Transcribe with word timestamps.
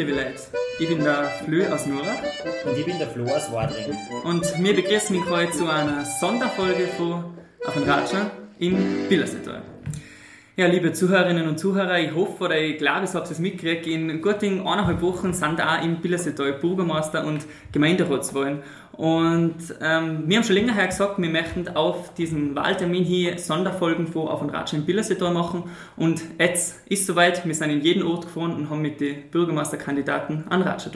liebe 0.00 0.12
Leute. 0.12 0.32
Ich 0.78 0.88
bin 0.88 1.04
der 1.04 1.24
Flö 1.44 1.66
aus 1.68 1.86
Nurach. 1.86 2.22
Und 2.64 2.78
ich 2.78 2.86
bin 2.86 2.98
der 2.98 3.08
Flo 3.08 3.24
aus 3.24 3.52
Wadring. 3.52 3.94
Und 4.24 4.64
wir 4.64 4.74
begrüßen 4.74 5.14
mich 5.14 5.28
heute 5.28 5.52
zu 5.52 5.68
einer 5.68 6.06
Sonderfolge 6.06 6.86
von 6.96 7.24
Auf 7.66 7.74
den 7.74 7.82
Ratscher 7.82 8.30
in 8.58 9.06
Billersetal. 9.10 9.60
Ja, 10.56 10.68
liebe 10.68 10.94
Zuhörerinnen 10.94 11.46
und 11.48 11.58
Zuhörer, 11.58 11.98
ich 11.98 12.14
hoffe 12.14 12.44
oder 12.44 12.58
ich 12.58 12.78
glaube, 12.78 13.04
ich 13.04 13.12
habe 13.12 13.28
es 13.30 13.38
mitgekriegt, 13.38 13.86
in 13.86 14.22
gut 14.22 14.42
eineinhalb 14.42 15.02
Wochen 15.02 15.34
sind 15.34 15.60
auch 15.60 15.84
im 15.84 16.00
Billersetal 16.00 16.54
Bürgermeister 16.54 17.26
und 17.26 17.44
Gemeinderatswahlen. 17.70 18.62
Und 19.00 19.56
ähm, 19.80 20.24
wir 20.26 20.36
haben 20.36 20.44
schon 20.44 20.56
länger 20.56 20.74
her 20.74 20.86
gesagt, 20.86 21.16
wir 21.16 21.30
möchten 21.30 21.66
auf 21.68 22.12
diesen 22.12 22.54
Wahltermin 22.54 23.02
hier 23.02 23.38
Sonderfolgen 23.38 24.06
von 24.06 24.28
Auf 24.28 24.42
und 24.42 24.50
Ratsch 24.50 24.74
in 24.74 24.84
Billersetal 24.84 25.32
machen. 25.32 25.70
Und 25.96 26.20
jetzt 26.38 26.86
ist 26.86 27.06
soweit, 27.06 27.46
wir 27.46 27.54
sind 27.54 27.70
in 27.70 27.80
jeden 27.80 28.02
Ort 28.02 28.26
gefahren 28.26 28.52
und 28.52 28.68
haben 28.68 28.82
mit 28.82 29.00
den 29.00 29.30
Bürgermeisterkandidaten 29.30 30.44
an 30.50 30.60
Ratscher 30.60 30.90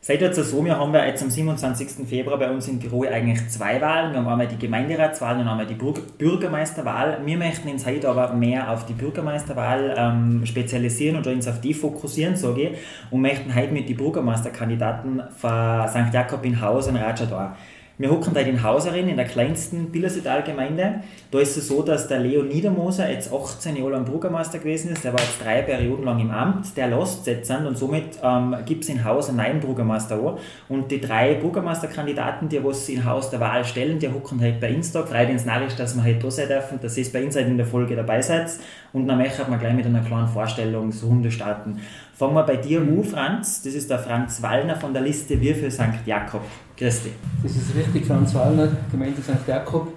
tun. 0.00 0.06
Seit 0.18 0.20
der 0.20 0.32
Somia 0.44 0.78
haben 0.78 0.92
wir 0.92 1.06
jetzt 1.06 1.22
am 1.22 1.30
27. 1.30 2.08
Februar 2.08 2.38
bei 2.38 2.50
uns 2.50 2.68
in 2.68 2.80
Tirol 2.80 3.08
eigentlich 3.08 3.48
zwei 3.48 3.80
Wahlen. 3.80 4.12
Wir 4.12 4.20
haben 4.20 4.28
einmal 4.28 4.48
die 4.48 4.58
Gemeinderatswahl 4.58 5.38
und 5.38 5.46
einmal 5.46 5.66
die 5.66 5.74
Bürgermeisterwahl. 5.74 7.20
Wir 7.24 7.36
möchten 7.36 7.68
uns 7.68 7.86
heute 7.86 8.08
aber 8.08 8.32
mehr 8.34 8.70
auf 8.70 8.86
die 8.86 8.94
Bürgermeisterwahl 8.94 9.94
ähm, 9.96 10.46
spezialisieren 10.46 11.16
und 11.16 11.26
uns 11.26 11.46
auf 11.48 11.60
die 11.60 11.74
fokussieren, 11.74 12.36
sage 12.36 12.62
ich, 12.62 12.78
und 13.10 13.20
möchten 13.20 13.54
heute 13.54 13.72
mit 13.72 13.88
den 13.88 13.96
Bürgermeisterkandidaten 13.96 15.22
von 15.36 15.88
St. 15.88 16.12
Jakob 16.12 16.44
in 16.44 16.60
Haus 16.60 16.88
und 16.88 16.96
Ratschador 16.96 17.56
wir 18.00 18.10
hocken 18.10 18.32
da 18.32 18.40
in 18.40 18.62
Hauserin, 18.62 19.08
in 19.08 19.16
der 19.18 19.26
kleinsten 19.26 19.90
Billersetal-Gemeinde. 19.90 21.02
Da 21.30 21.38
ist 21.38 21.58
es 21.58 21.68
so, 21.68 21.82
dass 21.82 22.08
der 22.08 22.20
Leo 22.20 22.42
Niedermoser 22.42 23.10
jetzt 23.10 23.30
18 23.30 23.76
Jahre 23.76 23.90
lang 23.90 24.06
Bürgermeister 24.06 24.58
gewesen 24.58 24.92
ist. 24.92 25.04
Der 25.04 25.12
war 25.12 25.20
jetzt 25.20 25.44
drei 25.44 25.60
Perioden 25.60 26.04
lang 26.04 26.18
im 26.18 26.30
Amt. 26.30 26.74
Der 26.78 26.86
lässt 26.86 27.26
jetzt 27.26 27.50
und 27.50 27.76
somit 27.76 28.18
ähm, 28.22 28.56
gibt 28.64 28.84
es 28.84 28.88
in 28.88 29.04
Haus 29.04 29.28
einen 29.28 29.36
neuen 29.36 29.60
Bürgermeister 29.60 30.14
an. 30.14 30.38
Und 30.70 30.90
die 30.90 30.98
drei 30.98 31.34
Bürgermeisterkandidaten, 31.34 32.48
die 32.48 32.64
was 32.64 32.88
in 32.88 33.04
Haus 33.04 33.28
der 33.28 33.40
Wahl 33.40 33.66
stellen, 33.66 33.98
die 33.98 34.08
hocken 34.08 34.40
halt 34.40 34.60
bei 34.60 34.74
uns 34.74 34.92
da. 34.92 35.02
Freut 35.02 35.28
uns 35.28 35.44
narrisch, 35.44 35.74
dass 35.74 35.94
wir 35.94 36.02
halt 36.02 36.24
da 36.24 36.30
sein 36.30 36.48
dürfen, 36.48 36.80
dass 36.80 36.96
ihr 36.96 37.04
bei 37.12 37.22
uns 37.22 37.36
halt 37.36 37.48
in 37.48 37.58
der 37.58 37.66
Folge 37.66 37.96
dabei 37.96 38.22
seid. 38.22 38.48
Und 38.94 39.08
dann 39.08 39.18
möchten 39.18 39.50
wir 39.50 39.58
gleich 39.58 39.74
mit 39.74 39.84
einer 39.84 40.00
kleinen 40.00 40.28
Vorstellungsrunde 40.28 41.30
starten. 41.30 41.80
Fangen 42.20 42.34
wir 42.34 42.42
bei 42.42 42.56
dir 42.56 42.82
an, 42.82 43.02
Franz. 43.02 43.62
Das 43.62 43.72
ist 43.72 43.88
der 43.88 43.98
Franz 43.98 44.42
Wallner 44.42 44.76
von 44.76 44.92
der 44.92 45.00
Liste 45.00 45.40
Wir 45.40 45.54
für 45.54 45.70
St. 45.70 46.04
Jakob. 46.04 46.42
Dich. 46.78 46.94
Das 47.42 47.56
ist 47.56 47.74
richtig, 47.74 48.04
Franz 48.04 48.34
Wallner, 48.34 48.68
Gemeinde 48.90 49.22
St. 49.22 49.48
Jakob. 49.48 49.88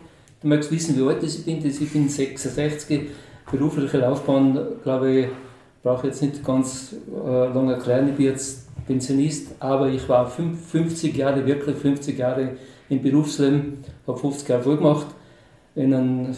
Du 0.41 0.47
möchtest 0.47 0.71
wissen, 0.71 0.97
wie 0.97 1.05
alt 1.05 1.21
ich 1.21 1.43
bin. 1.43 1.57
Ich 1.65 1.91
bin 1.91 2.07
66, 2.07 3.09
berufliche 3.51 3.97
Laufbahn, 3.97 4.57
glaube 4.83 5.11
ich, 5.11 5.27
brauche 5.83 6.07
jetzt 6.07 6.21
nicht 6.21 6.41
ganz 6.45 6.95
äh, 7.13 7.27
lange 7.27 7.73
erklären. 7.73 8.07
Ich 8.07 8.15
bin 8.15 8.27
jetzt 8.27 8.69
Pensionist, 8.87 9.55
aber 9.59 9.89
ich 9.89 10.07
war 10.07 10.25
50 10.25 11.17
Jahre, 11.17 11.45
wirklich 11.45 11.75
50 11.75 12.17
Jahre 12.17 12.51
im 12.87 13.01
Berufsleben, 13.01 13.83
habe 14.07 14.17
50 14.17 14.47
Jahre 14.47 14.63
voll 14.63 14.77
gemacht 14.77 15.07
in 15.75 15.93
einem 15.93 16.35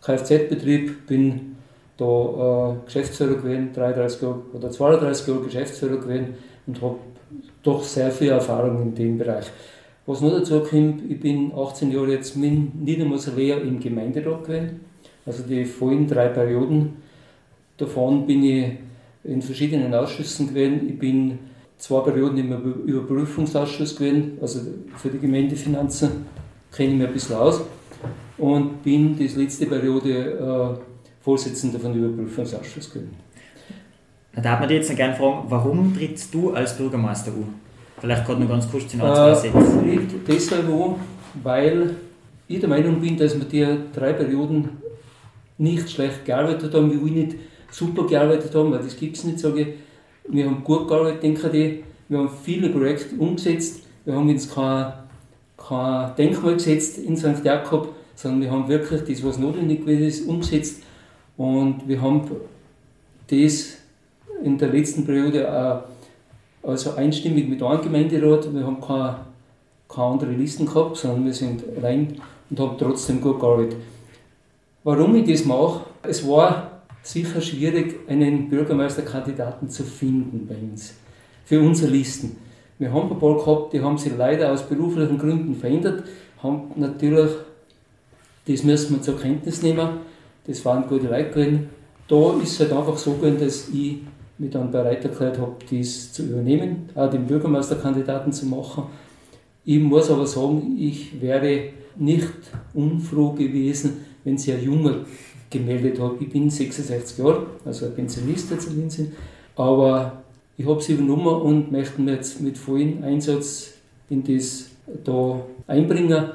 Kfz-Betrieb, 0.00 1.06
bin 1.06 1.55
da 1.96 2.74
äh, 2.74 2.84
Geschäftsführer 2.86 3.34
gewesen, 3.34 3.72
33 3.74 4.22
Jahre 4.22 4.42
oder 4.52 4.70
32 4.70 5.28
Jahre 5.28 5.40
Geschäftsführer 5.40 5.96
gewesen 5.96 6.34
und 6.66 6.82
habe 6.82 6.96
doch 7.62 7.82
sehr 7.82 8.10
viel 8.10 8.30
Erfahrung 8.30 8.82
in 8.82 8.94
dem 8.94 9.18
Bereich. 9.18 9.46
Was 10.06 10.20
noch 10.20 10.30
dazu 10.30 10.60
kommt, 10.60 11.10
ich 11.10 11.18
bin 11.18 11.52
18 11.52 11.90
Jahre 11.90 12.12
jetzt 12.12 12.36
mit 12.36 12.74
Niedermoserlea 12.74 13.56
im 13.58 13.80
Gemeinderat 13.80 14.44
gewesen, 14.44 14.80
also 15.24 15.42
die 15.42 15.64
vollen 15.64 16.06
drei 16.06 16.28
Perioden. 16.28 17.02
Davon 17.76 18.26
bin 18.26 18.44
ich 18.44 18.72
in 19.24 19.42
verschiedenen 19.42 19.92
Ausschüssen 19.92 20.48
gewesen. 20.48 20.88
Ich 20.88 20.98
bin 20.98 21.38
zwei 21.78 22.00
Perioden 22.00 22.38
im 22.38 22.52
Überprüfungsausschuss 22.86 23.96
gewesen, 23.96 24.38
also 24.40 24.60
für 24.96 25.08
die 25.08 25.18
Gemeindefinanzen 25.18 26.26
kenne 26.72 26.92
ich 26.92 26.98
mich 26.98 27.06
ein 27.08 27.12
bisschen 27.12 27.36
aus 27.36 27.62
und 28.38 28.82
bin 28.82 29.16
die 29.16 29.26
letzte 29.26 29.66
Periode 29.66 30.78
äh, 30.78 30.95
Vorsitzender 31.26 31.80
von 31.80 31.92
Überprüfungsausschuss 31.92 32.88
gewesen. 32.88 33.16
Da 34.32 34.40
darf 34.40 34.60
man 34.60 34.68
dich 34.68 34.78
jetzt 34.78 34.90
noch 34.90 34.96
gerne 34.96 35.16
fragen, 35.16 35.46
warum 35.48 35.92
trittst 35.92 36.32
du 36.32 36.52
als 36.52 36.78
Bürgermeister 36.78 37.32
an? 37.32 37.52
Vielleicht 37.98 38.24
gerade 38.24 38.42
noch 38.42 38.48
ganz 38.48 38.70
kurz 38.70 38.94
in 38.94 39.00
ein, 39.00 39.12
zwei 39.12 39.34
Sätze. 39.34 39.58
Äh, 39.58 39.98
deshalb 40.28 40.66
weil 41.42 41.96
ich 42.46 42.60
der 42.60 42.68
Meinung 42.68 43.00
bin, 43.00 43.16
dass 43.16 43.36
wir 43.36 43.44
die 43.44 43.66
drei 43.92 44.12
Perioden 44.12 44.68
nicht 45.58 45.90
schlecht 45.90 46.24
gearbeitet 46.24 46.72
haben, 46.72 46.92
wie 46.92 47.04
wir 47.04 47.24
nicht 47.24 47.36
super 47.72 48.06
gearbeitet 48.06 48.54
haben, 48.54 48.70
weil 48.70 48.84
das 48.84 48.96
gibt 48.96 49.16
es 49.16 49.24
nicht, 49.24 49.40
sage 49.40 49.60
ich. 49.62 49.68
Wir 50.28 50.46
haben 50.46 50.62
gut 50.62 50.86
gearbeitet, 50.86 51.24
denke 51.24 51.48
ich. 51.48 51.82
Wir 52.08 52.18
haben 52.18 52.30
viele 52.44 52.68
Projekte 52.68 53.16
umgesetzt. 53.16 53.80
Wir 54.04 54.14
haben 54.14 54.28
uns 54.28 54.48
kein, 54.48 54.92
kein 55.56 56.14
Denkmal 56.14 56.54
gesetzt 56.54 56.98
in 56.98 57.16
St. 57.16 57.42
Jakob, 57.42 57.96
sondern 58.14 58.42
wir 58.42 58.50
haben 58.52 58.68
wirklich 58.68 59.02
das, 59.02 59.26
was 59.26 59.38
notwendig 59.38 59.80
gewesen 59.80 60.04
ist, 60.04 60.28
umgesetzt. 60.28 60.82
Und 61.36 61.86
wir 61.86 62.00
haben 62.00 62.22
das 63.28 63.76
in 64.42 64.58
der 64.58 64.68
letzten 64.68 65.04
Periode 65.04 65.50
auch 65.50 66.68
also 66.68 66.94
einstimmig 66.94 67.48
mit 67.48 67.62
einem 67.62 67.82
Gemeinderat. 67.82 68.52
Wir 68.52 68.66
haben 68.66 68.80
keine, 68.80 69.16
keine 69.88 70.06
andere 70.06 70.32
Listen 70.32 70.66
gehabt, 70.66 70.96
sondern 70.96 71.24
wir 71.26 71.34
sind 71.34 71.62
rein 71.80 72.20
und 72.50 72.60
haben 72.60 72.76
trotzdem 72.78 73.20
gut 73.20 73.40
gearbeitet. 73.40 73.78
Warum 74.84 75.14
ich 75.16 75.28
das 75.30 75.44
mache? 75.44 75.82
Es 76.02 76.26
war 76.26 76.82
sicher 77.02 77.40
schwierig, 77.40 78.08
einen 78.08 78.48
Bürgermeisterkandidaten 78.48 79.68
zu 79.68 79.84
finden 79.84 80.46
bei 80.46 80.56
uns, 80.56 80.94
für 81.44 81.60
unsere 81.60 81.90
Listen. 81.90 82.36
Wir 82.78 82.92
haben 82.92 83.10
ein 83.10 83.18
paar 83.18 83.36
gehabt, 83.36 83.72
die 83.72 83.80
haben 83.80 83.96
sich 83.96 84.12
leider 84.16 84.52
aus 84.52 84.68
beruflichen 84.68 85.18
Gründen 85.18 85.54
verändert, 85.54 86.04
haben 86.42 86.72
natürlich, 86.76 87.30
das 88.46 88.62
müssen 88.64 88.96
wir 88.96 89.02
zur 89.02 89.18
Kenntnis 89.18 89.62
nehmen, 89.62 89.88
das 90.46 90.64
waren 90.64 90.88
gute 90.88 91.08
Leute 91.08 91.30
gewesen. 91.30 91.68
Da 92.08 92.34
ist 92.40 92.52
es 92.52 92.60
halt 92.60 92.72
einfach 92.72 92.96
so 92.96 93.12
gewesen, 93.14 93.40
dass 93.40 93.68
ich 93.68 93.98
mich 94.38 94.50
dann 94.50 94.70
bereit 94.70 95.04
erklärt 95.04 95.38
habe, 95.38 95.56
dies 95.70 96.12
zu 96.12 96.24
übernehmen, 96.24 96.90
auch 96.94 97.10
den 97.10 97.26
Bürgermeisterkandidaten 97.26 98.32
zu 98.32 98.46
machen. 98.46 98.84
Ich 99.64 99.80
muss 99.80 100.10
aber 100.10 100.26
sagen, 100.26 100.76
ich 100.78 101.20
wäre 101.20 101.70
nicht 101.96 102.28
unfroh 102.74 103.32
gewesen, 103.32 104.04
wenn 104.24 104.38
sie 104.38 104.52
ein 104.52 104.62
Junger 104.62 105.04
gemeldet 105.50 106.00
hat. 106.00 106.12
Ich 106.20 106.28
bin 106.28 106.50
66 106.50 107.18
Jahre, 107.18 107.46
also 107.64 107.86
ein 107.86 107.94
Pensionist 107.94 108.50
jetzt 108.50 108.70
in 108.70 108.90
Sinn, 108.90 109.12
aber 109.56 110.22
ich 110.58 110.66
habe 110.66 110.82
sie 110.82 110.92
übernommen 110.92 111.42
und 111.42 111.72
möchte 111.72 112.00
mich 112.00 112.14
jetzt 112.14 112.40
mit 112.40 112.58
vollem 112.58 113.02
Einsatz 113.02 113.74
in 114.08 114.22
das 114.22 114.70
da 115.04 115.40
einbringen. 115.66 116.30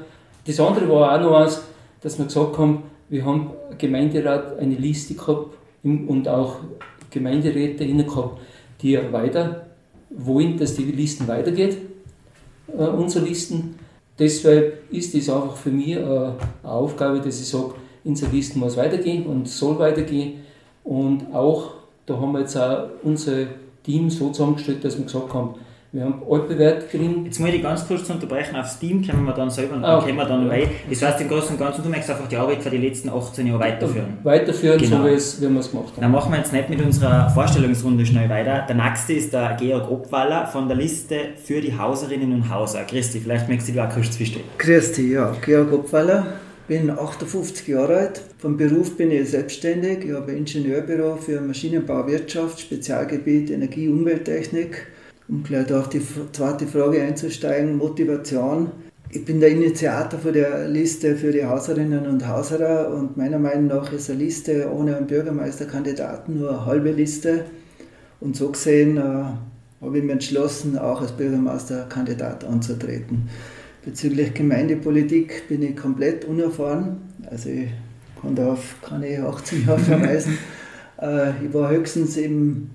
Das 0.46 0.60
andere 0.60 0.88
war 0.88 1.14
auch 1.14 1.20
noch 1.20 1.36
eins, 1.38 1.62
dass 2.00 2.18
wir 2.18 2.26
gesagt 2.26 2.58
haben, 2.58 2.82
wir 3.12 3.26
haben 3.26 3.50
Gemeinderat 3.76 4.58
eine 4.58 4.74
Liste 4.74 5.12
gehabt 5.12 5.54
und 5.84 6.26
auch 6.28 6.56
Gemeinderäte 7.10 7.84
inne 7.84 8.04
gehabt, 8.04 8.40
die 8.80 8.98
weiter 9.12 9.66
wollen, 10.08 10.56
dass 10.56 10.76
die 10.76 10.84
Listen 10.84 11.28
weitergeht, 11.28 11.76
äh, 12.68 12.84
unsere 12.84 13.26
Listen. 13.26 13.74
Deshalb 14.18 14.90
ist 14.90 15.14
es 15.14 15.28
einfach 15.28 15.56
für 15.56 15.68
mich 15.68 15.90
äh, 15.90 15.98
eine 15.98 16.34
Aufgabe, 16.64 17.20
dass 17.20 17.38
ich 17.38 17.48
sage, 17.48 17.74
unsere 18.02 18.32
Listen 18.32 18.60
muss 18.60 18.78
weitergehen 18.78 19.26
und 19.26 19.46
soll 19.46 19.78
weitergehen. 19.78 20.40
Und 20.82 21.34
auch, 21.34 21.74
da 22.06 22.18
haben 22.18 22.32
wir 22.32 22.40
jetzt 22.40 22.56
auch 22.56 22.88
unser 23.02 23.44
Team 23.82 24.08
so 24.08 24.30
zusammengestellt, 24.30 24.82
dass 24.84 24.96
wir 24.96 25.04
gesagt 25.04 25.34
haben, 25.34 25.56
wir 25.92 26.04
haben 26.04 26.22
altbewährt 26.28 26.90
drin. 26.90 27.26
Jetzt 27.26 27.38
muss 27.38 27.50
ich 27.50 27.62
ganz 27.62 27.86
kurz 27.86 28.08
unterbrechen. 28.08 28.56
Aufs 28.56 28.78
Team 28.78 29.06
kommen 29.06 29.26
wir 29.26 29.34
dann 29.34 29.50
selber 29.50 29.76
und 29.76 29.82
dann 29.82 29.98
ah, 29.98 30.00
kommen 30.00 30.16
wir 30.16 30.24
dann 30.24 30.48
rein. 30.48 30.70
Das 30.88 31.02
heißt, 31.02 31.20
im 31.20 31.28
Großen 31.28 31.50
und 31.50 31.58
Ganzen, 31.58 31.82
du 31.82 31.90
möchtest 31.90 32.12
einfach 32.12 32.28
die 32.28 32.36
Arbeit 32.36 32.62
für 32.62 32.70
die 32.70 32.78
letzten 32.78 33.10
18 33.10 33.46
Jahre 33.46 33.60
weiterführen. 33.60 34.16
Weiterführen, 34.22 34.78
genau. 34.78 34.96
so 34.96 35.04
wie, 35.04 35.10
es, 35.10 35.42
wie 35.42 35.50
wir 35.50 35.60
es 35.60 35.70
gemacht 35.70 35.92
haben. 35.92 36.00
Dann 36.00 36.10
machen 36.10 36.32
wir 36.32 36.38
jetzt 36.38 36.50
nicht 36.50 36.70
mit 36.70 36.80
unserer 36.80 37.28
Vorstellungsrunde 37.28 38.06
schnell 38.06 38.30
weiter. 38.30 38.64
Der 38.66 38.74
nächste 38.74 39.12
ist 39.12 39.34
der 39.34 39.54
Georg 39.60 39.90
Obwaller 39.90 40.46
von 40.46 40.66
der 40.66 40.78
Liste 40.78 41.16
für 41.44 41.60
die 41.60 41.76
Hauserinnen 41.76 42.32
und 42.32 42.48
Hauser. 42.48 42.84
Christi, 42.84 43.20
vielleicht 43.20 43.50
möchtest 43.50 43.68
du 43.68 43.72
dich 43.74 43.82
auch 43.82 43.90
kurz 43.90 44.16
verstehen. 44.16 44.44
Christi, 44.56 45.12
ja. 45.12 45.36
Georg 45.44 45.74
Obwaller, 45.74 46.26
bin 46.68 46.88
58 46.88 47.68
Jahre 47.68 47.96
alt. 47.96 48.22
Vom 48.38 48.56
Beruf 48.56 48.96
bin 48.96 49.10
ich 49.10 49.28
selbstständig. 49.28 50.06
Ich 50.06 50.12
habe 50.12 50.32
ein 50.32 50.38
Ingenieurbüro 50.38 51.16
für 51.16 51.38
Maschinenbauwirtschaft, 51.42 52.60
Spezialgebiet 52.60 53.50
Energie- 53.50 53.88
und 53.88 53.98
Umwelttechnik 53.98 54.86
um 55.32 55.42
gleich 55.42 55.72
auf 55.72 55.88
die 55.88 56.02
zweite 56.32 56.66
Frage 56.66 57.00
einzusteigen, 57.00 57.78
Motivation. 57.78 58.70
Ich 59.08 59.24
bin 59.24 59.40
der 59.40 59.48
Initiator 59.48 60.20
für 60.20 60.32
der 60.32 60.68
Liste 60.68 61.16
für 61.16 61.32
die 61.32 61.44
Hauserinnen 61.44 62.06
und 62.06 62.28
Hauserer 62.28 62.94
und 62.94 63.16
meiner 63.16 63.38
Meinung 63.38 63.68
nach 63.68 63.90
ist 63.92 64.10
eine 64.10 64.18
Liste 64.18 64.70
ohne 64.70 64.94
einen 64.94 65.06
Bürgermeisterkandidaten 65.06 66.38
nur 66.38 66.50
eine 66.50 66.66
halbe 66.66 66.92
Liste. 66.92 67.46
Und 68.20 68.36
so 68.36 68.50
gesehen 68.50 68.98
äh, 68.98 69.00
habe 69.00 69.98
ich 69.98 70.02
mich 70.02 70.12
entschlossen, 70.12 70.76
auch 70.76 71.00
als 71.00 71.12
Bürgermeisterkandidat 71.12 72.44
anzutreten. 72.44 73.30
Bezüglich 73.84 74.34
Gemeindepolitik 74.34 75.48
bin 75.48 75.62
ich 75.62 75.76
komplett 75.76 76.26
unerfahren. 76.26 76.98
Also 77.30 77.48
ich 77.48 77.68
kann 78.20 78.34
da 78.34 78.52
auf 78.52 78.76
keine 78.82 79.26
18 79.26 79.66
Jahre 79.66 79.78
verweisen. 79.78 80.36
äh, 81.00 81.30
ich 81.42 81.54
war 81.54 81.70
höchstens 81.70 82.18
im 82.18 82.68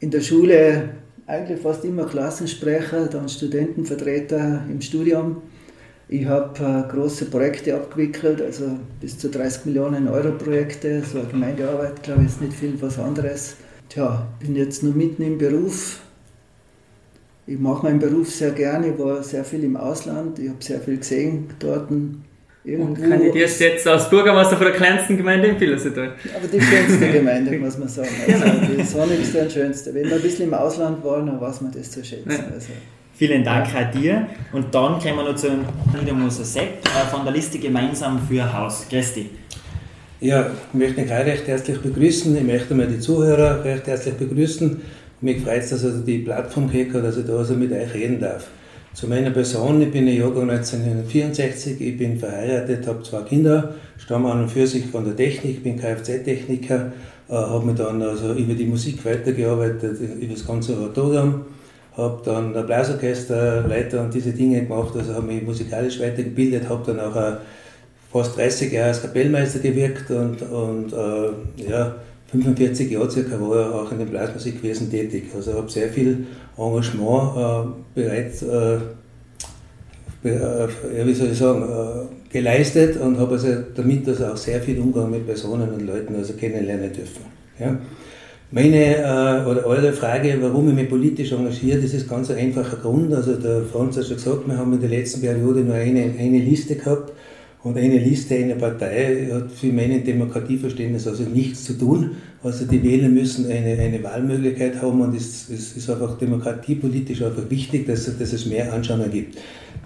in 0.00 0.10
der 0.10 0.20
Schule 0.20 0.90
eigentlich 1.26 1.60
fast 1.60 1.84
immer 1.84 2.06
Klassensprecher, 2.06 3.06
dann 3.06 3.28
Studentenvertreter 3.28 4.64
im 4.70 4.80
Studium. 4.80 5.42
Ich 6.08 6.26
habe 6.26 6.58
äh, 6.62 6.92
große 6.92 7.26
Projekte 7.26 7.74
abgewickelt, 7.74 8.42
also 8.42 8.78
bis 9.00 9.18
zu 9.18 9.30
30 9.30 9.64
Millionen 9.64 10.06
Euro 10.08 10.32
Projekte. 10.32 11.02
So 11.02 11.20
eine 11.20 11.28
Gemeindearbeit, 11.28 12.02
glaube 12.02 12.22
ich, 12.22 12.28
ist 12.28 12.42
nicht 12.42 12.52
viel 12.52 12.80
was 12.80 12.98
anderes. 12.98 13.56
Tja, 13.88 14.26
bin 14.38 14.54
jetzt 14.54 14.82
nur 14.82 14.94
mitten 14.94 15.22
im 15.22 15.38
Beruf. 15.38 16.00
Ich 17.46 17.58
mache 17.58 17.86
meinen 17.86 17.98
Beruf 17.98 18.30
sehr 18.30 18.50
gerne. 18.50 18.88
Ich 18.88 18.98
war 18.98 19.22
sehr 19.22 19.44
viel 19.44 19.64
im 19.64 19.76
Ausland. 19.76 20.38
Ich 20.38 20.48
habe 20.48 20.62
sehr 20.62 20.80
viel 20.80 20.98
gesehen 20.98 21.46
dort. 21.58 21.90
Irgendwo. 22.64 23.02
Und 23.02 23.10
kandidierst 23.10 23.60
jetzt 23.60 23.86
als 23.86 24.08
Bürgermeister 24.08 24.56
von 24.56 24.66
der 24.66 24.74
kleinsten 24.74 25.18
Gemeinde 25.18 25.48
in 25.48 25.58
Pillersetal. 25.58 26.14
Aber 26.34 26.48
die 26.48 26.60
schönste 26.60 27.08
Gemeinde, 27.12 27.58
muss 27.58 27.76
man 27.76 27.88
sagen. 27.88 28.08
Also 28.26 28.44
die 28.74 28.82
sonnigste 28.82 29.42
und 29.42 29.52
schönste. 29.52 29.94
Wenn 29.94 30.04
man 30.04 30.14
ein 30.14 30.22
bisschen 30.22 30.48
im 30.48 30.54
Ausland 30.54 31.04
war, 31.04 31.18
dann 31.18 31.38
weiß 31.38 31.60
man 31.60 31.72
das 31.72 31.90
zu 31.90 32.02
schätzen. 32.02 32.30
Also. 32.30 32.68
Vielen 33.16 33.44
Dank 33.44 33.68
ja. 33.72 33.84
dir. 33.84 34.26
Und 34.52 34.74
dann 34.74 34.98
kommen 34.98 35.16
wir 35.16 35.24
noch 35.24 35.36
zu 35.36 35.48
Niedermoser 35.98 36.44
Sepp 36.44 36.84
äh, 36.84 37.06
von 37.10 37.24
der 37.24 37.34
Liste 37.34 37.58
Gemeinsam 37.58 38.18
für 38.26 38.50
Haus. 38.50 38.86
Grüß 38.88 39.12
dich. 39.12 39.26
Ja, 40.20 40.46
ich 40.46 40.78
möchte 40.78 41.02
mich 41.02 41.12
auch 41.12 41.18
recht 41.18 41.46
herzlich 41.46 41.78
begrüßen. 41.80 42.34
Ich 42.34 42.44
möchte 42.44 42.74
mal 42.74 42.86
die 42.86 42.98
Zuhörer 42.98 43.62
recht 43.62 43.86
herzlich 43.86 44.14
begrüßen. 44.14 44.80
Mich 45.20 45.42
freut 45.42 45.62
es, 45.62 45.70
dass 45.70 45.84
also 45.84 46.00
die 46.00 46.20
Plattform 46.20 46.66
gekriegt 46.66 46.94
hat, 46.94 47.04
dass 47.04 47.18
ich 47.18 47.26
da 47.26 47.36
also 47.36 47.54
mit 47.54 47.72
euch 47.72 47.92
reden 47.92 48.20
darf. 48.20 48.46
Zu 48.94 49.08
meiner 49.08 49.30
Person, 49.30 49.82
ich 49.82 49.90
bin 49.90 50.06
Jahrgang 50.06 50.48
1964, 50.48 51.80
ich 51.80 51.98
bin 51.98 52.16
verheiratet, 52.16 52.86
habe 52.86 53.02
zwei 53.02 53.22
Kinder, 53.22 53.74
stamme 53.98 54.30
an 54.30 54.42
und 54.42 54.48
für 54.48 54.68
sich 54.68 54.86
von 54.86 55.04
der 55.04 55.16
Technik, 55.16 55.64
bin 55.64 55.76
Kfz-Techniker, 55.76 56.92
äh, 57.28 57.32
habe 57.32 57.66
mich 57.66 57.74
dann 57.74 58.00
also 58.00 58.34
über 58.34 58.54
die 58.54 58.66
Musik 58.66 59.04
weitergearbeitet, 59.04 59.98
über 60.20 60.32
das 60.32 60.46
Konservatorium, 60.46 61.44
habe 61.96 62.22
dann 62.24 62.56
ein 62.56 62.66
Blasorchester, 62.66 63.66
Leiter 63.66 64.00
und 64.00 64.14
diese 64.14 64.30
Dinge 64.30 64.62
gemacht, 64.62 64.94
also 64.96 65.12
habe 65.12 65.26
mich 65.26 65.42
musikalisch 65.42 65.98
weitergebildet, 65.98 66.68
habe 66.68 66.84
dann 66.86 67.00
auch 67.00 67.16
äh, 67.16 67.32
fast 68.12 68.36
30 68.36 68.72
Jahre 68.72 68.90
als 68.90 69.02
Kapellmeister 69.02 69.58
gewirkt 69.58 70.08
und, 70.12 70.40
und 70.40 70.92
äh, 70.92 71.68
ja, 71.68 71.96
45 72.32 72.90
Jahre 72.90 73.10
circa 73.10 73.40
war 73.40 73.56
er 73.56 73.74
auch 73.74 73.92
in 73.92 73.98
dem 73.98 74.08
Blasmusikwesen 74.08 74.90
tätig. 74.90 75.24
Also 75.34 75.54
habe 75.54 75.70
sehr 75.70 75.88
viel 75.88 76.26
Engagement 76.56 77.36
äh, 77.36 78.00
bereits, 78.00 78.42
äh, 78.42 78.76
äh, 80.24 81.06
wie 81.06 81.14
soll 81.14 81.28
ich 81.28 81.38
sagen, 81.38 81.62
äh, 81.62 82.32
geleistet 82.32 83.00
und 83.00 83.18
habe 83.18 83.32
also 83.32 83.48
damit 83.74 84.08
also 84.08 84.26
auch 84.26 84.36
sehr 84.36 84.60
viel 84.60 84.78
Umgang 84.80 85.10
mit 85.10 85.26
Personen 85.26 85.70
und 85.70 85.86
Leuten 85.86 86.16
also 86.16 86.32
kennenlernen 86.34 86.92
dürfen. 86.92 87.22
Ja. 87.58 87.78
Meine 88.50 88.96
äh, 88.98 89.48
oder 89.48 89.66
eure 89.66 89.92
Frage, 89.92 90.36
warum 90.40 90.68
ich 90.68 90.74
mich 90.74 90.88
politisch 90.88 91.32
engagiere, 91.32 91.80
das 91.80 91.92
ist 91.92 92.08
ganz 92.08 92.30
ein 92.30 92.38
einfacher 92.38 92.76
Grund. 92.76 93.12
Also 93.12 93.34
der 93.34 93.62
Franz 93.62 93.96
hat 93.96 94.06
schon 94.06 94.16
gesagt, 94.16 94.46
wir 94.46 94.56
haben 94.56 94.72
in 94.72 94.80
der 94.80 94.90
letzten 94.90 95.20
Periode 95.20 95.60
nur 95.60 95.74
eine, 95.74 96.02
eine 96.18 96.38
Liste 96.38 96.76
gehabt 96.76 97.12
und 97.64 97.78
eine 97.78 97.98
Liste, 97.98 98.34
eine 98.34 98.56
Partei 98.56 99.26
hat 99.32 99.50
für 99.50 99.72
mein 99.72 100.04
Demokratieverständnis 100.04 101.08
also 101.08 101.22
nichts 101.22 101.64
zu 101.64 101.72
tun. 101.78 102.10
Also 102.42 102.66
die 102.66 102.82
Wähler 102.82 103.08
müssen 103.08 103.50
eine, 103.50 103.78
eine 103.78 104.02
Wahlmöglichkeit 104.04 104.82
haben 104.82 105.00
und 105.00 105.16
es, 105.16 105.48
es 105.48 105.74
ist 105.74 105.88
einfach 105.88 106.18
demokratiepolitisch 106.18 107.22
einfach 107.22 107.48
wichtig, 107.48 107.86
dass, 107.86 108.04
dass 108.18 108.32
es 108.34 108.44
mehr 108.44 108.70
Anschauungen 108.70 109.10
gibt. 109.10 109.38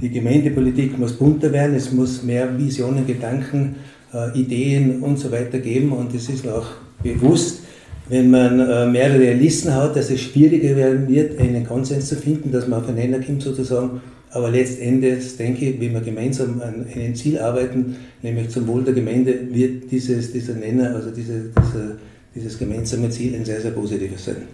Die 0.02 0.10
Gemeindepolitik 0.10 0.98
muss 0.98 1.12
bunter 1.12 1.52
werden, 1.52 1.76
es 1.76 1.92
muss 1.92 2.24
mehr 2.24 2.58
Visionen, 2.58 3.06
Gedanken, 3.06 3.76
äh, 4.12 4.36
Ideen 4.36 5.00
und 5.00 5.16
so 5.20 5.30
weiter 5.30 5.60
geben 5.60 5.92
und 5.92 6.12
es 6.12 6.28
ist 6.28 6.48
auch 6.48 6.66
bewusst, 7.00 7.60
wenn 8.08 8.30
man 8.30 8.58
äh, 8.58 8.86
mehrere 8.86 9.34
Listen 9.34 9.72
hat, 9.72 9.94
dass 9.94 10.10
es 10.10 10.20
schwieriger 10.20 10.74
werden 10.74 11.06
wird, 11.06 11.38
einen 11.38 11.64
Konsens 11.64 12.08
zu 12.08 12.16
finden, 12.16 12.50
dass 12.50 12.66
man 12.66 12.80
aufeinander 12.80 13.20
kommt 13.20 13.42
sozusagen 13.42 14.00
aber 14.32 14.50
letztendlich 14.50 15.36
denke 15.36 15.66
ich, 15.66 15.80
wenn 15.80 15.94
wir 15.94 16.00
gemeinsam 16.00 16.60
an 16.60 16.86
einem 16.94 17.14
Ziel 17.14 17.38
arbeiten, 17.38 17.96
nämlich 18.22 18.50
zum 18.50 18.66
Wohl 18.66 18.84
der 18.84 18.94
Gemeinde, 18.94 19.34
wird 19.50 19.90
dieses, 19.90 20.32
dieser 20.32 20.54
Nenner, 20.54 20.94
also 20.94 21.10
diese, 21.10 21.50
dieser, 21.50 21.96
dieses 22.34 22.58
gemeinsame 22.58 23.08
Ziel 23.10 23.34
ein 23.34 23.44
sehr, 23.44 23.60
sehr 23.60 23.70
positives 23.70 24.24
sein. 24.24 24.48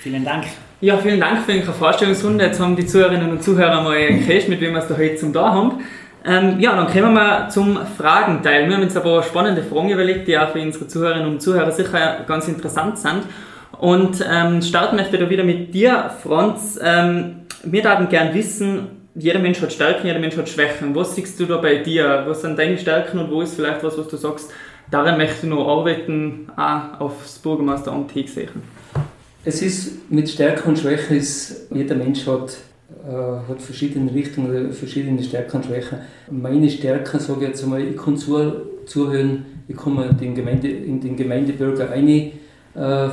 Vielen 0.00 0.24
Dank. 0.24 0.44
Ja, 0.80 0.98
vielen 0.98 1.20
Dank 1.20 1.44
für 1.44 1.52
eure 1.52 1.72
Vorstellungsrunde. 1.72 2.44
Jetzt 2.44 2.60
haben 2.60 2.76
die 2.76 2.86
Zuhörerinnen 2.86 3.30
und 3.30 3.42
Zuhörer 3.42 3.82
mal 3.82 4.06
gehört, 4.06 4.48
mit 4.48 4.60
wem 4.60 4.72
wir 4.72 4.80
es 4.80 4.88
da 4.88 4.96
heute 4.96 5.16
zum 5.16 5.32
da 5.32 5.52
haben. 5.52 5.80
Ähm, 6.26 6.58
ja, 6.58 6.74
dann 6.74 6.86
kommen 6.86 7.14
wir 7.14 7.48
zum 7.50 7.78
Fragenteil. 7.98 8.66
Wir 8.66 8.76
haben 8.76 8.82
uns 8.82 8.96
ein 8.96 9.02
paar 9.02 9.22
spannende 9.22 9.62
Fragen 9.62 9.90
überlegt, 9.90 10.26
die 10.26 10.38
auch 10.38 10.50
für 10.50 10.60
unsere 10.60 10.88
Zuhörerinnen 10.88 11.28
und 11.28 11.42
Zuhörer 11.42 11.70
sicher 11.70 12.24
ganz 12.26 12.48
interessant 12.48 12.98
sind. 12.98 13.22
Und 13.78 14.24
ähm, 14.30 14.62
starten 14.62 14.96
möchte 14.96 15.16
ich 15.16 15.22
da 15.22 15.30
wieder 15.30 15.44
mit 15.44 15.74
dir, 15.74 16.10
Franz. 16.22 16.78
Ähm, 16.82 17.42
wir 17.62 17.84
würden 17.84 18.08
gerne 18.08 18.34
wissen, 18.34 19.04
jeder 19.14 19.38
Mensch 19.38 19.60
hat 19.62 19.72
Stärken, 19.72 20.06
jeder 20.06 20.18
Mensch 20.18 20.36
hat 20.36 20.48
Schwächen. 20.48 20.94
Was 20.94 21.14
siehst 21.14 21.38
du 21.38 21.46
da 21.46 21.58
bei 21.58 21.76
dir? 21.76 22.24
Was 22.26 22.42
sind 22.42 22.58
deine 22.58 22.78
Stärken 22.78 23.18
und 23.18 23.30
wo 23.30 23.42
ist 23.42 23.54
vielleicht 23.54 23.82
was, 23.82 23.96
was 23.96 24.08
du 24.08 24.16
sagst, 24.16 24.50
daran 24.90 25.16
möchte 25.18 25.46
ich 25.46 25.50
noch 25.50 25.68
arbeiten, 25.68 26.48
auch 26.56 27.00
aufs 27.00 27.38
Bürgermeisteramt 27.38 28.10
hingesehen? 28.12 28.50
Es 29.44 29.62
ist 29.62 30.10
mit 30.10 30.28
Stärken 30.28 30.70
und 30.70 30.78
Schwächen, 30.78 31.16
ist, 31.16 31.68
jeder 31.72 31.94
Mensch 31.94 32.26
hat, 32.26 32.56
äh, 33.06 33.50
hat 33.50 33.60
verschiedene 33.60 34.12
Richtungen, 34.12 34.72
verschiedene 34.72 35.22
Stärken 35.22 35.58
und 35.58 35.66
Schwächen. 35.66 35.98
Meine 36.30 36.68
Stärken, 36.70 37.20
sage 37.20 37.42
ich 37.42 37.48
jetzt 37.48 37.62
einmal, 37.62 37.82
ich 37.82 37.96
kann 37.96 38.16
zu, 38.16 38.52
zuhören, 38.86 39.44
ich 39.68 39.86
mir 39.86 40.12
den 40.12 40.34
Gemeinde, 40.34 40.68
in 40.68 41.00
den 41.00 41.16
Gemeindebürger 41.16 41.90
einversetzen, 41.90 42.43
äh, 42.74 43.08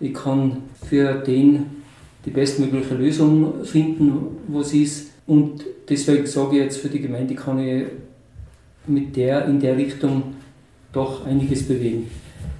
ich 0.00 0.14
kann 0.14 0.56
für 0.88 1.14
den 1.14 1.82
die 2.24 2.30
bestmögliche 2.30 2.94
Lösung 2.94 3.64
finden, 3.64 4.38
was 4.48 4.72
ist. 4.72 5.10
Und 5.26 5.64
deswegen 5.88 6.26
sage 6.26 6.56
ich 6.56 6.62
jetzt, 6.62 6.78
für 6.78 6.88
die 6.88 7.00
Gemeinde 7.00 7.34
kann 7.34 7.58
ich 7.58 7.84
mit 8.86 9.16
der 9.16 9.46
in 9.46 9.60
der 9.60 9.76
Richtung 9.76 10.34
doch 10.92 11.26
einiges 11.26 11.66
bewegen. 11.66 12.10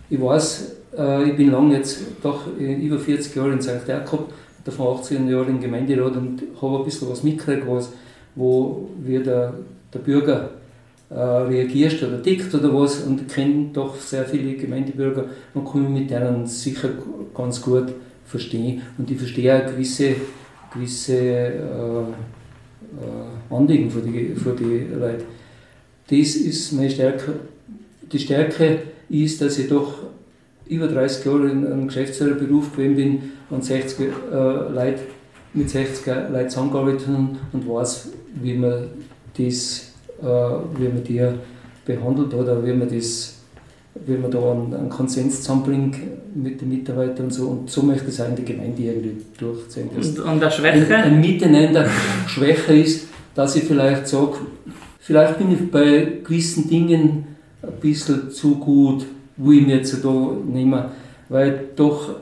Ich 0.09 0.21
weiß, 0.21 0.77
äh, 0.97 1.31
ich 1.31 1.37
bin 1.37 1.51
lange 1.51 1.77
jetzt 1.77 2.03
doch 2.23 2.47
über 2.59 2.99
40 2.99 3.35
Jahre 3.35 3.53
in 3.53 3.63
St. 3.63 3.87
Jakob, 3.87 4.33
davon 4.65 4.99
18 4.99 5.29
Jahre 5.29 5.51
im 5.51 5.61
Gemeinderat 5.61 6.17
und 6.17 6.43
habe 6.61 6.79
ein 6.79 6.85
bisschen 6.85 7.11
was 7.11 7.23
mitgekriegt, 7.23 7.67
wo 8.35 8.89
wie 9.05 9.19
der, 9.19 9.55
der 9.93 9.99
Bürger 9.99 10.51
äh, 11.15 11.21
reagiert 11.21 12.03
oder 12.03 12.23
tickt 12.23 12.55
oder 12.55 12.73
was 12.75 13.03
und 13.03 13.29
kenne 13.29 13.71
doch 13.73 13.97
sehr 13.97 14.25
viele 14.25 14.55
Gemeindebürger 14.55 15.27
und 15.55 15.65
komme 15.65 15.89
mit 15.89 16.11
denen 16.11 16.47
sicher 16.47 16.89
ganz 17.35 17.61
gut 17.61 17.93
verstehe. 18.25 18.81
Und 18.97 19.11
ich 19.11 19.19
verstehe 19.19 19.57
auch 19.57 19.71
gewisse, 19.71 20.15
gewisse 20.73 21.17
äh, 21.17 22.03
äh, 22.93 23.55
Anliegen 23.55 23.91
für 23.91 24.01
die, 24.01 24.35
für 24.35 24.55
die 24.55 24.87
Leute. 24.95 25.25
Das 26.09 26.37
ist 26.37 26.73
meine 26.73 26.91
Stärke. 26.91 27.35
Die 28.11 28.19
Stärke 28.19 28.79
ist, 29.09 29.41
dass 29.41 29.59
ich 29.59 29.69
doch 29.69 29.95
über 30.67 30.89
30 30.89 31.27
Jahre 31.27 31.51
in 31.51 31.67
einem 31.67 31.87
Geschäftsführerberuf 31.89 32.73
gewesen 32.73 32.97
bin 32.97 33.23
und 33.51 33.65
60 33.65 34.01
äh, 34.01 34.35
Leute, 34.35 35.01
mit 35.55 35.69
60 35.69 36.07
Leuten 36.07 36.49
zusammengearbeitet 36.49 37.07
haben 37.09 37.39
und 37.53 37.69
weiß, 37.69 38.09
wie 38.43 38.55
man 38.55 38.89
das, 39.37 39.92
äh, 40.23 40.27
wie 40.79 40.89
man 40.89 41.05
die 41.05 41.23
behandelt 41.85 42.35
oder 42.35 42.65
wie 42.65 42.73
man 42.73 42.89
das 42.89 43.43
wie 43.95 44.17
man 44.17 44.31
da 44.31 44.53
einen, 44.53 44.75
einen 44.75 44.89
Konsens 44.89 45.43
zusammenbringt 45.43 45.97
mit 46.35 46.61
den 46.61 46.71
Mitarbeitern 46.71 47.27
und 47.27 47.33
so. 47.33 47.49
Und 47.49 47.71
so 47.71 47.83
möchte 47.83 48.09
ich 48.09 48.15
es 48.15 48.21
auch 48.21 48.29
in 48.29 48.37
der 48.37 48.45
Gemeinde 48.45 48.83
irgendwie 48.83 49.17
durchziehen. 49.39 49.91
Und, 49.95 50.19
und 50.19 50.41
der 50.41 50.51
Schwäche? 50.51 50.97
Ein, 50.97 51.05
ein 51.05 51.21
Miteinander 51.21 51.87
Schwäche 52.27 52.75
ist, 52.75 53.09
dass 53.35 53.55
ich 53.57 53.65
vielleicht 53.65 54.09
sage, 54.09 54.33
vielleicht 54.99 55.39
bin 55.39 55.53
ich 55.53 55.71
bei 55.71 56.21
gewissen 56.25 56.69
Dingen 56.69 57.27
ein 57.63 57.73
bisschen 57.81 58.31
zu 58.31 58.57
gut, 58.57 59.05
wo 59.37 59.53
ich 59.53 59.67
mir 59.67 59.77
jetzt 59.77 60.03
da 60.03 60.37
nehme. 60.51 60.91
Weil 61.29 61.69
doch, 61.77 62.17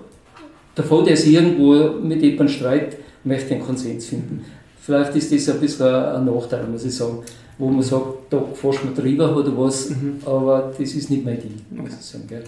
der 0.76 0.84
Fall, 0.84 1.04
der 1.04 1.16
sich 1.16 1.34
irgendwo 1.34 2.00
mit 2.00 2.22
jemandem 2.22 2.48
streitet, 2.48 2.98
möchte 3.22 3.54
einen 3.54 3.64
Konsens 3.64 4.06
finden. 4.06 4.44
Vielleicht 4.80 5.14
ist 5.14 5.32
das 5.32 5.54
ein 5.54 5.60
bisschen 5.60 5.86
ein 5.86 6.24
Nachteil, 6.24 6.66
muss 6.66 6.84
ich 6.84 6.94
sagen 6.94 7.22
wo 7.60 7.68
man 7.68 7.82
sagt, 7.82 8.04
da 8.30 8.42
fährst 8.54 8.80
du 8.82 9.00
drüber 9.00 9.36
oder 9.36 9.56
was, 9.56 9.90
mhm. 9.90 10.20
aber 10.24 10.72
das 10.76 10.92
ist 10.94 11.10
nicht 11.10 11.24
mein 11.24 11.40
Ding, 11.40 11.60
muss 11.70 11.90
ich 11.90 12.04
sagen. 12.04 12.24
Gell? 12.26 12.42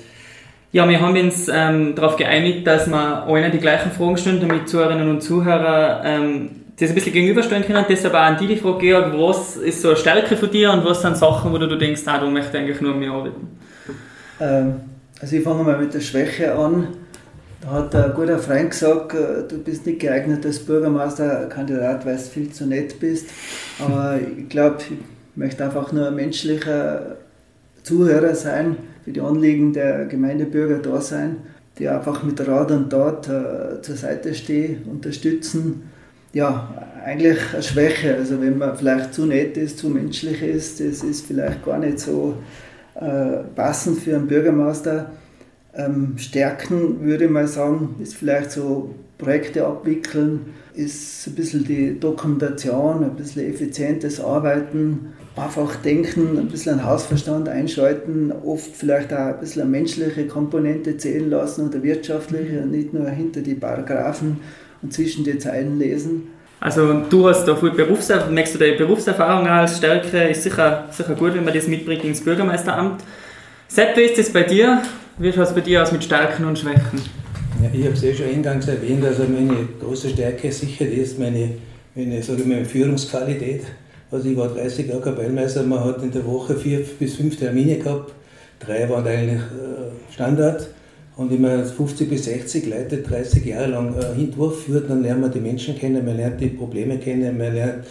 Ja, 0.72 0.88
wir 0.88 1.00
haben 1.00 1.16
uns 1.16 1.48
ähm, 1.52 1.94
darauf 1.94 2.16
geeinigt, 2.16 2.66
dass 2.66 2.88
wir 2.88 3.24
allen 3.24 3.52
die 3.52 3.58
gleichen 3.58 3.92
Fragen 3.92 4.16
stellen, 4.16 4.40
damit 4.40 4.68
Zuhörerinnen 4.68 5.10
und 5.10 5.22
Zuhörer 5.22 6.00
ähm, 6.02 6.50
das 6.80 6.88
ein 6.88 6.94
bisschen 6.94 7.12
gegenüberstellen 7.12 7.64
können. 7.64 7.84
Deshalb 7.88 8.14
auch 8.14 8.20
an 8.20 8.38
die 8.38 8.46
die 8.46 8.56
Frage, 8.56 8.78
Georg, 8.78 9.12
was 9.18 9.56
ist 9.56 9.82
so 9.82 9.88
eine 9.88 9.98
Stärke 9.98 10.36
von 10.36 10.50
dir 10.50 10.72
und 10.72 10.84
was 10.84 11.02
sind 11.02 11.18
Sachen, 11.18 11.52
wo 11.52 11.58
du 11.58 11.76
denkst, 11.76 12.00
ah, 12.06 12.18
du 12.18 12.30
möchtest 12.30 12.56
eigentlich 12.56 12.80
nur 12.80 12.94
mehr 12.94 13.12
arbeiten? 13.12 13.48
Ähm, 14.40 14.74
also 15.20 15.36
ich 15.36 15.42
fange 15.42 15.62
mal 15.62 15.78
mit 15.78 15.92
der 15.92 16.00
Schwäche 16.00 16.54
an. 16.54 16.88
Da 17.62 17.70
hat 17.70 17.94
ein 17.94 18.12
guter 18.14 18.40
Freund 18.40 18.70
gesagt, 18.70 19.14
äh, 19.14 19.46
du 19.48 19.58
bist 19.58 19.86
nicht 19.86 20.00
geeignet 20.00 20.44
als 20.44 20.58
Bürgermeisterkandidat, 20.58 22.04
weil 22.04 22.16
du 22.16 22.22
viel 22.22 22.50
zu 22.50 22.66
nett 22.66 22.98
bist. 22.98 23.28
Aber 23.78 24.18
ich 24.36 24.48
glaube, 24.48 24.78
ich 24.80 24.96
möchte 25.36 25.64
einfach 25.64 25.92
nur 25.92 26.08
ein 26.08 26.16
menschlicher 26.16 27.18
Zuhörer 27.84 28.34
sein, 28.34 28.76
für 29.04 29.12
die 29.12 29.20
Anliegen 29.20 29.72
der 29.72 30.06
Gemeindebürger 30.06 30.78
da 30.78 31.00
sein. 31.00 31.36
die 31.78 31.88
einfach 31.88 32.22
mit 32.22 32.46
Rat 32.46 32.70
und 32.70 32.90
Tat 32.90 33.28
äh, 33.28 33.80
zur 33.80 33.96
Seite 33.96 34.34
stehen, 34.34 34.82
unterstützen. 34.90 35.84
Ja, 36.32 36.68
eigentlich 37.04 37.38
eine 37.52 37.62
Schwäche. 37.62 38.16
Also 38.16 38.40
wenn 38.40 38.58
man 38.58 38.76
vielleicht 38.76 39.14
zu 39.14 39.24
nett 39.24 39.56
ist, 39.56 39.78
zu 39.78 39.88
menschlich 39.88 40.42
ist, 40.42 40.80
das 40.80 41.02
ist 41.02 41.26
vielleicht 41.26 41.64
gar 41.64 41.78
nicht 41.78 42.00
so 42.00 42.36
äh, 42.96 43.38
passend 43.54 44.00
für 44.00 44.16
einen 44.16 44.26
Bürgermeister. 44.26 45.12
Ähm, 45.74 46.14
Stärken 46.18 47.00
würde 47.02 47.24
ich 47.24 47.30
mal 47.30 47.48
sagen, 47.48 47.96
ist 48.00 48.14
vielleicht 48.14 48.50
so 48.50 48.94
Projekte 49.16 49.66
abwickeln, 49.66 50.54
ist 50.74 51.26
ein 51.26 51.34
bisschen 51.34 51.64
die 51.64 51.98
Dokumentation, 51.98 53.04
ein 53.04 53.16
bisschen 53.16 53.48
effizientes 53.48 54.20
Arbeiten, 54.20 55.12
einfach 55.36 55.76
denken, 55.76 56.38
ein 56.38 56.48
bisschen 56.48 56.72
einen 56.72 56.84
Hausverstand 56.84 57.48
einschalten, 57.48 58.32
oft 58.44 58.74
vielleicht 58.74 59.12
auch 59.12 59.18
ein 59.18 59.40
bisschen 59.40 59.62
eine 59.62 59.70
menschliche 59.70 60.26
Komponente 60.26 60.96
zählen 60.96 61.30
lassen 61.30 61.68
oder 61.68 61.82
wirtschaftliche, 61.82 62.66
nicht 62.66 62.92
nur 62.92 63.08
hinter 63.08 63.40
die 63.40 63.54
Paragraphen 63.54 64.40
und 64.82 64.92
zwischen 64.92 65.24
die 65.24 65.38
Zeilen 65.38 65.78
lesen. 65.78 66.28
Also 66.60 67.02
du 67.08 67.28
hast 67.28 67.44
da 67.46 67.56
viel 67.56 67.70
Berufserfahrung, 67.70 68.34
merkst 68.34 68.54
du 68.54 68.58
deine 68.58 68.76
Berufserfahrung 68.76 69.46
als 69.48 69.78
Stärke, 69.78 70.28
ist 70.28 70.42
sicher, 70.42 70.86
sicher 70.90 71.14
gut, 71.14 71.34
wenn 71.34 71.44
man 71.44 71.54
das 71.54 71.66
mitbringt 71.66 72.04
ins 72.04 72.20
Bürgermeisteramt. 72.20 73.02
Sepp, 73.68 73.96
wie 73.96 74.02
ist 74.02 74.18
das 74.18 74.30
bei 74.30 74.42
dir? 74.42 74.82
Wie 75.22 75.32
schaut 75.32 75.46
es 75.46 75.54
bei 75.54 75.60
dir 75.60 75.80
aus 75.80 75.92
mit 75.92 76.02
Stärken 76.02 76.44
und 76.46 76.58
Schwächen? 76.58 77.00
Ja, 77.62 77.70
ich 77.72 77.84
habe 77.84 77.94
es 77.94 78.02
eh 78.02 78.12
schon 78.12 78.26
eingangs 78.26 78.66
erwähnt, 78.66 79.04
also 79.04 79.22
meine 79.22 79.68
große 79.80 80.08
Stärke 80.08 80.50
sicher 80.50 80.84
ist 80.84 81.16
meine, 81.16 81.50
meine, 81.94 82.20
sage 82.20 82.42
meine 82.44 82.64
Führungsqualität. 82.64 83.62
Also 84.10 84.28
ich 84.28 84.36
war 84.36 84.48
30 84.48 84.88
Jahre 84.88 85.00
Kapellmeister, 85.00 85.62
man 85.62 85.84
hat 85.84 86.02
in 86.02 86.10
der 86.10 86.26
Woche 86.26 86.56
vier 86.56 86.80
bis 86.98 87.14
fünf 87.14 87.36
Termine 87.36 87.78
gehabt, 87.78 88.12
drei 88.58 88.90
waren 88.90 89.06
eigentlich 89.06 89.42
äh, 89.42 90.12
Standard 90.12 90.66
und 91.14 91.30
wenn 91.30 91.40
man 91.40 91.64
50 91.64 92.10
bis 92.10 92.24
60 92.24 92.66
Leute 92.66 92.96
30 92.98 93.46
Jahre 93.46 93.66
lang 93.66 93.94
äh, 93.94 94.24
durchführt, 94.24 94.90
dann 94.90 95.04
lernt 95.04 95.20
man 95.20 95.30
die 95.30 95.38
Menschen 95.38 95.78
kennen, 95.78 96.04
man 96.04 96.16
lernt 96.16 96.40
die 96.40 96.48
Probleme 96.48 96.98
kennen, 96.98 97.38
man 97.38 97.54
lernt 97.54 97.84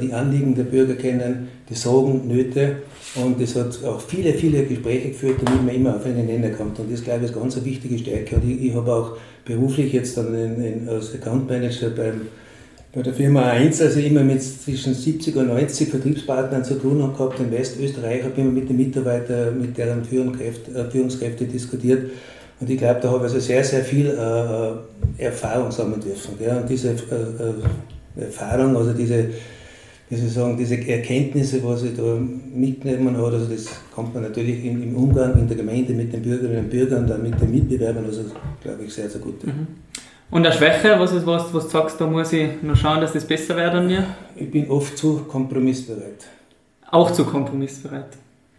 die 0.00 0.12
Anliegen 0.12 0.54
der 0.54 0.64
Bürger 0.64 0.94
kennen, 0.94 1.48
die 1.68 1.74
Sorgen, 1.74 2.28
Nöte. 2.28 2.76
Und 3.16 3.40
es 3.40 3.56
hat 3.56 3.84
auch 3.84 4.00
viele, 4.00 4.32
viele 4.32 4.64
Gespräche 4.64 5.08
geführt, 5.08 5.40
damit 5.44 5.64
man 5.64 5.74
immer 5.74 5.96
auf 5.96 6.06
einen 6.06 6.26
Nenner 6.26 6.50
kommt. 6.50 6.78
Und 6.78 6.92
das, 6.92 7.02
glaube 7.02 7.24
ich, 7.24 7.30
ist 7.30 7.34
ganz 7.34 7.62
wichtige 7.64 7.98
Stärke. 7.98 8.36
Und 8.36 8.48
ich, 8.48 8.66
ich 8.66 8.74
habe 8.74 8.92
auch 8.92 9.16
beruflich 9.44 9.92
jetzt 9.92 10.16
dann 10.16 10.34
in, 10.34 10.62
in, 10.62 10.88
als 10.88 11.14
Account 11.14 11.48
Manager 11.48 11.90
beim, 11.90 12.28
bei 12.94 13.02
der 13.02 13.12
Firma 13.12 13.42
1, 13.50 13.80
also 13.80 14.00
immer 14.00 14.22
mit 14.22 14.42
zwischen 14.42 14.94
70 14.94 15.34
und 15.36 15.48
90 15.48 15.88
Vertriebspartnern 15.88 16.64
zu 16.64 16.74
tun 16.74 16.98
gehabt 16.98 17.40
in 17.40 17.50
Westösterreich, 17.50 18.22
habe 18.22 18.40
immer 18.40 18.52
mit 18.52 18.68
den 18.68 18.76
Mitarbeitern, 18.76 19.60
mit 19.60 19.76
deren 19.76 20.04
Führungskräfte, 20.04 20.70
äh, 20.72 20.90
Führungskräfte 20.90 21.46
diskutiert. 21.46 22.10
Und 22.60 22.70
ich 22.70 22.78
glaube, 22.78 23.00
da 23.00 23.08
habe 23.08 23.26
ich 23.26 23.32
also 23.32 23.40
sehr, 23.40 23.64
sehr 23.64 23.82
viel 23.82 24.06
äh, 24.06 25.22
Erfahrung 25.24 25.72
sammeln 25.72 26.00
dürfen. 26.00 26.38
Gell? 26.38 26.56
Und 26.56 26.68
diese 26.68 26.90
äh, 26.90 26.92
äh 26.92 28.24
Erfahrung, 28.24 28.76
also 28.76 28.92
diese 28.92 29.30
wie 30.12 30.16
soll 30.18 30.26
ich 30.26 30.34
sagen, 30.34 30.56
diese 30.58 30.76
Erkenntnisse, 30.76 31.64
was 31.64 31.84
ich 31.84 31.96
da 31.96 32.18
mitgenommen 32.54 33.16
habe, 33.16 33.28
also 33.28 33.46
das 33.46 33.64
kommt 33.94 34.12
man 34.12 34.24
natürlich 34.24 34.62
im, 34.62 34.82
im, 34.82 34.94
Umgang 34.94 35.32
in 35.38 35.48
der 35.48 35.56
Gemeinde 35.56 35.94
mit 35.94 36.12
den 36.12 36.20
Bürgerinnen 36.20 36.64
und 36.64 36.70
Bürgern, 36.70 37.06
dann 37.06 37.22
mit 37.22 37.40
den 37.40 37.50
Mitbewerbern, 37.50 38.04
also 38.04 38.24
glaube 38.62 38.84
ich 38.84 38.92
sehr, 38.92 39.08
sehr 39.08 39.22
gut. 39.22 39.42
Mhm. 39.46 39.68
Und 40.30 40.44
eine 40.44 40.54
Schwäche, 40.54 41.00
was 41.00 41.12
ist 41.12 41.24
was, 41.24 41.54
was 41.54 41.64
du 41.64 41.70
sagst, 41.70 41.98
da 41.98 42.06
muss 42.06 42.30
ich 42.34 42.62
noch 42.62 42.76
schauen, 42.76 43.00
dass 43.00 43.14
das 43.14 43.24
besser 43.24 43.56
wird 43.56 43.72
an 43.72 43.86
mir? 43.86 44.04
Ich 44.36 44.50
bin 44.50 44.68
oft 44.68 44.98
zu 44.98 45.20
kompromissbereit. 45.26 46.26
Auch 46.90 47.10
zu 47.10 47.24
kompromissbereit. 47.24 48.08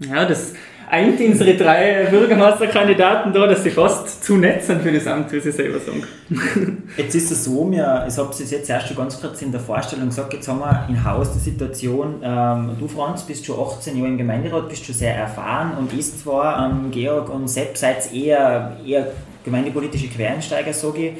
Ja, 0.09 0.25
das 0.25 0.53
eint 0.89 1.19
unsere 1.19 1.55
drei 1.55 2.05
Bürgermeisterkandidaten 2.09 3.33
da, 3.33 3.47
dass 3.47 3.63
sie 3.63 3.71
fast 3.71 4.23
zu 4.23 4.37
nett 4.37 4.63
sind 4.63 4.81
für 4.81 4.91
das 4.91 5.07
Amt, 5.07 5.31
wie 5.31 5.39
sie 5.39 5.51
selber 5.51 5.79
sagen. 5.79 6.03
Jetzt 6.97 7.15
ist 7.15 7.31
es 7.31 7.45
so, 7.45 7.69
wir, 7.71 8.05
ich 8.07 8.17
habe 8.17 8.29
es 8.29 8.51
jetzt 8.51 8.69
erst 8.69 8.87
schon 8.87 8.97
ganz 8.97 9.19
kurz 9.19 9.41
in 9.41 9.51
der 9.51 9.61
Vorstellung 9.61 10.07
gesagt, 10.09 10.33
jetzt 10.33 10.47
haben 10.47 10.59
wir 10.59 10.85
in 10.87 11.03
Haus 11.03 11.33
die 11.33 11.39
Situation, 11.39 12.21
ähm, 12.23 12.71
du 12.79 12.87
Franz 12.87 13.23
bist 13.23 13.45
schon 13.45 13.59
18 13.59 13.97
Jahre 13.97 14.09
im 14.09 14.17
Gemeinderat, 14.17 14.69
bist 14.69 14.85
schon 14.85 14.93
sehr 14.93 15.15
erfahren 15.15 15.71
und 15.79 15.91
ist 15.97 16.21
zwar, 16.21 16.69
ähm, 16.69 16.91
Georg 16.91 17.33
und 17.33 17.47
Sepp, 17.47 17.75
seid 17.75 18.13
eher, 18.13 18.77
eher 18.85 19.07
gemeindepolitische 19.43 20.07
Quereinsteiger, 20.07 20.73
sage 20.73 21.07
ich, 21.07 21.13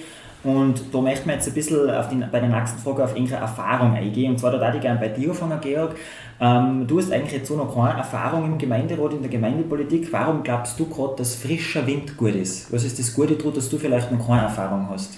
und 0.44 0.94
da 0.94 1.00
möchten 1.00 1.28
wir 1.28 1.36
jetzt 1.36 1.48
ein 1.48 1.54
bisschen 1.54 1.88
die, 2.12 2.26
bei 2.32 2.40
der 2.40 2.50
nächsten 2.50 2.78
Frage 2.80 3.06
auf 3.06 3.16
irgendeine 3.16 3.42
Erfahrung 3.42 3.94
eingehen. 3.94 4.32
Und 4.32 4.40
zwar 4.40 4.52
da 4.52 4.60
würde 4.60 4.78
ich 4.78 4.82
gerne 4.82 5.00
bei 5.00 5.08
dir 5.08 5.30
anfangen, 5.30 5.60
Georg. 5.62 5.96
Ähm, 6.42 6.86
du 6.86 7.00
hast 7.00 7.12
eigentlich 7.12 7.34
jetzt 7.34 7.48
so 7.48 7.56
noch 7.56 7.74
keine 7.74 8.00
Erfahrung 8.00 8.46
im 8.46 8.58
Gemeinderat, 8.58 9.14
in 9.14 9.22
der 9.22 9.32
Gemeindepolitik. 9.32 10.12
Warum 10.12 10.44
glaubst 10.44 10.78
du 10.80 10.86
gerade, 10.88 11.16
dass 11.18 11.36
frischer 11.36 11.88
Wind 11.88 12.18
gut 12.18 12.36
ist? 12.36 12.72
Was 12.74 12.84
ist 12.84 13.00
das 13.00 13.14
Gute 13.14 13.36
daran, 13.36 13.54
dass 13.54 13.70
du 13.70 13.78
vielleicht 13.78 14.12
noch 14.12 14.28
keine 14.28 14.44
Erfahrung 14.44 14.90
hast? 14.90 15.18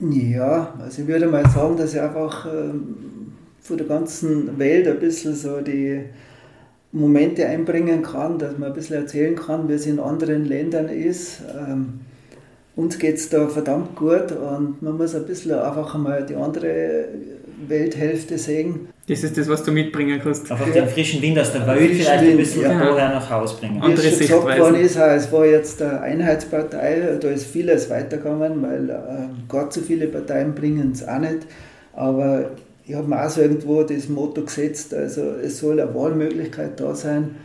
Ja, 0.00 0.74
also 0.80 1.02
ich 1.02 1.06
würde 1.06 1.28
mal 1.28 1.48
sagen, 1.48 1.76
dass 1.76 1.94
ich 1.94 2.00
einfach 2.00 2.46
ähm, 2.46 3.34
von 3.60 3.76
der 3.76 3.86
ganzen 3.86 4.58
Welt 4.58 4.88
ein 4.88 4.98
bisschen 4.98 5.36
so 5.36 5.60
die 5.60 6.00
Momente 6.90 7.46
einbringen 7.46 8.02
kann, 8.02 8.36
dass 8.38 8.58
man 8.58 8.70
ein 8.70 8.74
bisschen 8.74 8.96
erzählen 8.96 9.36
kann, 9.36 9.68
wie 9.68 9.74
es 9.74 9.86
in 9.86 10.00
anderen 10.00 10.44
Ländern 10.44 10.88
ist. 10.88 11.42
Ähm, 11.56 12.00
uns 12.74 12.98
geht 12.98 13.16
es 13.16 13.28
da 13.28 13.46
verdammt 13.48 13.96
gut 13.96 14.32
und 14.32 14.80
man 14.80 14.96
muss 14.96 15.14
ein 15.14 15.26
bisschen 15.26 15.52
einfach 15.52 15.94
einmal 15.94 16.24
die 16.24 16.34
andere 16.34 17.06
Welthälfte 17.68 18.38
sehen. 18.38 18.88
Das 19.08 19.22
ist 19.22 19.36
das, 19.36 19.48
was 19.48 19.62
du 19.62 19.72
mitbringen 19.72 20.20
kannst. 20.22 20.50
Einfach 20.50 20.66
ja. 20.68 20.72
den 20.72 20.88
frischen 20.88 21.20
Wind 21.20 21.38
aus 21.38 21.52
der 21.52 21.66
Welt 21.66 21.90
vielleicht 21.92 22.08
ein 22.08 22.36
bisschen 22.36 22.62
ja. 22.62 22.78
vorher 22.78 23.08
nach 23.10 23.30
Hause 23.30 23.56
bringen. 23.58 23.82
Wie 23.84 23.92
es 23.92 24.18
gesagt 24.18 24.58
worden 24.58 24.76
ist, 24.76 24.96
es 24.96 25.32
war 25.32 25.44
jetzt 25.44 25.82
eine 25.82 26.00
Einheitspartei, 26.00 27.18
da 27.20 27.28
ist 27.28 27.46
vieles 27.46 27.90
weitergegangen, 27.90 28.62
weil 28.62 28.90
äh, 28.90 29.52
gar 29.52 29.70
zu 29.70 29.80
viele 29.80 30.06
Parteien 30.06 30.54
bringen 30.54 30.92
es 30.92 31.06
auch 31.06 31.18
nicht. 31.18 31.46
Aber 31.94 32.52
ich 32.86 32.94
habe 32.94 33.06
mir 33.06 33.24
auch 33.24 33.30
so 33.30 33.42
irgendwo 33.42 33.82
das 33.82 34.08
Motto 34.08 34.42
gesetzt, 34.42 34.94
also 34.94 35.22
es 35.42 35.58
soll 35.58 35.80
eine 35.80 35.94
Wahlmöglichkeit 35.94 36.80
da 36.80 36.94
sein. 36.94 37.36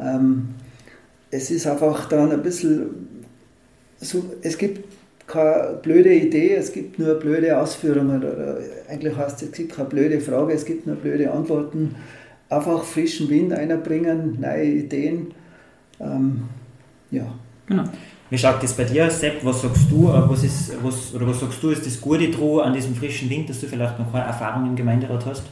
Ähm, 0.00 0.48
es 1.30 1.50
ist 1.50 1.66
einfach 1.66 2.08
dann 2.08 2.32
ein 2.32 2.42
bisschen 2.42 3.09
so, 4.00 4.24
es 4.42 4.56
gibt 4.56 4.84
keine 5.26 5.78
blöde 5.82 6.12
Idee, 6.12 6.54
es 6.54 6.72
gibt 6.72 6.98
nur 6.98 7.14
blöde 7.14 7.58
Ausführungen. 7.58 8.18
Oder 8.18 8.58
eigentlich 8.88 9.16
heißt 9.16 9.42
es, 9.42 9.48
es 9.48 9.52
gibt 9.54 9.72
keine 9.72 9.88
blöde 9.88 10.20
Frage, 10.20 10.52
es 10.52 10.64
gibt 10.64 10.86
nur 10.86 10.96
blöde 10.96 11.30
Antworten. 11.30 11.94
Einfach 12.48 12.82
frischen 12.82 13.28
Wind 13.30 13.52
einbringen, 13.52 14.38
neue 14.40 14.64
Ideen. 14.64 15.32
Ähm, 16.00 16.42
ja. 17.10 17.32
Genau. 17.66 17.84
Wie 18.30 18.38
schaut 18.38 18.62
das 18.62 18.72
bei 18.72 18.84
dir 18.84 19.06
aus, 19.06 19.20
Sepp? 19.20 19.44
Was 19.44 19.62
sagst 19.62 19.90
du, 19.90 20.08
äh, 20.08 20.28
was 20.28 20.42
ist, 20.44 20.72
was, 20.82 21.14
oder 21.14 21.28
was 21.28 21.40
sagst 21.40 21.62
du, 21.62 21.70
ist 21.70 21.86
das 21.86 22.00
Gute 22.00 22.30
dran 22.30 22.60
an 22.60 22.72
diesem 22.72 22.94
frischen 22.94 23.28
Wind, 23.30 23.48
dass 23.48 23.60
du 23.60 23.66
vielleicht 23.66 23.98
noch 23.98 24.10
keine 24.10 24.24
Erfahrung 24.24 24.66
im 24.68 24.76
Gemeinderat 24.76 25.26
hast? 25.26 25.44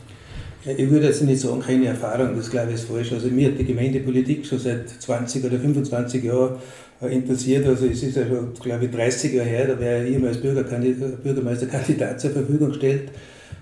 Ich 0.65 0.91
würde 0.91 1.07
jetzt 1.07 1.23
nicht 1.23 1.41
sagen, 1.41 1.61
keine 1.61 1.87
Erfahrung, 1.87 2.37
das 2.37 2.51
glaube 2.51 2.71
ich 2.71 2.75
ist 2.75 2.89
falsch. 2.89 3.13
Also 3.13 3.29
mir 3.29 3.49
hat 3.49 3.59
die 3.59 3.65
Gemeindepolitik 3.65 4.45
schon 4.45 4.59
seit 4.59 4.89
20 4.89 5.45
oder 5.45 5.59
25 5.59 6.25
Jahren 6.25 6.57
interessiert. 7.01 7.67
Also 7.67 7.87
es 7.87 8.03
ist 8.03 8.17
ja 8.17 8.27
schon, 8.27 8.53
glaube 8.55 8.87
ich, 8.87 8.91
30 8.91 9.33
Jahre 9.35 9.49
her, 9.49 9.67
da 9.69 9.79
wäre 9.79 10.05
ich 10.05 10.17
immer 10.17 10.29
als 10.29 10.39
Bürgermeisterkandidat 10.39 12.21
zur 12.21 12.31
Verfügung 12.33 12.69
gestellt 12.71 13.11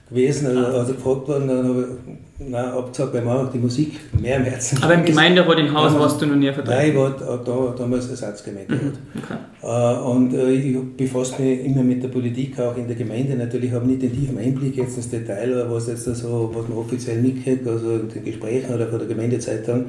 gewesen, 0.09 0.47
also, 0.47 0.79
also 0.79 0.95
gefragt 0.95 1.29
worden, 1.29 1.49
dann 1.49 1.69
habe 1.69 1.89
ich 2.09 2.26
nein, 2.39 2.65
abgesagt, 2.65 3.15
weil 3.15 3.23
mir 3.23 3.33
auch 3.33 3.51
die 3.51 3.59
Musik 3.59 3.99
mehr 4.21 4.37
im 4.37 4.45
Herzen 4.45 4.83
Aber 4.83 4.95
im 4.95 5.05
Gemeinderat 5.05 5.59
in 5.59 5.73
Haus 5.73 5.99
warst 5.99 6.21
du 6.21 6.27
noch 6.27 6.37
nie 6.37 6.53
vertreten? 6.53 6.79
Nein, 6.79 6.91
ich 6.91 6.97
war 6.97 7.11
da, 7.45 7.75
damals 7.77 8.09
Ersatzgemeinderat. 8.09 8.83
Mhm. 8.83 8.93
Okay. 9.23 9.37
Äh, 9.63 9.99
und 10.01 10.35
äh, 10.35 10.51
ich 10.53 10.97
befasse 10.97 11.43
mich 11.43 11.65
immer 11.65 11.83
mit 11.83 12.03
der 12.03 12.09
Politik, 12.09 12.59
auch 12.61 12.77
in 12.77 12.87
der 12.87 12.97
Gemeinde. 12.97 13.37
Natürlich 13.37 13.73
habe 13.73 13.85
ich 13.85 13.91
nicht 13.93 14.03
den 14.03 14.13
tiefen 14.13 14.39
Einblick 14.39 14.77
jetzt 14.77 14.97
ins 14.97 15.11
Detail, 15.11 15.67
was 15.69 15.87
jetzt 15.89 16.07
da 16.07 16.15
so, 16.15 16.51
was 16.55 16.69
man 16.69 16.79
offiziell 16.79 17.21
mitkriegt, 17.21 17.67
also 17.67 17.93
in 17.93 18.09
den 18.09 18.25
Gesprächen 18.25 18.75
oder 18.75 18.87
von 18.87 18.99
der 18.99 19.09
Gemeindezeitung 19.09 19.87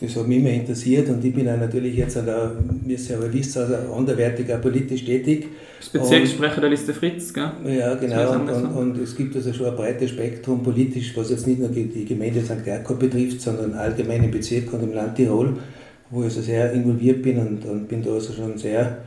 das 0.00 0.16
hat 0.16 0.26
mich 0.26 0.38
immer 0.38 0.50
interessiert 0.50 1.08
und 1.08 1.24
ich 1.24 1.32
bin 1.32 1.48
auch 1.48 1.56
natürlich 1.56 1.96
jetzt, 1.96 2.18
auch, 2.18 2.50
wie 2.84 2.94
ihr 2.94 3.16
aber 3.16 3.32
wisst, 3.32 3.56
also 3.56 3.74
anderweitig 3.94 4.52
auch 4.52 4.60
politisch 4.60 5.04
tätig. 5.04 5.46
Das 5.78 5.88
Bezirkssprecher 5.88 6.60
der 6.60 6.70
Liste 6.70 6.92
Fritz, 6.92 7.32
gell? 7.32 7.52
Ja, 7.64 7.94
genau. 7.94 8.32
Und, 8.32 8.50
und, 8.50 8.66
und, 8.66 8.98
es 8.98 9.14
gibt 9.14 9.36
also 9.36 9.52
schon 9.52 9.66
ein 9.66 9.76
breites 9.76 10.10
Spektrum 10.10 10.64
politisch, 10.64 11.16
was 11.16 11.30
jetzt 11.30 11.46
nicht 11.46 11.60
nur 11.60 11.68
die 11.68 12.04
Gemeinde 12.04 12.42
St. 12.42 12.66
Jakob 12.66 12.98
betrifft, 12.98 13.40
sondern 13.40 13.74
allgemein 13.74 14.24
im 14.24 14.32
Bezirk 14.32 14.72
und 14.72 14.82
im 14.82 14.94
Land 14.94 15.14
Tirol, 15.14 15.54
wo 16.10 16.20
ich 16.20 16.26
also 16.26 16.40
sehr 16.40 16.72
involviert 16.72 17.22
bin 17.22 17.38
und, 17.38 17.64
und 17.64 17.88
bin 17.88 18.02
da 18.02 18.14
also 18.14 18.32
schon 18.32 18.58
sehr, 18.58 18.98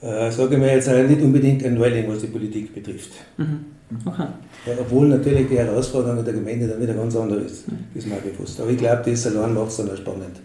äh, 0.00 0.30
sage 0.30 0.54
ich 0.54 0.60
mal 0.60 0.68
jetzt 0.68 0.88
nicht 0.88 1.20
unbedingt 1.20 1.64
ein 1.64 1.74
Neuling, 1.74 2.08
was 2.08 2.20
die 2.20 2.28
Politik 2.28 2.72
betrifft. 2.72 3.10
Mhm. 3.38 3.71
Okay. 4.04 4.26
Ja, 4.66 4.72
obwohl 4.80 5.08
natürlich 5.08 5.48
die 5.48 5.58
Herausforderung 5.58 6.24
der 6.24 6.34
Gemeinde 6.34 6.68
dann 6.68 6.80
wieder 6.80 6.94
ganz 6.94 7.16
anders 7.16 7.42
ist, 7.44 7.64
ist 7.94 8.06
mir 8.06 8.16
bewusst. 8.16 8.60
Aber 8.60 8.70
ich 8.70 8.78
glaube, 8.78 9.02
das 9.10 9.26
allein 9.26 9.54
macht 9.54 9.68
es 9.68 9.76
dann 9.76 9.90
auch 9.90 9.96
spannend. 9.96 10.40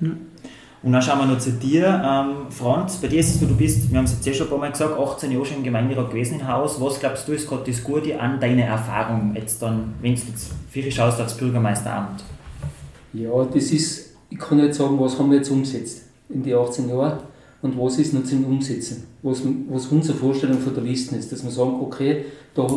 Und 0.83 0.91
dann 0.91 1.01
schauen 1.01 1.19
wir 1.19 1.25
noch 1.25 1.39
zu 1.39 1.51
dir. 1.51 1.87
Ähm, 1.87 2.51
Franz, 2.51 2.97
bei 2.97 3.07
dir 3.07 3.19
ist 3.19 3.29
es 3.29 3.39
so, 3.39 3.45
du 3.45 3.55
bist, 3.55 3.89
wir 3.91 3.97
haben 3.97 4.05
es 4.05 4.13
jetzt 4.13 4.27
eh 4.27 4.33
schon 4.33 4.47
ein 4.47 4.49
paar 4.51 4.59
Mal 4.59 4.71
gesagt, 4.71 4.97
18 4.97 5.31
Jahre 5.31 5.45
schon 5.45 5.57
im 5.57 5.63
Gemeinderat 5.63 6.09
gewesen 6.09 6.39
im 6.39 6.47
Haus. 6.47 6.79
Was 6.79 6.99
glaubst 6.99 7.27
du, 7.27 7.33
ist 7.33 7.47
gerade 7.47 7.69
das 7.69 7.83
Gute 7.83 8.19
an 8.19 8.39
deiner 8.39 8.63
Erfahrung, 8.63 9.33
jetzt 9.35 9.61
dann, 9.61 9.95
wenn 10.01 10.15
du 10.15 10.21
jetzt 10.21 10.51
viel 10.69 10.91
schaust 10.91 11.19
aufs 11.19 11.35
Bürgermeisteramt? 11.35 12.23
Ja, 13.13 13.43
das 13.45 13.71
ist, 13.71 14.15
ich 14.29 14.37
kann 14.37 14.57
nicht 14.57 14.75
sagen, 14.75 14.99
was 14.99 15.17
haben 15.17 15.31
wir 15.31 15.37
jetzt 15.37 15.49
umgesetzt 15.49 16.03
in 16.29 16.43
den 16.43 16.55
18 16.55 16.89
Jahren. 16.89 17.19
Und 17.61 17.77
was 17.77 17.97
ist 17.97 18.13
noch 18.13 18.23
zum 18.23 18.45
Umsetzen, 18.45 19.03
was, 19.23 19.41
was 19.69 19.87
unsere 19.87 20.17
Vorstellung 20.17 20.59
von 20.59 20.73
der 20.73 20.83
Liste 20.83 21.15
ist, 21.15 21.31
dass 21.31 21.43
wir 21.43 21.51
sagen, 21.51 21.77
okay, 21.81 22.25
da, 22.53 22.67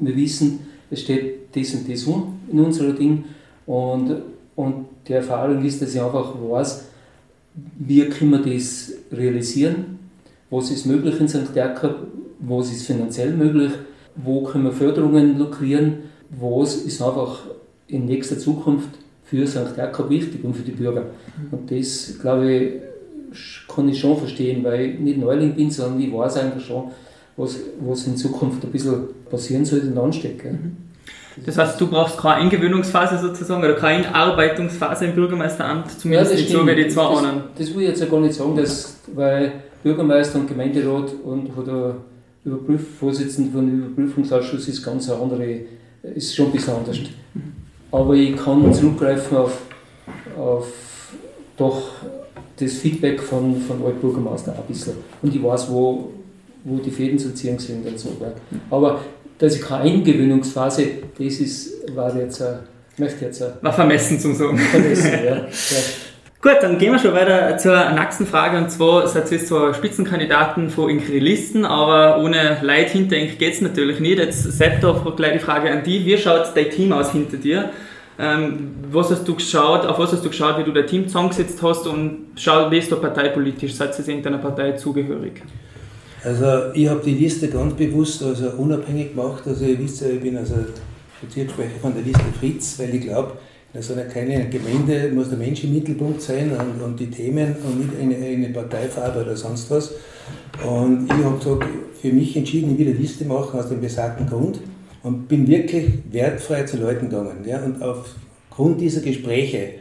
wir 0.00 0.16
wissen, 0.16 0.60
es 0.90 1.02
steht 1.02 1.54
das 1.54 1.74
und 1.74 1.90
das 1.90 2.04
um 2.04 2.38
in 2.50 2.60
unserem 2.60 2.96
Ding 2.96 3.24
und, 3.66 4.22
und 4.56 4.86
die 5.06 5.12
Erfahrung 5.12 5.64
ist, 5.64 5.82
dass 5.82 5.94
ich 5.94 6.00
einfach 6.00 6.34
weiß, 6.40 6.84
wie 7.78 8.08
können 8.08 8.30
wir 8.32 8.54
das 8.54 8.92
realisieren, 9.12 9.98
was 10.50 10.70
ist 10.70 10.86
möglich 10.86 11.20
in 11.20 11.28
St. 11.28 11.54
Erker, 11.54 11.94
was 12.40 12.72
ist 12.72 12.86
finanziell 12.86 13.32
möglich, 13.32 13.72
wo 14.16 14.42
können 14.42 14.64
wir 14.64 14.72
Förderungen 14.72 15.38
lukrieren, 15.38 15.98
was 16.30 16.76
ist 16.76 17.02
einfach 17.02 17.40
in 17.88 18.06
nächster 18.06 18.38
Zukunft 18.38 18.90
für 19.24 19.46
St. 19.46 19.76
Jakob 19.76 20.10
wichtig 20.10 20.44
und 20.44 20.54
für 20.54 20.62
die 20.62 20.72
Bürger. 20.72 21.06
Und 21.50 21.70
das, 21.70 22.18
glaube 22.20 22.52
ich, 22.52 22.72
kann 23.74 23.88
ich 23.88 23.98
schon 23.98 24.16
verstehen, 24.16 24.62
weil 24.64 24.80
ich 24.80 24.98
nicht 24.98 25.18
Neuling 25.18 25.54
bin, 25.54 25.70
sondern 25.70 26.00
ich 26.00 26.12
weiß 26.12 26.36
einfach 26.38 26.60
schon, 26.60 26.84
was, 27.36 27.58
was 27.80 28.06
in 28.06 28.16
Zukunft 28.16 28.64
ein 28.64 28.70
bisschen 28.70 29.08
passieren 29.30 29.64
sollte 29.64 29.88
und 29.88 29.98
ansteht. 29.98 30.44
Mhm. 30.44 30.76
Das 31.44 31.58
heißt, 31.58 31.80
du 31.80 31.88
brauchst 31.88 32.16
keine 32.16 32.36
Eingewöhnungsphase 32.36 33.18
sozusagen 33.18 33.62
oder 33.62 33.74
keine 33.74 34.06
Einarbeitungsphase 34.06 35.06
im 35.06 35.14
Bürgermeisteramt, 35.14 35.90
zumindest 35.98 36.32
ja, 36.32 36.38
nicht 36.38 36.50
so 36.50 36.66
wie 36.66 36.74
die 36.76 36.88
zwei 36.88 37.08
das, 37.08 37.18
anderen. 37.18 37.42
Das 37.58 37.74
will 37.74 37.82
ich 37.82 37.88
jetzt 37.88 38.00
ja 38.00 38.06
gar 38.06 38.20
nicht 38.20 38.34
sagen, 38.34 38.56
dass, 38.56 38.98
weil 39.12 39.52
Bürgermeister 39.82 40.38
und 40.38 40.46
Gemeinderat 40.46 41.12
und 41.24 41.50
oder 41.56 41.96
Überprüf 42.44 42.98
Vorsitzender 42.98 43.52
von 43.52 43.68
Überprüfungsausschuss 43.68 44.68
ist 44.68 44.84
ganz 44.84 45.10
eine 45.10 45.20
andere, 45.20 45.60
ist 46.14 46.36
schon 46.36 46.46
ein 46.46 46.52
bisschen 46.52 46.74
anders. 46.74 46.98
Aber 47.90 48.14
ich 48.14 48.36
kann 48.36 48.72
zurückgreifen 48.72 49.36
auf, 49.36 49.58
auf 50.36 50.66
doch 51.56 51.82
das 52.58 52.74
Feedback 52.74 53.20
von, 53.20 53.60
von 53.60 53.84
Altbürgermeister 53.84 54.52
ein 54.52 54.64
bisschen. 54.68 54.94
Und 55.22 55.34
ich 55.34 55.42
weiß, 55.42 55.70
wo, 55.70 56.12
wo 56.64 56.76
die 56.76 56.90
Fäden 56.90 57.18
zu 57.18 57.34
ziehen 57.34 57.58
sind 57.58 57.86
und 57.86 57.98
so. 57.98 58.10
Aber 58.70 59.00
dass 59.38 59.56
ich 59.56 59.62
keine 59.62 59.84
Eingewöhnungsphase, 59.84 60.86
das 61.18 61.34
ist, 61.34 61.96
war 61.96 62.14
jetzt, 62.16 62.40
ein, 62.42 62.58
möchte 62.98 63.24
jetzt. 63.24 63.44
War 63.60 63.72
vermessen 63.72 64.20
zum 64.20 64.34
Sagen. 64.34 64.58
Vermessen, 64.58 65.10
ja. 65.24 65.36
ja. 65.36 65.46
Gut, 66.44 66.58
dann 66.60 66.76
gehen 66.76 66.92
wir 66.92 66.98
schon 66.98 67.14
weiter 67.14 67.56
zur 67.56 67.90
nächsten 67.92 68.26
Frage 68.26 68.58
und 68.58 68.70
zwar 68.70 69.08
seid 69.08 69.32
ihr 69.32 69.42
zwar 69.42 69.72
Spitzenkandidaten 69.72 70.68
von 70.68 70.90
Inkri 70.90 71.18
Listen, 71.18 71.64
aber 71.64 72.22
ohne 72.22 72.58
Leid 72.60 72.90
hinter 72.90 73.16
Ink 73.16 73.38
geht 73.38 73.54
es 73.54 73.62
natürlich 73.62 73.98
nicht. 73.98 74.18
Jetzt 74.18 74.42
Sepp, 74.42 74.82
da 74.82 74.92
gleich 75.16 75.32
die 75.32 75.38
Frage 75.38 75.70
an 75.70 75.82
dich. 75.82 76.04
Wie 76.04 76.18
schaut 76.18 76.52
dein 76.54 76.68
Team 76.68 76.92
aus 76.92 77.12
hinter 77.12 77.38
dir? 77.38 77.70
Ähm, 78.18 78.70
was 78.92 79.10
hast 79.10 79.26
du 79.26 79.34
geschaut, 79.34 79.84
auf 79.86 79.98
was 79.98 80.12
hast 80.12 80.24
du 80.24 80.28
geschaut, 80.28 80.58
wie 80.58 80.64
du 80.64 80.72
dein 80.72 80.86
Team 80.86 81.08
zusammengesetzt 81.08 81.60
hast 81.62 81.86
und 81.86 82.26
schau, 82.36 82.70
wie 82.70 82.78
ist 82.78 82.90
du 82.90 82.96
parteipolitisch? 82.96 83.74
Seid 83.74 83.98
ihr 83.98 84.08
irgendeiner 84.08 84.38
Partei 84.38 84.72
zugehörig? 84.72 85.42
Also 86.22 86.72
ich 86.74 86.88
habe 86.88 87.00
die 87.04 87.14
Liste 87.14 87.48
ganz 87.48 87.74
bewusst 87.74 88.22
also 88.22 88.50
unabhängig 88.56 89.14
gemacht. 89.14 89.42
Also 89.46 89.64
ihr 89.64 89.78
wisst 89.78 90.00
ja, 90.00 90.08
ich 90.08 90.20
bin 90.20 90.36
also 90.36 90.54
Bezirkssprecher 91.20 91.78
von 91.82 91.92
der 91.92 92.02
Liste 92.02 92.24
Fritz, 92.38 92.78
weil 92.78 92.94
ich 92.94 93.02
glaube, 93.02 93.32
das 93.72 93.90
ist 93.90 93.98
eine 93.98 94.08
kleine 94.08 94.48
Gemeinde, 94.48 95.10
muss 95.12 95.30
der 95.30 95.38
Mensch 95.38 95.64
im 95.64 95.74
Mittelpunkt 95.74 96.22
sein 96.22 96.52
und, 96.52 96.80
und 96.82 97.00
die 97.00 97.10
Themen 97.10 97.56
und 97.64 97.80
nicht 97.80 98.00
eine, 98.00 98.24
eine 98.24 98.48
Parteifarbe 98.50 99.22
oder 99.22 99.36
sonst 99.36 99.68
was. 99.70 99.92
Und 100.64 101.06
ich 101.06 101.24
habe 101.24 101.36
gesagt, 101.36 101.64
für 102.00 102.12
mich 102.12 102.36
entschieden, 102.36 102.72
ich 102.72 102.78
will 102.78 102.88
eine 102.88 102.96
Liste 102.96 103.24
machen 103.24 103.58
aus 103.58 103.68
dem 103.68 103.80
besagten 103.80 104.28
Grund 104.28 104.60
und 105.04 105.28
bin 105.28 105.46
wirklich 105.46 105.86
wertfrei 106.10 106.64
zu 106.64 106.78
Leuten 106.78 107.08
gegangen. 107.08 107.44
Ja, 107.46 107.62
und 107.62 107.80
aufgrund 107.80 108.80
dieser 108.80 109.02
Gespräche 109.02 109.74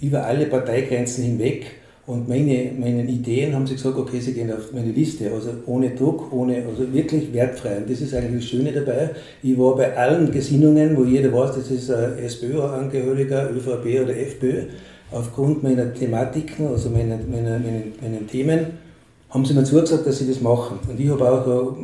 über 0.00 0.24
alle 0.24 0.46
Parteigrenzen 0.46 1.22
hinweg 1.22 1.66
und 2.06 2.28
meine, 2.28 2.72
meine 2.76 3.04
Ideen 3.04 3.54
haben 3.54 3.66
sie 3.66 3.74
gesagt, 3.74 3.96
okay, 3.96 4.18
sie 4.18 4.32
gehen 4.32 4.50
auf 4.52 4.72
meine 4.72 4.90
Liste, 4.90 5.30
also 5.30 5.50
ohne 5.66 5.90
Druck, 5.90 6.32
ohne, 6.32 6.64
also 6.66 6.92
wirklich 6.92 7.32
wertfrei. 7.32 7.76
Und 7.76 7.90
das 7.90 8.00
ist 8.00 8.14
eigentlich 8.14 8.42
das 8.42 8.50
Schöne 8.50 8.72
dabei. 8.72 9.10
Ich 9.42 9.56
war 9.56 9.76
bei 9.76 9.96
allen 9.96 10.32
Gesinnungen, 10.32 10.96
wo 10.96 11.04
jeder 11.04 11.32
weiß, 11.32 11.54
das 11.54 11.70
ist 11.70 11.90
ein 11.90 12.18
SPÖ-Angehöriger, 12.18 13.50
ÖVP 13.50 14.02
oder 14.02 14.16
FPÖ, 14.16 14.62
aufgrund 15.12 15.62
meiner 15.62 15.92
Thematiken, 15.92 16.66
also 16.68 16.88
meiner, 16.88 17.18
meiner, 17.18 17.58
meinen, 17.58 17.92
meinen 18.00 18.26
Themen, 18.26 18.66
haben 19.28 19.44
sie 19.44 19.54
mir 19.54 19.62
zugesagt, 19.62 20.06
dass 20.06 20.18
sie 20.18 20.26
das 20.26 20.40
machen. 20.40 20.78
Und 20.88 20.98
ich 20.98 21.08
habe 21.10 21.30
auch 21.30 21.76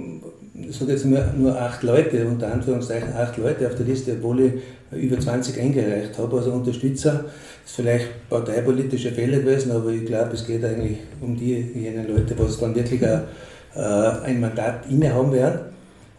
ich 0.68 0.76
sage 0.76 0.92
jetzt 0.92 1.04
nur, 1.04 1.22
nur 1.36 1.60
acht 1.60 1.82
Leute, 1.82 2.26
unter 2.26 2.52
Anführungszeichen 2.52 3.12
acht 3.14 3.36
Leute 3.36 3.66
auf 3.66 3.74
der 3.74 3.86
Liste, 3.86 4.12
obwohl 4.12 4.40
ich 4.40 4.52
über 4.92 5.18
20 5.18 5.60
eingereicht 5.60 6.18
habe, 6.18 6.36
also 6.36 6.52
Unterstützer 6.52 7.24
ist 7.64 7.74
vielleicht 7.74 8.28
parteipolitischer 8.28 9.10
Fehler 9.10 9.40
gewesen, 9.40 9.72
aber 9.72 9.90
ich 9.90 10.06
glaube, 10.06 10.34
es 10.34 10.46
geht 10.46 10.64
eigentlich 10.64 10.98
um 11.20 11.36
diejenigen 11.36 12.06
Leute, 12.08 12.38
was 12.38 12.58
dann 12.58 12.74
wirklich 12.74 13.04
ein, 13.04 13.22
äh, 13.74 13.80
ein 14.24 14.40
Mandat 14.40 14.88
innehaben 14.88 15.32
werden. 15.32 15.60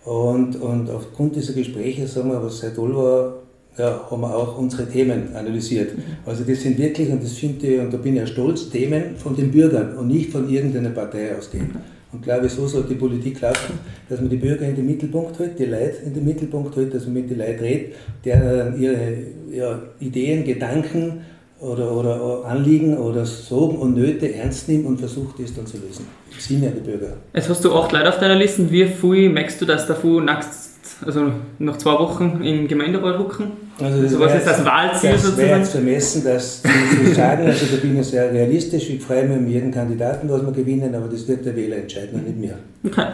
Und, 0.06 0.56
und 0.62 0.90
aufgrund 0.90 1.36
dieser 1.36 1.54
Gespräche, 1.54 2.08
sagen 2.08 2.32
wir, 2.32 2.42
was 2.42 2.60
sehr 2.60 2.74
toll 2.74 2.96
war, 2.96 3.34
ja, 3.78 4.08
haben 4.10 4.22
wir 4.22 4.36
auch 4.36 4.58
unsere 4.58 4.88
Themen 4.88 5.36
analysiert. 5.36 5.92
Also 6.26 6.44
das 6.44 6.62
sind 6.62 6.78
wirklich, 6.78 7.10
und 7.10 7.24
das 7.24 7.34
finde 7.34 7.68
ich, 7.68 7.80
und 7.80 7.94
da 7.94 7.98
bin 7.98 8.14
ich 8.14 8.22
ja 8.22 8.28
stolz, 8.28 8.70
Themen 8.70 9.16
von 9.18 9.36
den 9.36 9.52
Bürgern 9.52 9.98
und 9.98 10.08
nicht 10.08 10.32
von 10.32 10.50
irgendeiner 10.50 10.90
Partei 10.90 11.36
ausgehen. 11.38 11.97
Und 12.18 12.24
glaube, 12.24 12.50
so 12.50 12.66
soll 12.66 12.84
die 12.90 12.96
Politik 12.96 13.42
laufen, 13.42 13.78
dass 14.10 14.20
man 14.20 14.28
die 14.28 14.38
Bürger 14.38 14.68
in 14.68 14.76
den 14.76 14.88
Mittelpunkt 14.88 15.38
hält, 15.38 15.60
die 15.60 15.66
Leute 15.66 15.98
in 16.04 16.16
den 16.16 16.26
Mittelpunkt 16.26 16.76
hält, 16.76 16.92
dass 16.96 17.06
man 17.06 17.14
mit 17.14 17.30
den 17.30 17.38
Leuten 17.38 17.60
redet, 17.60 17.94
deren 18.26 18.82
ihre 18.82 19.18
ja, 19.52 19.80
Ideen, 20.00 20.44
Gedanken 20.44 21.22
oder, 21.60 21.92
oder 21.92 22.46
Anliegen 22.46 22.98
oder 22.98 23.24
Sorgen 23.24 23.78
und 23.78 23.96
Nöte 23.96 24.34
ernst 24.34 24.68
nimmt 24.68 24.88
und 24.88 24.98
versucht, 24.98 25.40
das 25.40 25.54
dann 25.54 25.68
zu 25.68 25.78
lösen. 25.78 26.08
Im 26.34 26.40
Sinne 26.40 26.72
der 26.72 26.82
Bürger. 26.82 27.14
Jetzt 27.36 27.50
hast 27.50 27.64
du 27.64 27.72
acht 27.76 27.92
Leute 27.92 28.10
auf 28.10 28.20
deiner 28.20 28.36
Liste. 28.36 28.72
Wie 28.72 28.86
viel 28.86 29.30
merkst 29.30 29.62
du, 29.62 29.66
dass 29.66 29.86
davon 29.86 30.26
nächst, 30.26 31.06
also 31.06 31.32
nach 31.60 31.78
zwei 31.78 31.94
Wochen 32.00 32.42
im 32.44 32.68
Gemeinderat 32.68 33.20
rücken? 33.20 33.52
Also, 33.80 34.02
das 34.02 34.14
also 34.14 34.20
was 34.20 34.36
ist 34.36 34.48
das 34.48 34.66
Wahlziel 34.66 35.12
das 35.12 35.24
sozusagen? 35.24 35.50
Das 35.50 35.60
jetzt 35.60 35.72
vermessen, 35.72 36.24
das 36.24 36.64
zu 36.64 37.14
sagen. 37.14 37.46
Also 37.46 37.66
da 37.66 37.82
bin 37.82 38.00
ich 38.00 38.08
sehr 38.08 38.32
realistisch. 38.32 38.90
Ich 38.90 39.04
freue 39.04 39.28
mich 39.28 39.38
um 39.38 39.48
jeden 39.48 39.72
Kandidaten, 39.72 40.30
was 40.30 40.44
wir 40.44 40.52
gewinnen, 40.52 40.94
aber 40.96 41.08
das 41.08 41.28
wird 41.28 41.46
der 41.46 41.56
Wähler 41.56 41.78
entscheiden 41.78 42.20
und 42.20 42.28
nicht 42.28 42.40
mehr. 42.40 42.58
Okay. 42.86 43.08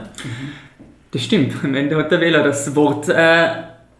Das 1.12 1.21
stimmt. 1.21 1.54
Am 1.63 1.76
Ende 1.76 1.95
hat 1.97 2.12
der 2.12 2.21
Wähler 2.21 2.43
das 2.43 2.76
Wort. 2.76 3.10
Äh, 3.10 3.47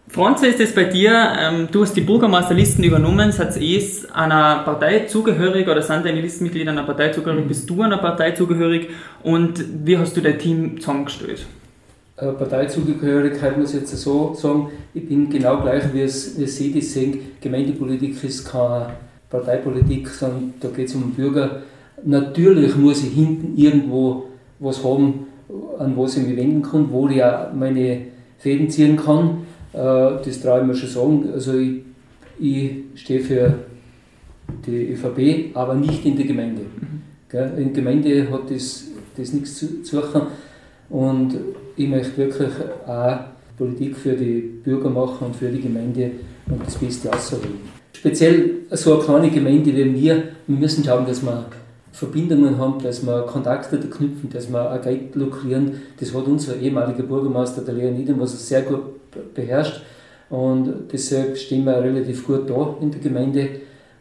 Franz, 0.08 0.42
wie 0.42 0.46
ist 0.46 0.60
es 0.60 0.74
bei 0.74 0.84
dir? 0.84 1.32
Ähm, 1.38 1.68
du 1.70 1.82
hast 1.82 1.94
die 1.94 2.00
Bürgermeisterlisten 2.00 2.84
übernommen. 2.84 3.32
Seid 3.32 3.56
ihr 3.56 3.82
einer 4.12 4.62
Partei 4.64 5.06
zugehörig 5.06 5.68
oder 5.68 5.82
sind 5.82 6.04
deine 6.04 6.20
Listenmitglieder 6.20 6.72
einer 6.72 6.84
Partei 6.84 7.10
zugehörig? 7.10 7.44
Mhm. 7.44 7.48
Bist 7.48 7.68
du 7.68 7.82
einer 7.82 7.98
Partei 7.98 8.32
zugehörig? 8.32 8.90
Und 9.22 9.64
wie 9.84 9.98
hast 9.98 10.16
du 10.16 10.20
dein 10.20 10.38
Team 10.38 10.80
zusammengestellt? 10.80 11.46
Äh, 12.16 12.26
Parteizugehörigkeit 12.32 13.58
muss 13.58 13.74
ich 13.74 13.80
jetzt 13.80 13.96
so 13.96 14.34
sagen, 14.34 14.68
ich 14.94 15.08
bin 15.08 15.28
genau 15.28 15.60
gleich, 15.60 15.92
wie 15.92 16.02
es, 16.02 16.38
wie 16.38 16.46
Sie 16.46 16.72
das 16.72 16.92
sehen. 16.92 17.18
Gemeindepolitik 17.40 18.22
ist 18.22 18.44
keine 18.44 18.90
Parteipolitik, 19.28 20.08
sondern 20.08 20.54
da 20.60 20.68
geht 20.68 20.88
es 20.88 20.94
um 20.94 21.02
den 21.02 21.14
Bürger. 21.14 21.62
Natürlich 22.04 22.76
muss 22.76 23.02
ich 23.02 23.12
hinten 23.12 23.56
irgendwo 23.56 24.26
was 24.60 24.84
haben, 24.84 25.26
an 25.78 25.96
was 25.96 26.16
ich 26.16 26.26
mich 26.26 26.36
wenden 26.36 26.62
kann, 26.62 26.88
wo 26.92 27.08
ich 27.08 27.22
auch 27.22 27.52
meine 27.52 28.02
Fäden 28.38 28.70
ziehen 28.70 28.96
kann. 28.96 29.38
Äh, 29.72 30.22
das 30.24 30.40
traue 30.40 30.60
ich 30.60 30.66
mir 30.66 30.74
schon 30.76 30.88
sagen. 30.88 31.32
Also 31.32 31.58
ich, 31.58 31.82
ich 32.38 32.70
stehe 32.94 33.20
für 33.20 33.54
die 34.66 34.92
ÖVP, 34.92 35.56
aber 35.56 35.74
nicht 35.74 36.04
in 36.04 36.16
der 36.16 36.26
Gemeinde. 36.26 36.62
Mhm. 36.62 37.02
In 37.58 37.64
der 37.64 37.82
Gemeinde 37.82 38.30
hat 38.30 38.48
das, 38.48 38.84
das 39.16 39.32
nichts 39.32 39.56
zu 39.56 39.66
suchen. 39.82 40.22
Und 40.94 41.34
ich 41.76 41.88
möchte 41.88 42.16
wirklich 42.18 42.52
auch 42.86 43.16
Politik 43.58 43.96
für 43.96 44.12
die 44.12 44.60
Bürger 44.62 44.90
machen 44.90 45.26
und 45.26 45.34
für 45.34 45.48
die 45.48 45.60
Gemeinde 45.60 46.12
und 46.48 46.64
das 46.64 46.76
Beste 46.76 47.12
auszuholen. 47.12 47.58
Speziell 47.92 48.50
so 48.70 48.94
eine 48.94 49.02
kleine 49.02 49.30
Gemeinde 49.30 49.74
wie 49.74 49.92
wir, 49.92 50.22
wir 50.46 50.56
müssen 50.56 50.84
schauen, 50.84 51.04
dass 51.04 51.20
wir 51.24 51.46
Verbindungen 51.90 52.58
haben, 52.58 52.80
dass 52.80 53.04
wir 53.04 53.22
Kontakte 53.22 53.78
knüpfen, 53.78 54.30
dass 54.32 54.48
wir 54.48 54.72
auch 54.72 54.80
Geld 54.82 55.16
lukrieren. 55.16 55.82
Das 55.98 56.14
hat 56.14 56.26
unser 56.28 56.58
ehemaliger 56.58 57.02
Bürgermeister, 57.02 57.62
der 57.62 57.74
Leoniden, 57.74 58.20
was 58.20 58.34
er 58.34 58.38
sehr 58.38 58.62
gut 58.62 59.34
beherrscht. 59.34 59.82
Und 60.30 60.92
deshalb 60.92 61.36
stehen 61.36 61.64
wir 61.64 61.82
relativ 61.82 62.24
gut 62.24 62.48
da 62.48 62.76
in 62.80 62.92
der 62.92 63.00
Gemeinde. 63.00 63.48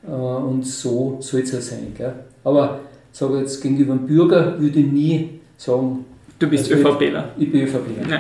Äh, 0.08 0.12
und 0.12 0.64
so 0.64 1.18
soll 1.22 1.42
es 1.42 1.56
auch 1.56 1.62
sein. 1.62 1.92
Gell? 1.98 2.14
Aber 2.44 2.82
sage 3.12 3.40
jetzt 3.40 3.64
gegenüber 3.64 3.96
dem 3.96 4.06
Bürger 4.06 4.60
würde 4.60 4.80
ich 4.80 4.92
nie 4.92 5.40
sagen, 5.58 6.06
Du 6.44 6.50
bist 6.50 6.70
also 6.70 6.90
ÖVPler. 6.90 7.30
Ich 7.38 7.50
bin 7.50 7.62
ÖVPler. 7.62 8.10
Ja. 8.10 8.20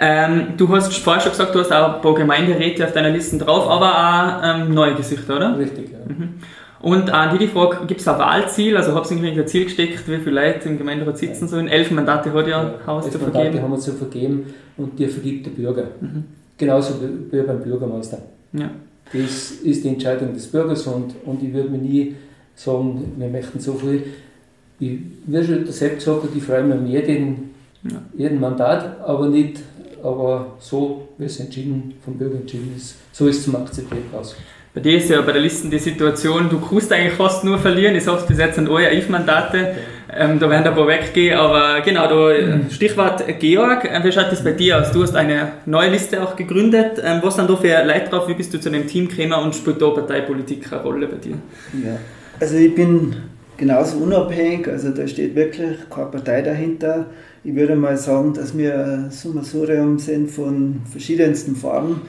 ähm, 0.26 0.48
du 0.58 0.68
hast 0.68 0.94
vorher 0.98 1.22
schon 1.22 1.32
gesagt, 1.32 1.54
du 1.54 1.60
hast 1.60 1.72
auch 1.72 1.94
ein 1.94 2.02
paar 2.02 2.14
Gemeinderäte 2.14 2.84
auf 2.84 2.92
deiner 2.92 3.08
Liste 3.08 3.38
drauf, 3.38 3.66
aber 3.66 3.88
auch 3.88 4.42
ähm, 4.44 4.74
neue 4.74 4.94
Gesichter, 4.94 5.36
oder? 5.36 5.58
Richtig, 5.58 5.90
ja. 5.90 5.98
Mhm. 6.06 6.34
Und 6.82 7.10
an 7.10 7.30
die, 7.32 7.38
die 7.38 7.50
Frage, 7.50 7.86
gibt 7.86 8.02
es 8.02 8.08
ein 8.08 8.18
Wahlziel? 8.18 8.76
Also 8.76 8.94
habt 8.94 9.10
ihr 9.10 9.16
irgendwie 9.16 9.40
ein 9.40 9.46
Ziel 9.46 9.64
gesteckt, 9.64 10.06
wie 10.06 10.18
viele 10.18 10.48
Leute 10.48 10.68
im 10.68 10.76
Gemeinderat 10.76 11.16
sitzen 11.16 11.44
ja. 11.44 11.48
sollen? 11.48 11.68
Elf 11.68 11.90
Mandate 11.90 12.30
hat 12.30 12.46
ja, 12.46 12.62
ja 12.62 12.74
Haus 12.86 13.10
zu 13.10 13.18
vergeben. 13.18 13.32
Mandate 13.32 13.62
haben 13.62 13.70
wir 13.70 13.78
zu 13.78 13.92
vergeben 13.92 14.54
und 14.76 14.98
die 14.98 15.06
vergibt 15.06 15.46
der 15.46 15.52
Bürger. 15.52 15.84
Mhm. 16.02 16.24
Genauso 16.58 16.94
wie 17.00 17.40
beim 17.40 17.62
Bürgermeister. 17.62 18.18
Ja. 18.52 18.70
Das 19.14 19.50
ist 19.50 19.82
die 19.82 19.88
Entscheidung 19.88 20.34
des 20.34 20.46
Bürgers 20.46 20.86
und, 20.86 21.14
und 21.24 21.42
ich 21.42 21.54
würde 21.54 21.70
mir 21.70 21.78
nie 21.78 22.16
sagen, 22.54 23.14
wir 23.16 23.28
möchten 23.28 23.60
so 23.60 23.72
viel 23.72 24.04
ich, 24.80 24.98
wie 25.26 25.44
schon 25.44 25.64
der 25.64 25.72
Sepp 25.72 25.96
gesagt 25.96 26.22
hat, 26.22 26.30
ich 26.34 26.42
freue 26.42 26.64
mich 26.64 26.78
um 26.78 26.86
jeden, 26.86 27.50
ja. 27.84 28.02
jeden 28.16 28.40
Mandat, 28.40 29.00
aber 29.00 29.28
nicht 29.28 29.60
aber 30.02 30.56
so, 30.60 31.08
wie 31.18 31.24
es 31.24 31.40
entschieden, 31.40 31.94
vom 32.04 32.16
Bürger 32.16 32.36
entschieden 32.36 32.72
ist, 32.76 32.96
so 33.12 33.26
ist 33.26 33.38
es 33.38 33.44
zum 33.44 33.56
Akzeptieren 33.56 34.04
aus. 34.16 34.36
Bei 34.74 34.80
dir 34.80 34.98
ist 34.98 35.10
ja 35.10 35.20
bei 35.22 35.32
der 35.32 35.40
Liste 35.40 35.68
die 35.68 35.78
Situation, 35.78 36.48
du 36.48 36.60
kannst 36.60 36.92
eigentlich 36.92 37.14
fast 37.14 37.42
nur 37.42 37.58
verlieren. 37.58 37.96
Ich 37.96 38.04
sage 38.04 38.18
es 38.18 38.26
bis 38.26 38.38
jetzt 38.38 38.56
sind 38.56 38.68
eure 38.68 38.94
IF-Mandate. 38.94 39.74
Ähm, 40.14 40.38
da 40.38 40.48
werden 40.48 40.66
ein 40.66 40.74
paar 40.74 40.86
weggehen, 40.86 41.36
aber 41.36 41.80
genau, 41.80 42.06
da, 42.06 42.56
mhm. 42.56 42.70
Stichwort 42.70 43.24
Georg, 43.40 43.84
äh, 43.84 44.04
wie 44.04 44.12
schaut 44.12 44.30
das 44.30 44.44
bei 44.44 44.52
dir 44.52 44.80
aus? 44.80 44.92
Du 44.92 45.02
hast 45.02 45.16
eine 45.16 45.52
neue 45.66 45.90
Liste 45.90 46.22
auch 46.22 46.36
gegründet. 46.36 47.02
Ähm, 47.02 47.18
was 47.22 47.36
sind 47.36 47.50
da 47.50 47.56
für 47.56 47.84
Leute 47.84 48.08
drauf? 48.08 48.28
Wie 48.28 48.34
bist 48.34 48.54
du 48.54 48.60
zu 48.60 48.70
dem 48.70 48.86
Team 48.86 49.08
gekommen 49.08 49.44
und 49.44 49.54
spielt 49.54 49.82
da 49.82 49.90
Parteipolitik 49.90 50.72
eine 50.72 50.82
Rolle 50.82 51.08
bei 51.08 51.16
dir? 51.16 51.34
Ja, 51.84 51.96
also 52.38 52.56
ich 52.56 52.74
bin 52.74 53.16
genauso 53.58 53.98
unabhängig, 53.98 54.66
also 54.68 54.90
da 54.90 55.06
steht 55.06 55.34
wirklich 55.34 55.76
keine 55.90 56.06
Partei 56.06 56.40
dahinter. 56.40 57.06
Ich 57.44 57.54
würde 57.54 57.76
mal 57.76 57.98
sagen, 57.98 58.32
dass 58.32 58.56
wir 58.56 58.82
ein 58.82 59.10
Summensurium 59.10 59.98
sind 59.98 60.30
von 60.30 60.80
verschiedensten 60.90 61.54
Farben 61.54 62.00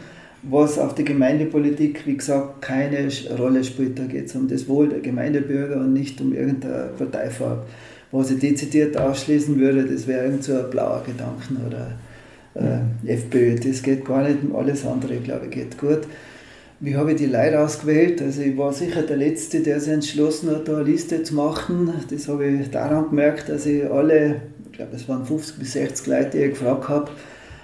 was 0.43 0.77
auf 0.77 0.95
die 0.95 1.03
Gemeindepolitik, 1.03 2.05
wie 2.05 2.17
gesagt, 2.17 2.61
keine 2.61 3.09
Rolle 3.37 3.63
spielt. 3.63 3.99
Da 3.99 4.05
geht 4.05 4.27
es 4.27 4.35
um 4.35 4.47
das 4.47 4.67
Wohl 4.67 4.89
der 4.89 4.99
Gemeindebürger 4.99 5.77
und 5.77 5.93
nicht 5.93 6.21
um 6.21 6.33
irgendeine 6.33 6.91
Parteifarbe. 6.97 7.63
Was 8.11 8.31
ich 8.31 8.39
dezidiert 8.39 8.97
ausschließen 8.97 9.59
würde, 9.59 9.83
das 9.83 10.07
wäre 10.07 10.25
irgend 10.25 10.43
so 10.43 10.57
ein 10.57 10.69
blauer 10.69 11.03
Gedanken 11.05 11.57
oder 11.67 11.91
äh, 12.55 13.13
FPÖ. 13.13 13.55
Das 13.55 13.83
geht 13.83 14.05
gar 14.05 14.23
nicht, 14.23 14.37
alles 14.53 14.85
andere, 14.85 15.17
glaube 15.17 15.45
ich, 15.45 15.51
geht 15.51 15.77
gut. 15.77 16.01
Wie 16.81 16.95
habe 16.95 17.11
ich 17.11 17.17
die 17.17 17.25
Leute 17.25 17.59
ausgewählt? 17.59 18.21
Also 18.21 18.41
ich 18.41 18.57
war 18.57 18.71
sicher 18.71 19.01
der 19.01 19.17
Letzte, 19.17 19.59
der 19.59 19.81
sich 19.81 19.91
entschlossen 19.91 20.49
hat, 20.49 20.69
da 20.69 20.77
eine 20.77 20.83
Liste 20.83 21.23
zu 21.23 21.35
machen. 21.35 21.93
Das 22.09 22.29
habe 22.29 22.45
ich 22.45 22.69
daran 22.69 23.09
gemerkt, 23.09 23.49
dass 23.49 23.65
ich 23.65 23.83
alle, 23.83 24.43
ich 24.71 24.77
glaube 24.77 24.95
es 24.95 25.09
waren 25.09 25.25
50 25.25 25.59
bis 25.59 25.73
60 25.73 26.07
Leute, 26.07 26.29
die 26.37 26.43
ich 26.45 26.49
gefragt 26.51 26.87
habe, 26.87 27.11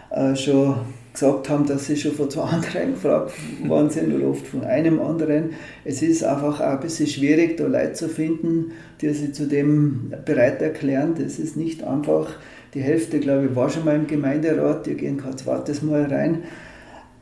äh, 0.09 0.35
schon 0.35 0.75
gesagt 1.13 1.47
haben, 1.47 1.65
dass 1.65 1.85
sie 1.85 1.95
schon 1.95 2.11
von 2.11 2.29
zwei 2.29 2.41
anderen 2.51 2.91
gefragt 2.91 3.31
worden 3.65 3.89
sind 3.89 4.13
oder 4.13 4.27
oft 4.27 4.45
von 4.45 4.65
einem 4.65 4.99
anderen. 4.99 5.51
Es 5.85 6.01
ist 6.01 6.21
einfach 6.25 6.59
auch 6.59 6.73
ein 6.73 6.79
bisschen 6.81 7.07
schwierig, 7.07 7.55
da 7.55 7.67
Leute 7.67 7.93
zu 7.93 8.09
finden, 8.09 8.73
die 8.99 9.11
sich 9.11 9.33
zu 9.33 9.47
dem 9.47 10.11
bereit 10.25 10.61
erklären. 10.61 11.15
Das 11.17 11.39
ist 11.39 11.55
nicht 11.55 11.85
einfach. 11.85 12.31
Die 12.73 12.81
Hälfte, 12.81 13.21
glaube 13.21 13.45
ich, 13.45 13.55
war 13.55 13.69
schon 13.69 13.85
mal 13.85 13.95
im 13.95 14.07
Gemeinderat, 14.07 14.85
die 14.85 14.95
gehen 14.95 15.15
kein 15.15 15.37
zweites 15.37 15.81
Mal 15.81 16.03
rein. 16.03 16.39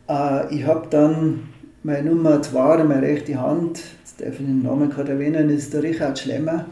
Äh, 0.09 0.55
ich 0.55 0.65
habe 0.65 0.87
dann 0.89 1.52
meine 1.83 2.09
Nummer 2.09 2.41
zwei 2.41 2.81
meine 2.83 3.05
rechte 3.05 3.39
Hand, 3.39 3.81
jetzt 3.99 4.21
darf 4.21 4.39
ich 4.39 4.45
den 4.45 4.63
Namen 4.63 4.89
gerade 4.89 5.11
erwähnen, 5.11 5.49
ist 5.49 5.73
der 5.73 5.83
Richard 5.83 6.17
Schlemmer. 6.17 6.65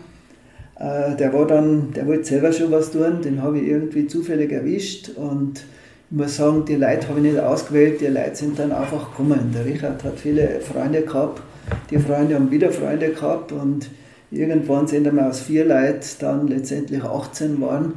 Äh, 0.80 1.15
der 1.17 1.34
war 1.34 1.45
dann, 1.45 1.91
der 1.91 2.08
wollte 2.08 2.24
selber 2.24 2.54
schon 2.54 2.71
was 2.71 2.91
tun, 2.91 3.21
den 3.21 3.41
habe 3.41 3.60
ich 3.60 3.67
irgendwie 3.67 4.08
zufällig 4.08 4.52
erwischt 4.52 5.10
und 5.10 5.65
ich 6.10 6.17
muss 6.17 6.38
sagen, 6.38 6.63
die 6.65 6.76
Leute 6.76 7.10
habe 7.10 7.19
ich 7.19 7.26
nicht 7.26 7.39
ausgewählt, 7.39 8.00
die 8.00 8.08
Leute 8.08 8.36
sind 8.36 8.60
dann 8.60 8.71
einfach 8.71 9.12
gekommen. 9.12 9.52
Der 9.54 9.65
Richard 9.65 10.04
hat 10.04 10.19
viele 10.19 10.60
Freunde 10.60 11.02
gehabt, 11.02 11.41
die 11.89 12.00
Freunde 12.00 12.36
haben 12.36 12.52
wieder 12.52 12.71
Freunde 12.71 13.10
gehabt 13.10 13.52
und 13.52 13.89
irgendwann 14.30 14.88
sind 14.88 15.13
wir 15.13 15.28
aus 15.28 15.41
vier 15.41 15.65
Leuten 15.65 16.06
dann 16.19 16.47
letztendlich 16.47 17.04
18 17.04 17.62
waren. 17.62 17.93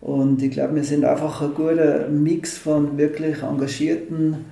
Und 0.00 0.42
ich 0.42 0.50
glaube, 0.50 0.76
wir 0.76 0.84
sind 0.84 1.04
einfach 1.04 1.42
ein 1.42 1.54
guter 1.54 2.08
Mix 2.08 2.56
von 2.56 2.96
wirklich 2.96 3.42
engagierten, 3.42 4.44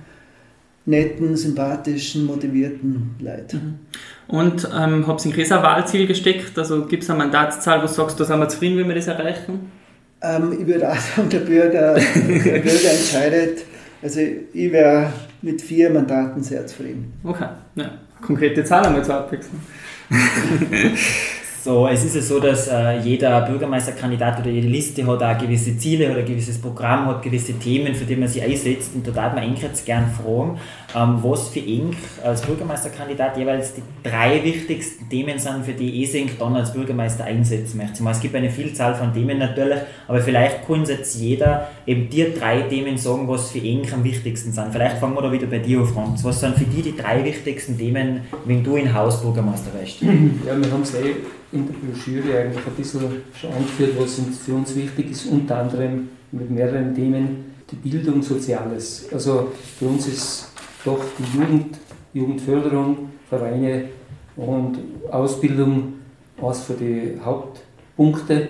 netten, 0.89 1.37
sympathischen, 1.37 2.25
motivierten 2.25 3.15
Leuten. 3.19 3.57
Mhm. 4.27 4.35
Und 4.35 4.69
ähm, 4.75 5.07
habt 5.07 5.25
ihr 5.25 5.33
ein 5.33 5.63
Wahlziel 5.63 6.07
gesteckt? 6.07 6.57
Also 6.57 6.85
gibt 6.85 7.03
es 7.03 7.09
eine 7.09 7.19
Mandatszahl, 7.19 7.79
wo 7.79 7.87
du 7.87 7.93
sagst, 7.93 8.19
da 8.19 8.25
sind 8.25 8.39
wir 8.39 8.49
zufrieden, 8.49 8.77
wenn 8.77 8.87
wir 8.87 8.95
das 8.95 9.07
erreichen? 9.07 9.71
Ähm, 10.21 10.57
ich 10.59 10.67
würde 10.67 10.89
auch 10.89 10.97
sagen, 10.97 11.29
der 11.29 11.39
Bürger, 11.39 11.93
der 12.15 12.59
Bürger 12.59 12.91
entscheidet. 12.91 13.65
Also 14.01 14.19
ich 14.19 14.71
wäre 14.71 15.11
mit 15.41 15.61
vier 15.61 15.89
Mandaten 15.89 16.43
sehr 16.43 16.65
zufrieden. 16.65 17.13
Okay, 17.23 17.47
ja. 17.75 17.91
konkrete 18.21 18.63
Zahl 18.63 18.85
einmal 18.85 19.03
zur 19.03 19.15
Abwechslung. 19.15 19.61
So, 21.61 21.87
es 21.89 22.05
ist 22.05 22.15
ja 22.15 22.21
so, 22.21 22.39
dass 22.39 22.69
äh, 22.69 22.99
jeder 22.99 23.41
Bürgermeisterkandidat 23.41 24.39
oder 24.39 24.49
jede 24.49 24.69
Liste 24.69 25.05
hat 25.05 25.21
auch 25.21 25.37
gewisse 25.37 25.77
Ziele 25.77 26.09
oder 26.09 26.19
ein 26.19 26.25
gewisses 26.25 26.57
Programm, 26.57 27.07
hat 27.07 27.21
gewisse 27.21 27.51
Themen, 27.59 27.93
für 27.93 28.05
die 28.05 28.15
man 28.15 28.29
sich 28.29 28.41
einsetzt. 28.41 28.91
Und 28.95 29.05
da 29.05 29.11
darf 29.11 29.33
man 29.33 29.43
Enk 29.43 29.61
jetzt 29.61 29.85
gerne 29.85 30.07
fragen, 30.07 30.57
ähm, 30.95 31.19
was 31.21 31.49
für 31.49 31.59
Enk 31.59 31.97
als 32.23 32.43
Bürgermeisterkandidat 32.43 33.37
jeweils 33.37 33.73
die 33.73 33.81
drei 34.03 34.41
wichtigsten 34.41 35.09
Themen 35.09 35.37
sind, 35.37 35.65
für 35.65 35.73
die 35.73 36.01
ESENK 36.01 36.39
dann 36.39 36.55
als 36.55 36.71
Bürgermeister 36.71 37.25
einsetzen 37.25 37.77
möchte. 37.77 38.07
Es 38.09 38.21
gibt 38.21 38.35
eine 38.35 38.49
Vielzahl 38.49 38.95
von 38.95 39.13
Themen 39.13 39.37
natürlich, 39.37 39.79
aber 40.07 40.21
vielleicht 40.21 40.65
kann 40.65 40.85
jetzt 40.85 41.19
jeder 41.19 41.67
eben 41.85 42.09
dir 42.09 42.33
drei 42.33 42.61
Themen 42.61 42.97
sagen, 42.97 43.27
was 43.27 43.51
für 43.51 43.59
Enk 43.59 43.91
am 43.91 44.05
wichtigsten 44.05 44.53
sind. 44.53 44.71
Vielleicht 44.71 44.97
fangen 44.99 45.13
wir 45.13 45.23
da 45.23 45.31
wieder 45.31 45.47
bei 45.47 45.59
dir 45.59 45.79
an, 45.79 45.87
Franz. 45.87 46.23
Was 46.23 46.39
sind 46.39 46.55
für 46.55 46.63
dich 46.63 46.83
die 46.83 46.95
drei 46.95 47.21
wichtigsten 47.25 47.77
Themen, 47.77 48.21
wenn 48.45 48.63
du 48.63 48.77
in 48.77 48.93
Haus 48.93 49.21
Bürgermeister 49.21 49.71
wirst? 49.77 50.01
Ja, 50.01 50.57
wir 50.57 50.71
haben 50.71 50.83
es 50.83 50.95
eh 50.95 51.15
in 51.51 51.65
der 51.65 51.73
Broschüre 51.73 52.37
eigentlich 52.37 52.65
ein 52.65 52.73
bisschen 52.77 53.01
schon 53.33 53.51
angeführt, 53.51 53.93
was 53.97 54.19
für 54.45 54.53
uns 54.53 54.75
wichtig 54.75 55.11
ist, 55.11 55.25
unter 55.27 55.57
anderem 55.57 56.09
mit 56.31 56.49
mehreren 56.49 56.93
Themen 56.93 57.45
die 57.71 57.75
Bildung, 57.75 58.21
Soziales. 58.21 59.07
Also 59.11 59.51
für 59.77 59.85
uns 59.85 60.07
ist 60.07 60.51
doch 60.85 60.99
die 61.17 61.37
Jugend, 61.37 61.77
Jugendförderung, 62.13 63.09
Vereine 63.29 63.85
und 64.35 64.77
Ausbildung 65.11 65.93
eines 66.41 66.61
von 66.61 66.77
den 66.77 67.23
Hauptpunkte. 67.23 68.47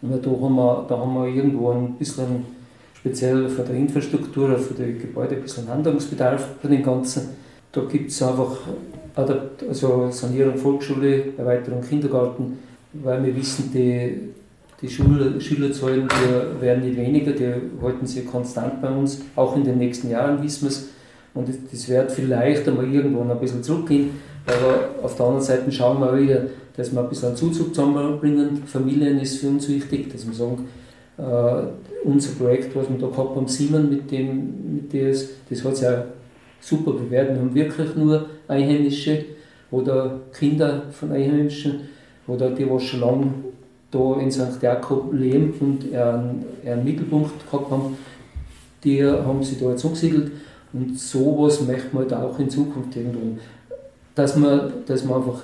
Und 0.00 0.24
da 0.24 0.30
haben, 0.30 0.54
wir, 0.54 0.86
da 0.88 0.98
haben 0.98 1.14
wir 1.14 1.26
irgendwo 1.26 1.70
ein 1.70 1.94
bisschen 1.94 2.44
speziell 2.94 3.48
für 3.48 3.62
die 3.62 3.78
Infrastruktur, 3.78 4.58
für 4.58 4.74
die 4.74 4.98
Gebäude 4.98 5.36
ein 5.36 5.42
bisschen 5.42 5.68
Handlungsbedarf 5.68 6.54
bei 6.62 6.68
dem 6.68 6.82
Ganzen. 6.82 7.30
Da 7.72 7.82
gibt 7.82 8.10
es 8.10 8.22
einfach 8.22 8.56
also 9.18 10.10
Sanierung 10.10 10.56
Volksschule, 10.56 11.36
Erweiterung 11.36 11.82
Kindergarten, 11.82 12.58
weil 12.92 13.24
wir 13.24 13.34
wissen, 13.36 13.70
die, 13.72 14.30
die 14.80 14.88
Schul 14.88 15.40
Schülerzahlen 15.40 16.08
die 16.08 16.60
werden 16.60 16.84
nicht 16.84 16.96
weniger, 16.96 17.32
die 17.32 17.52
halten 17.82 18.06
sich 18.06 18.26
konstant 18.26 18.80
bei 18.80 18.90
uns, 18.90 19.20
auch 19.34 19.56
in 19.56 19.64
den 19.64 19.78
nächsten 19.78 20.10
Jahren 20.10 20.42
wissen 20.42 20.62
wir 20.62 20.68
es. 20.68 20.88
Und 21.34 21.48
das 21.48 21.88
wird 21.88 22.10
vielleicht 22.10 22.66
einmal 22.68 22.92
irgendwann 22.92 23.30
ein 23.30 23.38
bisschen 23.38 23.62
zurückgehen, 23.62 24.10
aber 24.46 25.04
auf 25.04 25.14
der 25.16 25.26
anderen 25.26 25.44
Seite 25.44 25.70
schauen 25.70 26.00
wir 26.00 26.18
wieder, 26.18 26.42
dass 26.76 26.92
wir 26.92 27.00
ein 27.00 27.08
bisschen 27.08 27.36
Zuzug 27.36 27.74
zusammenbringen. 27.74 28.62
Familien 28.66 29.20
ist 29.20 29.38
für 29.38 29.48
uns 29.48 29.68
wichtig, 29.68 30.12
dass 30.12 30.26
wir 30.26 30.34
sagen, 30.34 30.68
äh, 31.18 32.08
unser 32.08 32.30
Projekt, 32.30 32.74
was 32.74 32.88
wir 32.88 32.98
da 32.98 33.08
gehabt 33.08 33.36
haben, 33.36 33.48
Simon 33.48 33.90
mit 33.90 34.10
dem, 34.10 34.74
mit 34.74 34.94
das, 34.94 35.26
das 35.50 35.64
hat 35.64 35.76
sich 35.76 35.88
auch 35.88 36.04
super 36.60 36.92
bewährt. 36.92 37.30
Wir 37.30 37.38
haben 37.38 37.54
wirklich 37.54 37.94
nur 37.94 38.26
Einheimische 38.46 39.24
oder 39.70 40.20
Kinder 40.32 40.82
von 40.90 41.12
Einheimischen 41.12 41.88
oder 42.26 42.50
die, 42.50 42.64
die 42.64 42.80
schon 42.80 43.00
lange 43.00 43.32
da 43.90 44.16
in 44.20 44.30
St. 44.30 44.62
Jakob 44.62 45.12
leben 45.12 45.54
und 45.60 45.94
einen, 45.94 46.44
einen 46.64 46.84
Mittelpunkt 46.84 47.50
gehabt 47.50 47.70
haben, 47.70 47.96
die 48.84 49.04
haben 49.04 49.42
sich 49.42 49.58
da 49.58 49.70
jetzt 49.70 49.84
umgesiedelt 49.84 50.32
und 50.72 50.98
sowas 50.98 51.62
möchten 51.62 51.96
wir 51.96 52.04
da 52.04 52.22
auch 52.22 52.38
in 52.38 52.50
Zukunft 52.50 52.94
irgendwann. 52.96 53.38
Dass 54.14 54.36
man, 54.36 54.72
dass 54.86 55.04
man 55.04 55.22
einfach 55.22 55.42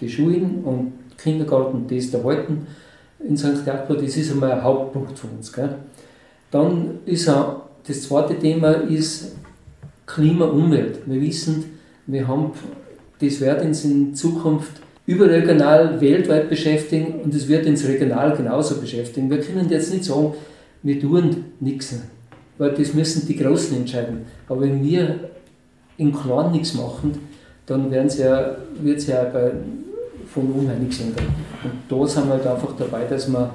die 0.00 0.08
Schulen 0.08 0.62
und 0.64 0.92
Kindergarten 1.16 1.86
das 1.88 2.12
erhalten 2.12 2.66
in 3.26 3.36
St. 3.36 3.66
Jakob, 3.66 4.00
das 4.00 4.16
ist 4.16 4.30
einmal 4.30 4.52
ein 4.52 4.62
Hauptpunkt 4.62 5.18
für 5.18 5.26
uns. 5.26 5.52
Gell? 5.52 5.74
Dann 6.50 7.00
ist 7.04 7.28
auch, 7.28 7.62
das 7.86 8.02
zweite 8.02 8.38
Thema 8.38 8.72
ist 8.72 9.36
Klima, 10.08 10.46
Umwelt. 10.46 11.00
Wir 11.06 11.20
wissen, 11.20 11.64
wir 12.06 12.26
haben, 12.26 12.52
das 13.20 13.40
wird 13.40 13.62
uns 13.62 13.84
in 13.84 14.14
Zukunft 14.14 14.72
überregional, 15.06 16.00
weltweit 16.00 16.48
beschäftigen 16.48 17.20
und 17.22 17.34
es 17.34 17.46
wird 17.46 17.66
uns 17.66 17.86
regional 17.86 18.36
genauso 18.36 18.80
beschäftigen. 18.80 19.30
Wir 19.30 19.40
können 19.40 19.68
jetzt 19.68 19.92
nicht 19.92 20.04
sagen, 20.04 20.32
wir 20.82 20.98
tun 21.00 21.44
nichts, 21.60 21.94
weil 22.56 22.72
das 22.72 22.94
müssen 22.94 23.26
die 23.28 23.36
Großen 23.36 23.76
entscheiden. 23.76 24.22
Aber 24.48 24.62
wenn 24.62 24.82
wir 24.82 25.30
in 25.98 26.12
Kleinen 26.12 26.52
nichts 26.52 26.74
machen, 26.74 27.18
dann 27.66 27.92
ja, 27.92 28.56
wird 28.80 28.98
es 28.98 29.06
ja 29.06 29.24
bei, 29.24 29.52
von 30.32 30.50
unheimlich 30.52 30.88
nichts 30.88 31.00
ändern. 31.00 31.26
Und 31.64 31.72
da 31.88 32.06
sind 32.06 32.26
wir 32.26 32.34
halt 32.34 32.46
einfach 32.46 32.74
dabei, 32.78 33.04
dass 33.04 33.28
wir 33.28 33.50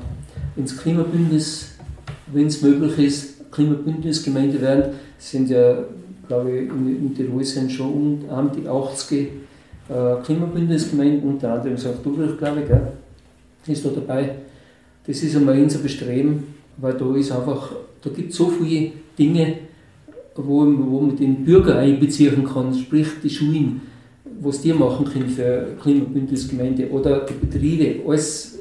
ins 0.56 0.78
Klimabündnis, 0.78 1.72
wenn 2.32 2.48
es 2.48 2.62
möglich 2.62 3.00
ist, 3.00 3.52
Klimabündnisgemeinde 3.52 4.62
werden. 4.62 4.94
Sind 5.18 5.50
ja 5.50 5.86
glaube 6.28 6.52
ich, 6.52 6.70
in, 6.70 7.08
in 7.08 7.16
Tirol 7.16 7.44
sind 7.44 7.72
schon 7.72 8.24
um 8.28 8.52
die 8.56 8.68
80 8.68 9.30
äh, 9.90 10.24
Klimabündnisgemeinden, 10.24 11.30
unter 11.30 11.54
anderem 11.54 11.78
St. 11.78 12.06
Ulrich, 12.06 12.38
glaube 12.38 12.62
ich, 12.62 12.68
gell, 12.68 12.88
ist 13.68 13.86
da 13.86 13.90
dabei. 13.90 14.36
Das 15.06 15.22
ist 15.22 15.36
einmal 15.36 15.62
unser 15.62 15.80
Bestreben, 15.80 16.56
weil 16.78 16.94
da 16.94 17.16
ist 17.16 17.32
einfach, 17.32 17.72
da 18.02 18.10
gibt 18.10 18.32
es 18.32 18.38
so 18.38 18.48
viele 18.50 18.92
Dinge, 19.18 19.56
wo, 20.36 20.66
wo 20.66 21.02
man 21.02 21.16
den 21.16 21.44
Bürger 21.44 21.78
einbeziehen 21.78 22.46
kann, 22.46 22.74
sprich 22.74 23.08
die 23.22 23.30
Schulen. 23.30 23.82
was 24.44 24.62
die 24.62 24.74
machen 24.74 25.06
können 25.06 25.30
für 25.30 25.76
Klimabündnisgemeinde 25.82 26.90
oder 26.90 27.22
die 27.22 27.34
Betriebe, 27.34 28.08
alles. 28.08 28.60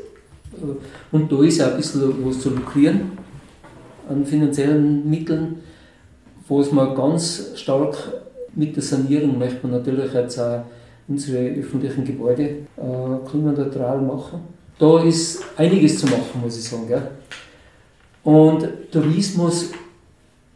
Und 1.10 1.32
da 1.32 1.42
ist 1.42 1.60
auch 1.62 1.72
ein 1.72 1.76
bisschen 1.76 2.12
was 2.24 2.40
zu 2.40 2.50
lukrieren 2.50 3.12
an 4.08 4.24
finanziellen 4.24 5.08
Mitteln, 5.08 5.56
wo 6.52 6.60
es 6.60 6.70
man 6.70 6.94
ganz 6.94 7.52
stark 7.54 7.96
mit 8.54 8.76
der 8.76 8.82
Sanierung 8.82 9.38
möchte 9.38 9.66
man 9.66 9.78
natürlich 9.78 10.12
jetzt 10.12 10.38
auch 10.38 10.64
unsere 11.08 11.48
öffentlichen 11.48 12.04
Gebäude 12.04 12.42
äh, 12.42 13.26
klimaneutral 13.26 14.02
machen. 14.02 14.40
Da 14.78 15.02
ist 15.02 15.42
einiges 15.56 15.98
zu 15.98 16.06
machen, 16.08 16.42
muss 16.42 16.58
ich 16.58 16.64
sagen. 16.64 16.86
Gell? 16.88 17.08
Und 18.22 18.68
Tourismus, 18.90 19.70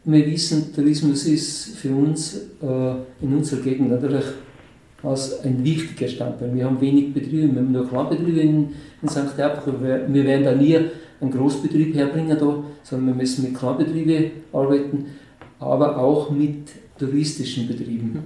wir 0.03 0.27
wissen, 0.27 0.71
Tourismus 0.71 1.25
ist 1.25 1.77
für 1.77 1.89
uns 1.89 2.41
äh, 2.61 3.23
in 3.23 3.35
unserer 3.35 3.61
Gegend 3.61 3.89
natürlich 3.89 4.25
ein 5.01 5.63
wichtiger 5.63 6.07
Standbein. 6.07 6.55
Wir 6.55 6.65
haben 6.65 6.79
wenig 6.79 7.11
Betriebe, 7.11 7.51
wir 7.51 7.59
haben 7.59 7.71
nur 7.71 7.89
Kleinbetriebe 7.89 8.39
in, 8.41 8.69
in 9.01 9.09
St. 9.09 9.35
Herbach. 9.35 9.65
Wir 9.65 10.25
werden 10.25 10.43
da 10.43 10.53
nie 10.53 10.77
einen 11.19 11.31
Großbetrieb 11.31 11.95
herbringen, 11.95 12.37
da, 12.37 12.63
sondern 12.83 13.07
wir 13.07 13.15
müssen 13.15 13.45
mit 13.45 13.55
Kleinbetrieben 13.55 14.31
arbeiten, 14.53 15.05
aber 15.59 15.97
auch 15.97 16.29
mit 16.29 16.69
touristischen 16.97 17.67
Betrieben. 17.67 18.23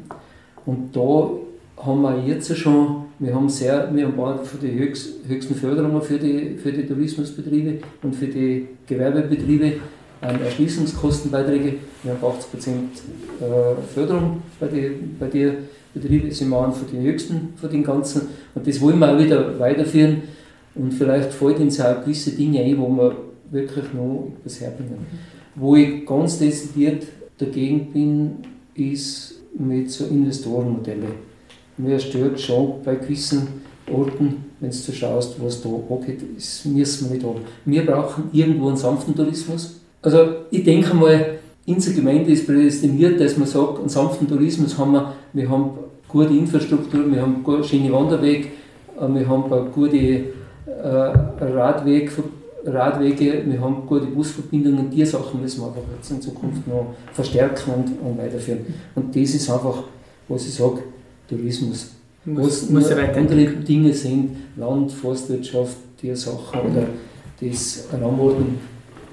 Und 0.66 0.96
da 0.96 1.32
haben 1.78 2.02
wir 2.02 2.24
jetzt 2.26 2.56
schon, 2.56 3.04
wir 3.20 3.34
haben 3.34 3.50
sehr, 3.50 3.90
wir 3.94 4.08
haben 4.08 4.40
für 4.46 4.58
die 4.58 4.78
höchsten 4.78 5.56
Förderungen 5.56 6.02
für 6.02 6.18
die, 6.18 6.58
für 6.58 6.72
die 6.72 6.86
Tourismusbetriebe 6.86 7.80
und 8.04 8.16
für 8.16 8.28
die 8.28 8.68
Gewerbebetriebe 8.88 9.74
Erschließungskostenbeiträge. 10.22 11.74
Wir 12.04 12.14
haben 12.14 12.22
80% 12.22 12.68
äh, 12.70 13.82
Förderung 13.94 14.42
bei 14.60 14.68
den 14.68 15.16
bei 15.20 15.28
die 15.28 15.52
Betrieben, 15.94 16.32
sind 16.32 16.50
wir 16.50 16.72
für 16.72 16.86
die 16.86 17.02
höchsten 17.02 17.54
von 17.56 17.70
den 17.70 17.84
ganzen. 17.84 18.30
Und 18.56 18.66
das 18.66 18.80
wollen 18.80 19.00
wir 19.00 19.14
auch 19.14 19.20
wieder 19.20 19.60
weiterführen. 19.60 20.24
Und 20.74 20.94
vielleicht 20.94 21.34
fällt 21.34 21.60
uns 21.60 21.82
auch 21.82 22.02
gewisse 22.02 22.32
Dinge 22.32 22.62
ein, 22.62 22.78
wo 22.78 22.88
wir 22.88 23.16
wirklich 23.50 23.92
noch 23.94 24.32
etwas 24.40 24.62
herbringen. 24.62 25.06
Wo 25.56 25.76
ich 25.76 26.06
ganz 26.06 26.40
dezidiert 26.40 27.04
dagegen 27.42 27.92
bin, 27.92 28.32
ist 28.76 29.36
mit 29.58 29.92
so 29.92 30.06
Investorenmodellen. 30.06 31.32
Mir 31.78 32.00
stört 32.00 32.40
schon 32.40 32.76
bei 32.84 32.96
gewissen 32.96 33.48
Orten, 33.92 34.46
wenn 34.60 34.70
du 34.70 34.92
schaust, 34.92 35.36
was 35.44 35.62
da 35.62 35.70
abgeht, 35.70 36.22
das 36.36 36.66
müssen 36.66 37.10
wir 37.10 37.16
nicht 37.16 37.26
haben. 37.26 37.42
Wir 37.66 37.86
brauchen 37.86 38.26
irgendwo 38.32 38.68
einen 38.68 38.78
sanften 38.78 39.16
Tourismus. 39.16 39.80
Also 40.02 40.20
ich 40.52 40.64
denke 40.64 40.96
mal, 40.96 41.40
unsere 41.66 41.96
Gemeinde 41.96 42.32
ist 42.32 42.46
prädestiniert, 42.46 43.20
dass 43.20 43.38
man 43.38 43.48
sagt, 43.48 43.80
einen 43.80 43.90
sanften 43.90 44.28
Tourismus 44.28 44.78
haben 44.78 44.94
wir, 44.94 45.14
wir 45.34 45.50
haben 45.50 45.72
gute 46.08 46.34
Infrastruktur, 46.34 47.12
wir 47.12 47.22
haben 47.22 47.44
einen 47.46 47.64
schönen 47.64 47.92
Wanderweg, 47.92 48.52
äh, 49.00 49.08
wir 49.08 49.28
haben 49.28 49.52
eine 49.52 49.70
gute 49.72 49.98
äh, 49.98 50.24
Radweg, 51.40 52.12
Radwege, 52.66 53.44
wir 53.46 53.60
haben 53.60 53.86
gute 53.88 54.08
Busverbindungen, 54.08 54.90
die 54.90 55.06
Sachen 55.06 55.42
müssen 55.42 55.62
wir 55.62 55.68
einfach 55.68 55.82
jetzt 55.96 56.12
in 56.12 56.22
Zukunft 56.22 56.68
noch 56.68 56.94
verstärken 57.14 57.72
und, 57.72 58.10
und 58.10 58.18
weiterführen. 58.18 58.66
Und 58.96 59.16
das 59.16 59.34
ist 59.34 59.50
einfach, 59.50 59.84
was 60.28 60.46
ich 60.46 60.54
sage, 60.54 60.84
Tourismus. 61.28 61.92
Muss, 62.24 62.70
muss 62.70 62.90
ja 62.90 62.98
andere 62.98 63.48
Dinge 63.48 63.94
sind, 63.94 64.36
Land, 64.56 64.92
Forstwirtschaft, 64.92 65.76
Tiersachen 66.00 66.60
oder 66.60 66.88
das 67.42 67.88
Raumordnung, 67.92 68.60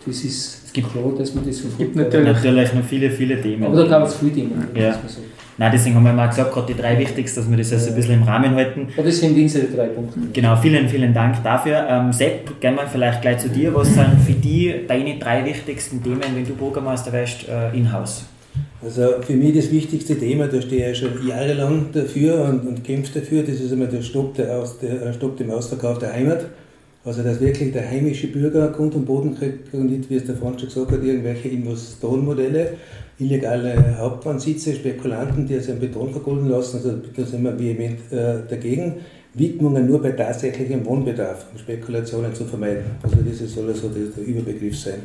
das 0.05 0.25
ist 0.25 0.65
es 0.67 0.73
gibt, 0.75 0.93
klar, 0.93 1.13
dass 1.17 1.35
man 1.35 1.47
das 1.47 1.61
verfolgt. 1.61 1.81
Es 1.81 1.87
gibt 1.87 1.97
natürlich, 1.97 2.33
natürlich 2.35 2.73
noch 2.75 2.85
viele, 2.85 3.11
viele 3.11 3.41
Themen. 3.41 3.65
Aber 3.65 3.77
da 3.77 3.87
gab 3.89 4.07
es 4.07 4.17
viele 4.17 4.33
Themen. 4.33 4.69
Ja. 4.75 5.01
Nein, 5.61 5.73
deswegen 5.73 5.97
haben 5.97 6.05
wir 6.05 6.13
mal 6.13 6.29
gesagt, 6.29 6.53
gerade 6.53 6.73
die 6.73 6.81
drei 6.81 6.97
wichtigsten, 6.97 7.41
dass 7.41 7.51
wir 7.51 7.57
das 7.57 7.73
also 7.73 7.89
ein 7.89 7.97
bisschen 7.97 8.15
im 8.15 8.23
Rahmen 8.23 8.55
halten. 8.55 8.89
Ja, 8.97 9.03
das 9.03 9.19
sind 9.19 9.35
diese 9.35 9.65
drei 9.65 9.89
Punkte. 9.89 10.21
Genau, 10.33 10.55
vielen, 10.55 10.89
vielen 10.89 11.13
Dank 11.13 11.43
dafür. 11.43 11.85
Ähm, 11.89 12.13
Sepp, 12.13 12.61
gehen 12.61 12.77
wir 12.77 12.87
vielleicht 12.87 13.23
gleich 13.23 13.39
zu 13.39 13.49
dir. 13.49 13.75
Was 13.75 13.93
sind 13.93 14.21
für 14.25 14.33
dich 14.33 14.87
deine 14.87 15.19
drei 15.19 15.45
wichtigsten 15.45 16.01
Themen, 16.01 16.23
wenn 16.33 16.47
du 16.47 16.55
Bürgermeister 16.55 17.13
wärst, 17.13 17.49
äh, 17.49 17.77
in-house? 17.77 18.27
Also 18.81 19.21
für 19.21 19.33
mich 19.33 19.57
das 19.57 19.73
wichtigste 19.73 20.17
Thema, 20.17 20.47
da 20.47 20.63
stehe 20.63 20.93
ich 20.93 20.99
schon 20.99 21.27
jahrelang 21.27 21.87
dafür 21.93 22.45
und, 22.45 22.69
und 22.69 22.85
kämpfe 22.85 23.19
dafür, 23.19 23.43
das 23.43 23.57
ist 23.57 23.73
immer 23.73 23.87
der 23.87 24.03
Stopp, 24.03 24.35
der, 24.37 24.57
Aus, 24.57 24.79
der 24.79 25.13
Stopp 25.13 25.37
dem 25.37 25.51
Ausverkauf 25.51 25.99
der 25.99 26.13
Heimat. 26.13 26.47
Also 27.05 27.23
dass 27.23 27.41
wirklich 27.41 27.73
der 27.73 27.89
heimische 27.89 28.29
Bürger 28.29 28.69
Grund 28.69 28.95
und 28.95 29.07
Boden 29.07 29.37
kriegt 29.37 29.73
und 29.73 29.91
nicht, 29.91 30.11
wie 30.11 30.17
es 30.17 30.27
der 30.27 30.37
Freund 30.37 30.61
schon 30.61 30.69
gesagt 30.69 30.93
hat, 30.93 31.03
irgendwelche 31.03 31.49
Investorenmodelle, 31.49 32.75
illegale 33.19 33.97
Hauptbahnsitze, 33.99 34.75
Spekulanten, 34.75 35.47
die 35.47 35.59
sich 35.59 35.71
einen 35.71 35.81
Beton 35.81 36.13
vergolden 36.13 36.49
lassen, 36.49 36.77
also 36.77 36.93
da 37.17 37.25
sind 37.25 37.43
wir 37.43 37.59
vehement 37.59 37.99
äh, 38.13 38.49
dagegen. 38.49 38.97
Widmungen 39.35 39.87
nur 39.87 40.01
bei 40.01 40.13
tatsächlichem 40.13 40.85
Wohnbedarf, 40.85 41.47
um 41.53 41.59
Spekulationen 41.59 42.35
zu 42.35 42.45
vermeiden. 42.45 42.85
Also 43.03 43.17
das 43.17 43.53
soll 43.53 43.69
also 43.69 43.89
der 43.89 44.25
Überbegriff 44.25 44.79
sein. 44.79 45.03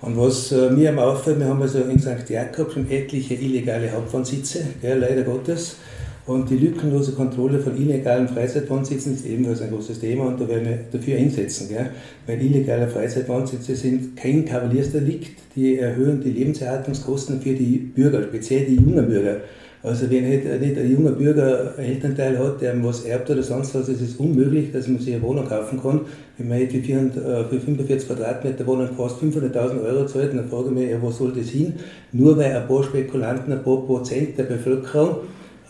Und 0.00 0.16
was 0.16 0.50
äh, 0.52 0.70
mir 0.70 0.90
am 0.90 0.98
auffällt, 0.98 1.38
wir 1.38 1.46
haben 1.46 1.60
also 1.60 1.80
in 1.80 1.98
St. 1.98 2.28
Jakob 2.28 2.72
schon 2.72 2.90
etliche 2.90 3.34
illegale 3.34 3.92
Hauptwohnsitze, 3.92 4.64
gell, 4.80 4.98
leider 4.98 5.22
Gottes. 5.22 5.76
Und 6.26 6.48
die 6.48 6.58
lückenlose 6.58 7.12
Kontrolle 7.12 7.58
von 7.58 7.76
illegalen 7.76 8.28
Freizeitwohnsitzen 8.28 9.14
ist 9.14 9.26
ebenfalls 9.26 9.62
ein 9.62 9.70
großes 9.70 9.98
Thema 10.00 10.26
und 10.26 10.40
da 10.40 10.46
werden 10.48 10.68
wir 10.68 10.78
dafür 10.92 11.16
einsetzen. 11.18 11.68
Gell? 11.68 11.90
Weil 12.26 12.40
illegale 12.40 12.86
Freizeitwohnsitze 12.86 13.74
sind 13.74 14.16
kein 14.16 14.44
Kavaliersdelikt, 14.44 15.32
die 15.56 15.78
erhöhen 15.78 16.20
die 16.22 16.30
Lebenserhaltungskosten 16.30 17.40
für 17.40 17.54
die 17.54 17.78
Bürger, 17.78 18.22
speziell 18.22 18.66
die 18.66 18.76
jungen 18.76 19.08
Bürger. 19.08 19.38
Also 19.82 20.10
wenn 20.10 20.28
nicht, 20.28 20.44
nicht 20.44 20.78
ein 20.78 20.92
junger 20.92 21.12
Bürger 21.12 21.72
einen 21.78 21.88
Elternteil 21.94 22.38
hat, 22.38 22.60
der 22.60 22.84
was 22.84 23.04
erbt 23.06 23.30
oder 23.30 23.42
sonst 23.42 23.74
was, 23.74 23.88
ist 23.88 24.02
es 24.02 24.16
unmöglich, 24.16 24.70
dass 24.72 24.86
man 24.86 24.98
sich 24.98 25.14
eine 25.14 25.22
Wohnung 25.22 25.48
kaufen 25.48 25.80
kann. 25.80 26.02
Wenn 26.36 26.48
man 26.48 26.60
jetzt 26.60 26.72
für 26.74 27.60
45 27.60 28.06
Quadratmeter 28.06 28.66
Wohnung 28.66 28.90
fast 28.94 29.20
500.000 29.22 29.82
Euro 29.82 30.04
zahlt, 30.04 30.34
dann 30.34 30.46
frage 30.48 30.68
ich 30.68 30.74
mich, 30.74 30.90
ja, 30.90 31.00
wo 31.00 31.10
soll 31.10 31.32
das 31.32 31.48
hin? 31.48 31.72
Nur 32.12 32.36
weil 32.36 32.54
ein 32.54 32.68
paar 32.68 32.84
Spekulanten, 32.84 33.54
ein 33.54 33.62
paar 33.62 33.86
Prozent 33.86 34.36
der 34.36 34.44
Bevölkerung 34.44 35.16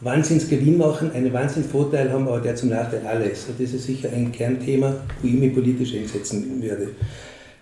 Wahnsinnsgewinn 0.00 0.78
machen, 0.78 1.12
einen 1.12 1.32
Wahnsinnsvorteil 1.32 2.10
haben, 2.10 2.26
aber 2.26 2.40
der 2.40 2.56
zum 2.56 2.70
Nachteil 2.70 3.02
alles. 3.06 3.46
Und 3.48 3.60
das 3.60 3.74
ist 3.74 3.84
sicher 3.84 4.08
ein 4.14 4.32
Kernthema, 4.32 4.94
wo 5.20 5.28
ich 5.28 5.34
mich 5.34 5.54
politisch 5.54 5.94
einsetzen 5.94 6.62
werde. 6.62 6.88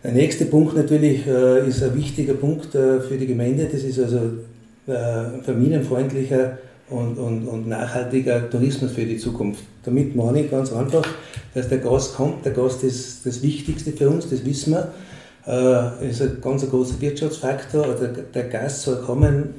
Der 0.04 0.12
nächste 0.12 0.44
Punkt 0.44 0.76
natürlich 0.76 1.26
äh, 1.26 1.66
ist 1.66 1.82
ein 1.82 1.96
wichtiger 1.96 2.34
Punkt 2.34 2.74
äh, 2.74 3.00
für 3.00 3.16
die 3.16 3.26
Gemeinde, 3.26 3.68
das 3.70 3.82
ist 3.82 3.98
also 3.98 4.18
äh, 4.86 5.42
familienfreundlicher 5.42 6.58
und, 6.90 7.18
und, 7.18 7.48
und 7.48 7.68
nachhaltiger 7.68 8.48
Tourismus 8.48 8.92
für 8.92 9.04
die 9.04 9.18
Zukunft. 9.18 9.64
Damit 9.84 10.14
meine 10.14 10.42
ich 10.42 10.50
ganz 10.50 10.72
einfach, 10.72 11.06
dass 11.54 11.68
der 11.68 11.78
Gast 11.78 12.14
kommt. 12.14 12.44
Der 12.44 12.52
Gast 12.52 12.84
ist 12.84 13.26
das 13.26 13.42
Wichtigste 13.42 13.92
für 13.92 14.08
uns, 14.08 14.30
das 14.30 14.44
wissen 14.44 14.74
wir. 14.74 14.92
Äh, 15.46 16.10
ist 16.10 16.22
ein 16.22 16.38
ganz 16.40 16.68
großer 16.68 17.00
Wirtschaftsfaktor. 17.00 17.96
Der, 18.00 18.08
der 18.08 18.44
Gast 18.44 18.82
soll 18.82 19.02
kommen 19.02 19.54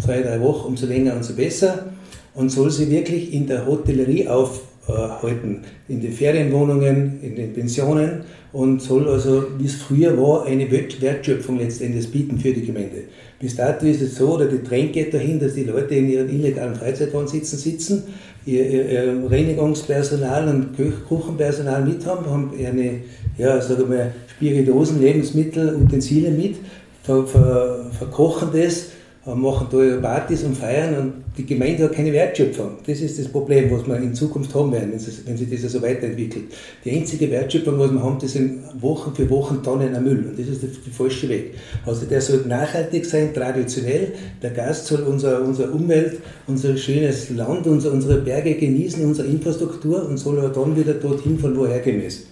zwei, 0.00 0.22
drei 0.22 0.40
Wochen, 0.40 0.68
umso 0.68 0.86
länger, 0.86 1.16
umso 1.16 1.34
besser. 1.34 1.86
Und 2.34 2.50
soll 2.50 2.70
sich 2.70 2.90
wirklich 2.90 3.32
in 3.32 3.46
der 3.46 3.66
Hotellerie 3.66 4.28
aufhalten, 4.28 5.60
in 5.88 6.00
den 6.00 6.12
Ferienwohnungen, 6.12 7.20
in 7.22 7.36
den 7.36 7.52
Pensionen 7.52 8.22
und 8.54 8.80
soll 8.80 9.08
also, 9.08 9.46
wie 9.58 9.66
es 9.66 9.74
früher 9.74 10.16
war, 10.16 10.46
eine 10.46 10.70
Wertschöpfung 10.70 11.58
letztendlich 11.58 12.08
bieten 12.10 12.38
für 12.38 12.52
die 12.52 12.64
Gemeinde. 12.64 13.02
Bis 13.40 13.56
dato 13.56 13.84
ist 13.84 14.00
es 14.00 14.14
so, 14.14 14.36
oder 14.36 14.46
die 14.46 14.62
Trend 14.62 14.92
geht 14.92 15.12
dahin, 15.12 15.40
dass 15.40 15.54
die 15.54 15.64
Leute 15.64 15.96
in 15.96 16.08
ihren 16.08 16.28
illegalen 16.28 16.76
Freizeitwohnsitzen 16.76 17.58
sitzen, 17.58 18.04
ihr, 18.46 18.64
ihr, 18.64 18.88
ihr 18.90 19.30
Reinigungspersonal 19.30 20.48
und 20.48 20.76
Küchenpersonal 20.76 21.84
mit 21.84 22.06
haben, 22.06 22.26
haben 22.26 22.52
eine, 22.56 23.00
ja, 23.38 23.60
sagen 23.60 23.90
wir, 23.90 24.12
Spiritosen, 24.36 25.00
Lebensmittel, 25.00 25.74
Utensilien 25.74 26.36
mit, 26.36 26.56
ver, 27.02 27.26
ver, 27.26 27.90
verkochen 27.98 28.50
das 28.52 28.90
machen 29.26 29.68
da 29.70 29.96
Partys 30.02 30.42
und 30.42 30.56
feiern 30.56 30.94
und 30.98 31.12
die 31.38 31.46
Gemeinde 31.46 31.84
hat 31.84 31.92
keine 31.92 32.12
Wertschöpfung. 32.12 32.72
Das 32.86 33.00
ist 33.00 33.18
das 33.18 33.28
Problem, 33.28 33.70
was 33.70 33.86
wir 33.86 33.96
in 33.96 34.14
Zukunft 34.14 34.54
haben 34.54 34.70
werden, 34.70 34.92
wenn 34.92 35.36
sich 35.36 35.62
das 35.62 35.72
so 35.72 35.80
weiterentwickelt. 35.80 36.44
Die 36.84 36.90
einzige 36.90 37.30
Wertschöpfung, 37.30 37.78
was 37.78 37.90
wir 37.90 38.02
haben, 38.02 38.18
das 38.20 38.32
sind 38.32 38.60
Wochen 38.82 39.14
für 39.14 39.28
Wochen 39.30 39.62
Tonnen 39.62 39.94
an 39.94 40.04
Müll 40.04 40.26
und 40.28 40.38
das 40.38 40.46
ist 40.46 40.62
der, 40.62 40.68
der 40.68 40.92
falsche 40.92 41.28
Weg. 41.30 41.54
Also 41.86 42.04
der 42.04 42.20
soll 42.20 42.44
nachhaltig 42.46 43.06
sein, 43.06 43.32
traditionell. 43.32 44.12
Der 44.42 44.50
Gast 44.50 44.86
soll 44.86 45.00
unser, 45.00 45.42
unsere 45.42 45.70
Umwelt, 45.70 46.18
unser 46.46 46.76
schönes 46.76 47.30
Land, 47.30 47.66
unser, 47.66 47.92
unsere 47.92 48.20
Berge 48.20 48.54
genießen, 48.54 49.02
unsere 49.04 49.28
Infrastruktur 49.28 50.06
und 50.06 50.18
soll 50.18 50.38
aber 50.38 50.50
dann 50.50 50.76
wieder 50.76 50.92
dorthin, 50.94 51.38
von 51.38 51.56
woher 51.56 51.80
gemäß. 51.80 52.26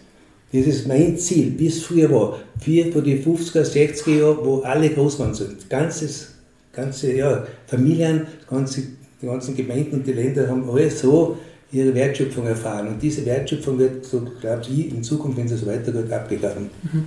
Das 0.53 0.67
ist 0.67 0.87
mein 0.87 1.17
Ziel, 1.17 1.53
bis 1.53 1.83
früher 1.83 2.11
war. 2.11 2.39
Vier 2.61 2.93
von 2.93 3.03
den 3.03 3.25
50er, 3.25 3.63
60er 3.63 4.19
Jahren, 4.19 4.39
wo 4.43 4.61
alle 4.61 4.91
groß 4.91 5.19
waren 5.19 5.33
sind. 5.33 5.71
Ganzes 5.71 6.32
ganze 6.73 7.13
ja, 7.13 7.47
Familien, 7.67 8.27
ganze, 8.49 8.83
die 9.21 9.27
ganzen 9.27 9.57
Gemeinden 9.57 9.97
und 9.97 10.07
die 10.07 10.13
Länder 10.13 10.49
haben 10.49 10.69
alle 10.69 10.91
so 10.91 11.37
ihre 11.71 11.95
Wertschöpfung 11.95 12.47
erfahren. 12.47 12.89
Und 12.89 13.03
diese 13.03 13.25
Wertschöpfung 13.25 13.79
wird, 13.79 14.05
so 14.05 14.23
glaube 14.41 14.63
ich, 14.69 14.93
in 14.93 15.03
Zukunft, 15.03 15.39
wenn 15.39 15.47
es 15.47 15.61
so 15.61 15.67
weitergeht, 15.67 16.13
abgegraben. 16.13 16.71
Mhm. 16.83 17.05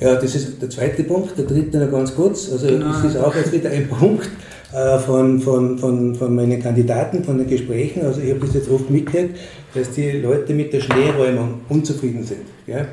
Ja, 0.00 0.16
das 0.16 0.34
ist 0.34 0.60
der 0.60 0.70
zweite 0.70 1.04
Punkt. 1.04 1.36
Der 1.38 1.44
dritte 1.44 1.78
noch 1.78 1.90
ganz 1.90 2.14
kurz. 2.14 2.50
Also, 2.50 2.66
genau. 2.66 2.88
das 2.88 3.04
ist 3.04 3.16
auch 3.16 3.34
jetzt 3.34 3.52
wieder 3.52 3.70
ein 3.70 3.88
Punkt. 3.88 4.28
äh, 4.72 4.98
von, 4.98 5.40
von, 5.40 5.78
von, 5.78 6.14
von 6.14 6.34
meinen 6.34 6.62
Kandidaten, 6.62 7.22
von 7.24 7.38
den 7.38 7.46
Gesprächen. 7.46 8.04
Also 8.04 8.20
ich 8.20 8.30
habe 8.30 8.40
das 8.40 8.54
jetzt 8.54 8.70
oft 8.70 8.90
mitgekriegt, 8.90 9.38
dass 9.74 9.90
die 9.90 10.12
Leute 10.12 10.54
mit 10.54 10.72
der 10.72 10.80
Schneeräumung 10.80 11.60
unzufrieden 11.68 12.24
sind. 12.24 12.42
Ja? 12.66 12.86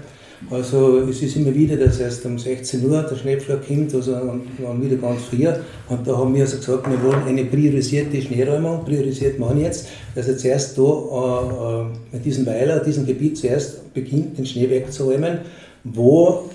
Also 0.49 0.99
es 0.99 1.21
ist 1.21 1.35
immer 1.35 1.53
wieder, 1.53 1.75
dass 1.75 1.99
erst 1.99 2.25
um 2.25 2.39
16 2.39 2.85
Uhr 2.89 3.01
der 3.01 3.15
Schneepflug 3.15 3.67
kommt, 3.67 3.93
also 3.93 4.13
waren 4.13 4.81
wieder 4.81 4.95
ganz 4.95 5.21
früher. 5.23 5.59
Und 5.89 6.07
da 6.07 6.17
haben 6.17 6.33
wir 6.33 6.43
also 6.43 6.57
gesagt, 6.57 6.89
wir 6.89 7.03
wollen 7.03 7.23
eine 7.27 7.43
priorisierte 7.43 8.21
Schneeräumung. 8.21 8.85
Priorisiert 8.85 9.37
man 9.37 9.59
jetzt, 9.59 9.87
dass 10.15 10.29
er 10.29 10.37
zuerst 10.37 10.77
da 10.77 10.81
äh, 10.81 11.81
äh, 11.81 12.15
mit 12.15 12.25
diesem 12.25 12.45
Weiler, 12.45 12.79
diesem 12.79 13.05
Gebiet 13.05 13.37
zuerst 13.37 13.93
beginnt, 13.93 14.37
den 14.37 14.45
Schnee 14.45 14.69
wegzuräumen, 14.69 15.39
wo 15.83 16.49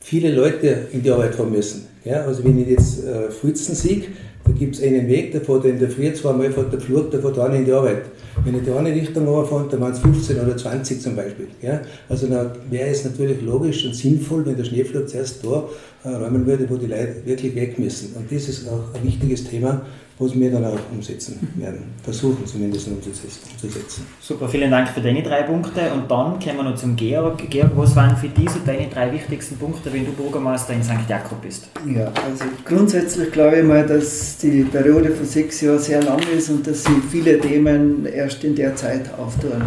viele 0.00 0.32
Leute 0.32 0.86
in 0.92 1.02
die 1.02 1.10
Arbeit 1.10 1.34
fahren 1.34 1.50
müssen. 1.50 1.86
Ja, 2.04 2.24
also 2.24 2.44
wenn 2.44 2.60
ich 2.60 2.68
jetzt 2.68 3.04
äh, 3.04 3.30
Fritzen 3.30 3.74
sehe, 3.74 4.02
da 4.44 4.52
gibt 4.52 4.76
es 4.76 4.82
einen 4.82 5.08
Weg, 5.08 5.32
der 5.32 5.40
fährt 5.40 5.64
in 5.64 5.78
der 5.78 5.90
Früh 5.90 6.12
zweimal 6.12 6.52
fährt 6.52 6.72
der 6.72 6.80
Flug, 6.80 7.10
der 7.10 7.20
fährt 7.20 7.38
dann 7.38 7.54
in 7.54 7.64
die 7.64 7.72
Arbeit. 7.72 8.02
Wenn 8.42 8.56
ich 8.56 8.64
die 8.64 8.70
eine 8.70 8.90
Richtung 8.90 9.26
runterfahre, 9.26 9.68
dann 9.70 9.80
waren 9.80 9.92
es 9.92 9.98
15 10.00 10.40
oder 10.40 10.56
20 10.56 11.00
zum 11.00 11.16
Beispiel. 11.16 11.48
Ja? 11.62 11.80
Also 12.08 12.28
wäre 12.28 12.88
es 12.88 13.04
natürlich 13.04 13.40
logisch 13.42 13.84
und 13.84 13.94
sinnvoll, 13.94 14.44
wenn 14.46 14.56
der 14.56 14.64
Schneeflug 14.64 15.08
zuerst 15.08 15.44
da 15.44 15.64
äh, 16.04 16.08
räumen 16.08 16.46
würde, 16.46 16.68
wo 16.68 16.76
die 16.76 16.86
Leute 16.86 17.16
wirklich 17.24 17.54
weg 17.54 17.78
müssen. 17.78 18.14
Und 18.16 18.30
das 18.30 18.48
ist 18.48 18.68
auch 18.68 18.94
ein 18.94 19.04
wichtiges 19.06 19.44
Thema, 19.44 19.82
was 20.18 20.38
wir 20.38 20.50
dann 20.50 20.64
auch 20.64 20.78
umsetzen 20.92 21.48
werden. 21.56 21.94
Versuchen 22.02 22.46
zumindest 22.46 22.86
umzusetzen. 22.86 24.06
Super, 24.20 24.48
vielen 24.48 24.70
Dank 24.70 24.88
für 24.88 25.00
deine 25.00 25.22
drei 25.22 25.42
Punkte. 25.42 25.92
Und 25.92 26.08
dann 26.08 26.38
kommen 26.38 26.56
wir 26.56 26.62
noch 26.62 26.76
zum 26.76 26.94
Georg. 26.94 27.50
Georg, 27.50 27.72
was 27.74 27.96
waren 27.96 28.16
für 28.16 28.28
dich 28.28 28.48
so 28.48 28.60
deine 28.64 28.88
drei 28.88 29.12
wichtigsten 29.12 29.56
Punkte, 29.56 29.92
wenn 29.92 30.06
du 30.06 30.12
Bürgermeister 30.12 30.72
in 30.72 30.84
St. 30.84 31.08
Jakob 31.08 31.42
bist? 31.42 31.68
Ja, 31.92 32.12
also 32.24 32.44
grundsätzlich 32.64 33.32
glaube 33.32 33.58
ich 33.58 33.64
mal, 33.64 33.84
dass 33.84 34.38
die 34.38 34.62
Periode 34.62 35.10
von 35.10 35.26
sechs 35.26 35.60
Jahren 35.60 35.80
sehr 35.80 36.02
lang 36.02 36.20
ist 36.36 36.48
und 36.48 36.64
dass 36.64 36.84
sich 36.84 36.94
viele 37.10 37.40
Themen 37.40 38.06
erst 38.06 38.44
in 38.44 38.54
der 38.54 38.76
Zeit 38.76 39.10
auftun. 39.18 39.62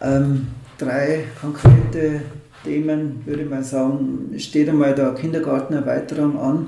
Ähm, 0.00 0.46
drei 0.78 1.24
konkrete 1.38 2.22
Themen, 2.64 3.22
würde 3.26 3.42
ich 3.42 3.50
mal 3.50 3.62
sagen, 3.62 4.32
steht 4.38 4.70
einmal 4.70 4.94
der 4.94 5.12
Kindergartenerweiterung 5.14 6.38
an 6.38 6.66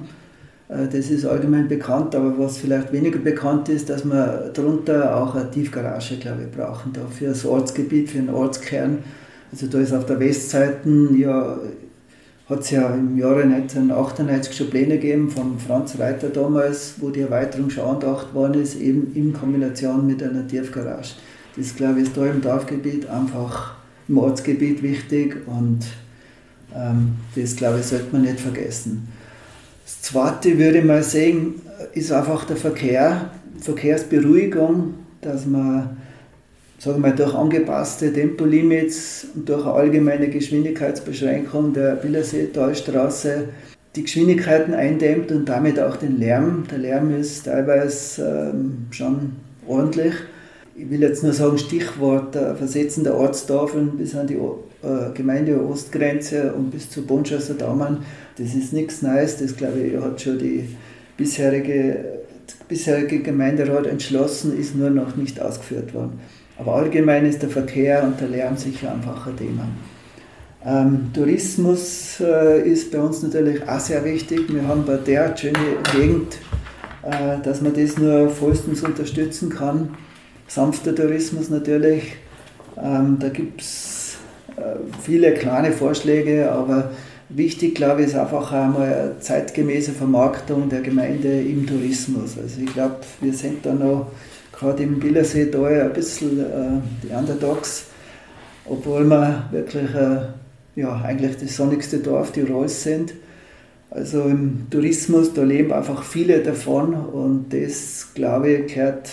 das 0.68 1.10
ist 1.10 1.24
allgemein 1.24 1.66
bekannt, 1.66 2.14
aber 2.14 2.38
was 2.38 2.58
vielleicht 2.58 2.92
weniger 2.92 3.18
bekannt 3.18 3.70
ist, 3.70 3.88
dass 3.88 4.04
wir 4.04 4.50
darunter 4.52 5.16
auch 5.16 5.34
eine 5.34 5.50
Tiefgarage, 5.50 6.16
glaube 6.16 6.42
ich, 6.42 6.56
brauchen, 6.56 6.92
da 6.92 7.00
für 7.06 7.26
das 7.26 7.46
Ortsgebiet, 7.46 8.10
für 8.10 8.18
den 8.18 8.28
Ortskern. 8.28 8.98
Also 9.50 9.66
da 9.66 9.78
ist 9.78 9.94
auf 9.94 10.04
der 10.04 10.20
Westseite, 10.20 10.90
ja, 11.16 11.58
hat 12.50 12.60
es 12.60 12.70
ja 12.70 12.94
im 12.94 13.16
Jahre 13.16 13.42
1998 13.42 14.56
schon 14.56 14.70
Pläne 14.70 14.96
gegeben 14.96 15.30
von 15.30 15.58
Franz 15.58 15.98
Reiter 15.98 16.28
damals, 16.28 16.94
wo 16.98 17.10
die 17.10 17.20
Erweiterung 17.20 17.70
schon 17.70 17.84
angedacht 17.84 18.34
worden 18.34 18.62
ist, 18.62 18.78
eben 18.78 19.12
in 19.14 19.32
Kombination 19.32 20.06
mit 20.06 20.22
einer 20.22 20.46
Tiefgarage. 20.46 21.14
Das, 21.56 21.74
glaube 21.76 22.00
ich, 22.00 22.08
ist 22.08 22.16
da 22.16 22.26
im 22.26 22.42
Dorfgebiet 22.42 23.08
einfach 23.08 23.74
im 24.06 24.18
Ortsgebiet 24.18 24.82
wichtig 24.82 25.36
und 25.46 25.80
ähm, 26.74 27.16
das, 27.34 27.56
glaube 27.56 27.80
ich, 27.80 27.86
sollte 27.86 28.06
man 28.12 28.22
nicht 28.22 28.40
vergessen. 28.40 29.08
Das 29.88 30.02
zweite 30.02 30.58
würde 30.58 30.80
ich 30.80 30.84
mal 30.84 31.02
sagen, 31.02 31.62
ist 31.94 32.12
einfach 32.12 32.44
der 32.44 32.56
Verkehr, 32.56 33.30
Verkehrsberuhigung, 33.58 34.92
dass 35.22 35.46
man 35.46 35.96
sagen 36.78 37.02
wir, 37.02 37.12
durch 37.12 37.34
angepasste 37.34 38.12
Tempolimits 38.12 39.28
und 39.34 39.48
durch 39.48 39.64
eine 39.64 39.72
allgemeine 39.72 40.28
Geschwindigkeitsbeschränkung 40.28 41.72
der 41.72 41.96
Billerseetalstraße 41.96 43.44
die 43.96 44.02
Geschwindigkeiten 44.02 44.74
eindämmt 44.74 45.32
und 45.32 45.48
damit 45.48 45.80
auch 45.80 45.96
den 45.96 46.18
Lärm. 46.18 46.64
Der 46.70 46.78
Lärm 46.78 47.18
ist 47.18 47.46
teilweise 47.46 48.52
ähm, 48.52 48.88
schon 48.90 49.36
ordentlich. 49.66 50.12
Ich 50.76 50.90
will 50.90 51.00
jetzt 51.00 51.22
nur 51.22 51.32
sagen, 51.32 51.56
Stichwort 51.56 52.36
äh, 52.36 52.54
Versetzen 52.54 53.04
der 53.04 53.14
Ortstafeln 53.14 53.96
bis 53.96 54.14
an 54.14 54.26
die 54.26 54.36
äh, 54.82 55.12
Gemeinde 55.14 55.64
Ostgrenze 55.64 56.52
und 56.52 56.70
bis 56.70 56.90
zu 56.90 57.04
Bonschasser 57.06 57.54
Daumann 57.54 58.04
das 58.38 58.54
ist 58.54 58.72
nichts 58.72 59.02
Neues, 59.02 59.36
das 59.38 59.56
glaube 59.56 59.80
ich 59.80 60.00
hat 60.00 60.20
schon 60.20 60.38
die 60.38 60.68
bisherige, 61.16 62.20
bisherige 62.68 63.20
Gemeinderat 63.20 63.86
entschlossen, 63.86 64.56
ist 64.56 64.76
nur 64.76 64.90
noch 64.90 65.16
nicht 65.16 65.40
ausgeführt 65.40 65.92
worden. 65.92 66.20
Aber 66.56 66.74
allgemein 66.74 67.26
ist 67.26 67.42
der 67.42 67.48
Verkehr 67.48 68.04
und 68.04 68.20
der 68.20 68.28
Lärm 68.28 68.56
sicher 68.56 68.92
einfach 68.92 69.26
ein 69.26 69.36
Thema. 69.36 69.68
Ähm, 70.64 71.10
Tourismus 71.12 72.20
äh, 72.20 72.68
ist 72.68 72.92
bei 72.92 73.00
uns 73.00 73.22
natürlich 73.22 73.68
auch 73.68 73.80
sehr 73.80 74.04
wichtig. 74.04 74.52
Wir 74.52 74.66
haben 74.66 74.84
bei 74.84 74.96
der 74.96 75.36
schöne 75.36 75.58
Gegend, 75.92 76.36
äh, 77.02 77.42
dass 77.42 77.60
man 77.60 77.74
das 77.74 77.98
nur 77.98 78.28
vollstens 78.30 78.82
unterstützen 78.82 79.50
kann. 79.50 79.96
Sanfter 80.46 80.94
Tourismus 80.94 81.50
natürlich. 81.50 82.16
Ähm, 82.76 83.18
da 83.18 83.28
gibt 83.28 83.60
es 83.60 83.97
viele 85.02 85.34
kleine 85.34 85.72
Vorschläge, 85.72 86.50
aber 86.50 86.90
Wichtig, 87.30 87.74
glaube 87.74 88.00
ich, 88.00 88.08
ist 88.08 88.14
einfach 88.14 88.52
einmal 88.52 88.94
eine 88.94 89.20
zeitgemäße 89.20 89.92
Vermarktung 89.92 90.70
der 90.70 90.80
Gemeinde 90.80 91.42
im 91.42 91.66
Tourismus. 91.66 92.38
Also 92.38 92.62
ich 92.62 92.72
glaube, 92.72 92.96
wir 93.20 93.34
sind 93.34 93.66
da 93.66 93.74
noch 93.74 94.06
gerade 94.50 94.82
im 94.82 94.98
Billersee 94.98 95.50
da 95.50 95.62
ein 95.66 95.92
bisschen 95.92 96.40
äh, 96.40 96.80
die 97.02 97.08
Underdogs, 97.08 97.88
obwohl 98.64 99.04
wir 99.04 99.46
wirklich 99.50 99.94
äh, 99.94 100.80
ja, 100.80 101.02
eigentlich 101.02 101.36
das 101.36 101.54
sonnigste 101.54 101.98
Dorf 101.98 102.32
Tirols 102.32 102.82
sind. 102.82 103.12
Also 103.90 104.22
im 104.22 104.66
Tourismus, 104.70 105.34
da 105.34 105.42
leben 105.42 105.72
einfach 105.74 106.02
viele 106.02 106.42
davon 106.42 106.94
und 106.94 107.52
das, 107.52 108.08
glaube 108.14 108.52
ich, 108.52 108.74
gehört 108.74 109.10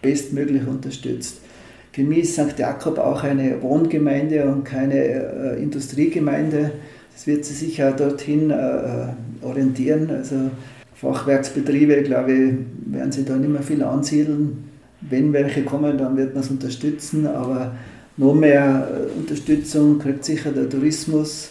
bestmöglich 0.00 0.66
unterstützt. 0.66 1.42
Für 1.92 2.02
mich 2.02 2.20
ist 2.20 2.34
St. 2.34 2.58
Jakob 2.58 2.98
auch 2.98 3.24
eine 3.24 3.60
Wohngemeinde 3.62 4.44
und 4.44 4.64
keine 4.64 4.94
äh, 4.94 5.62
Industriegemeinde. 5.62 6.72
Es 7.16 7.26
wird 7.26 7.44
sich 7.44 7.58
sicher 7.58 7.92
dorthin 7.92 8.50
äh, 8.50 9.44
orientieren. 9.44 10.10
Also 10.10 10.50
Fachwerksbetriebe, 10.94 12.02
glaube 12.02 12.32
ich, 12.32 12.54
werden 12.92 13.12
sich 13.12 13.24
da 13.24 13.36
nicht 13.36 13.50
mehr 13.50 13.62
viel 13.62 13.82
ansiedeln. 13.82 14.64
Wenn 15.00 15.32
welche 15.32 15.62
kommen, 15.62 15.96
dann 15.96 16.16
wird 16.16 16.34
man 16.34 16.42
es 16.42 16.50
unterstützen, 16.50 17.26
aber 17.26 17.72
noch 18.16 18.34
mehr 18.34 18.88
äh, 18.92 19.18
Unterstützung 19.18 19.98
kriegt 19.98 20.24
sicher 20.24 20.52
der 20.52 20.68
Tourismus. 20.68 21.50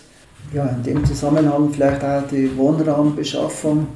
Ja, 0.53 0.67
in 0.67 0.83
dem 0.83 1.05
Zusammenhang 1.05 1.69
vielleicht 1.73 2.03
auch 2.03 2.23
die 2.29 2.55
Wohnraumbeschaffung 2.55 3.87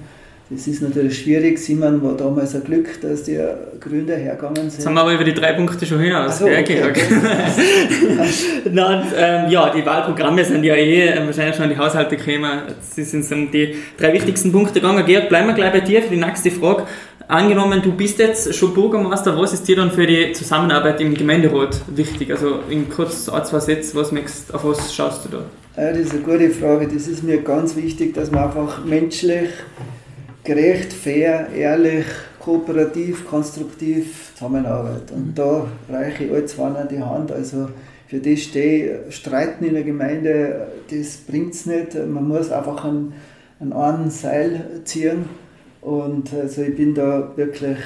das 0.54 0.68
ist 0.68 0.82
natürlich 0.82 1.20
schwierig. 1.20 1.58
Simon 1.58 2.04
war 2.04 2.18
damals 2.18 2.54
ein 2.56 2.64
Glück, 2.66 3.00
dass 3.00 3.24
die 3.24 3.40
Gründer 3.80 4.18
hergegangen 4.18 4.70
sind. 4.70 4.74
Jetzt 4.74 4.86
haben 4.86 4.96
wir 4.96 5.02
aber 5.02 5.14
über 5.14 5.24
die 5.24 5.34
drei 5.34 5.54
Punkte 5.54 5.86
schon 5.86 6.02
hinaus. 6.02 6.40
So, 6.40 6.46
okay, 6.46 6.84
okay. 6.90 7.04
Nein, 8.70 9.08
ähm, 9.18 9.50
ja, 9.50 9.70
die 9.70 9.86
Wahlprogramme 9.86 10.44
sind 10.44 10.66
ja 10.66 10.76
eh 10.76 11.08
äh, 11.08 11.26
wahrscheinlich 11.26 11.56
schon 11.56 11.66
in 11.66 11.72
die 11.72 11.78
Haushalte 11.78 12.18
gekommen. 12.18 12.64
Sie 12.82 13.06
sind 13.06 13.24
so 13.24 13.34
die 13.36 13.76
drei 13.98 14.12
wichtigsten 14.12 14.52
Punkte 14.52 14.82
gegangen. 14.82 15.06
Georg, 15.06 15.30
bleiben 15.30 15.48
wir 15.48 15.54
gleich 15.54 15.72
bei 15.72 15.80
dir 15.80 16.02
für 16.02 16.10
die 16.10 16.18
nächste 16.18 16.52
Frage. 16.52 16.86
Angenommen, 17.30 17.82
du 17.82 17.94
bist 17.94 18.20
jetzt 18.20 18.54
schon 18.54 18.74
Bürgermeister, 18.74 19.38
was 19.38 19.54
ist 19.54 19.66
dir 19.66 19.78
dann 19.78 19.92
für 19.92 20.06
die 20.06 20.34
Zusammenarbeit 20.34 21.00
im 21.00 21.14
Gemeinderat 21.14 21.80
wichtig? 21.88 22.30
Also 22.30 22.60
in 22.70 22.90
kurz 22.90 23.30
ein, 23.30 23.46
zwei 23.46 23.62
Sätzen, 23.62 23.96
was 23.96 24.12
möchtest, 24.12 24.54
auf 24.54 24.66
was 24.66 24.94
schaust 24.94 25.24
du 25.24 25.30
da? 25.30 25.82
Ja, 25.82 25.92
das 25.92 26.02
ist 26.02 26.12
eine 26.12 26.24
gute 26.24 26.50
Frage. 26.50 26.90
Das 26.94 27.08
ist 27.08 27.24
mir 27.24 27.42
ganz 27.42 27.78
wichtig, 27.78 28.14
dass 28.16 28.32
man 28.32 28.44
einfach 28.44 28.84
menschlich 28.84 29.48
gerecht, 30.44 30.94
fair, 30.94 31.50
ehrlich, 31.56 32.06
kooperativ, 32.40 33.26
konstruktiv 33.28 34.32
zusammenarbeitet. 34.36 35.12
Und 35.12 35.38
da 35.38 35.68
reiche 35.90 36.26
ich 36.26 36.32
alles 36.32 36.60
an 36.60 36.88
die 36.90 37.02
Hand. 37.02 37.32
Also 37.32 37.70
für 38.08 38.20
das 38.20 38.40
stehe 38.40 39.06
ich. 39.08 39.16
Streiten 39.16 39.64
in 39.64 39.74
der 39.74 39.84
Gemeinde, 39.84 40.68
das 40.90 41.18
bringt 41.18 41.54
es 41.54 41.66
nicht. 41.66 41.96
Man 41.96 42.28
muss 42.28 42.52
einfach 42.52 42.84
an, 42.84 43.14
an 43.60 43.74
einen 43.74 44.10
Seil 44.10 44.82
ziehen. 44.84 45.26
Und 45.82 46.34
also 46.34 46.62
ich 46.62 46.76
bin 46.76 46.94
da 46.94 47.32
wirklich, 47.36 47.78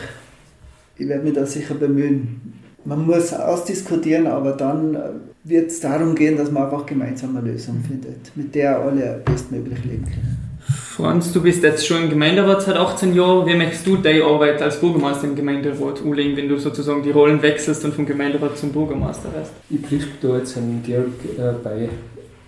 ich 0.97 1.07
werde 1.07 1.23
mich 1.23 1.33
da 1.33 1.45
sicher 1.45 1.75
bemühen. 1.75 2.53
Man 2.85 3.05
muss 3.05 3.33
ausdiskutieren, 3.33 4.27
aber 4.27 4.51
dann 4.51 4.97
wird 5.43 5.71
es 5.71 5.79
darum 5.79 6.13
gehen, 6.15 6.37
dass 6.37 6.51
man 6.51 6.63
einfach 6.63 6.85
gemeinsam 6.85 7.35
eine 7.35 7.51
Lösung 7.51 7.83
findet, 7.87 8.35
mit 8.35 8.53
der 8.53 8.79
alle 8.79 9.21
bestmöglich 9.25 9.83
leben 9.83 10.05
können. 10.05 10.44
Franz, 10.95 11.33
du 11.33 11.41
bist 11.41 11.61
jetzt 11.61 11.85
schon 11.85 12.03
im 12.03 12.09
Gemeinderat 12.09 12.61
seit 12.61 12.77
18 12.77 13.13
Jahren. 13.13 13.45
Wie 13.45 13.53
möchtest 13.53 13.85
du 13.85 13.97
deine 13.97 14.23
Arbeit 14.23 14.61
als 14.61 14.79
Bürgermeister 14.79 15.25
im 15.25 15.35
Gemeinderat 15.35 16.01
umlegen, 16.01 16.37
wenn 16.37 16.47
du 16.47 16.57
sozusagen 16.57 17.03
die 17.03 17.11
Rollen 17.11 17.41
wechselst 17.41 17.83
und 17.83 17.93
vom 17.93 18.05
Gemeinderat 18.05 18.57
zum 18.57 18.71
Bürgermeister 18.71 19.27
wirst? 19.33 19.51
Ich 19.69 19.81
pflichte 19.81 20.25
da 20.25 20.37
jetzt 20.37 20.55
an 20.55 20.81
Georg 20.85 21.07
äh, 21.37 21.51
bei. 21.61 21.89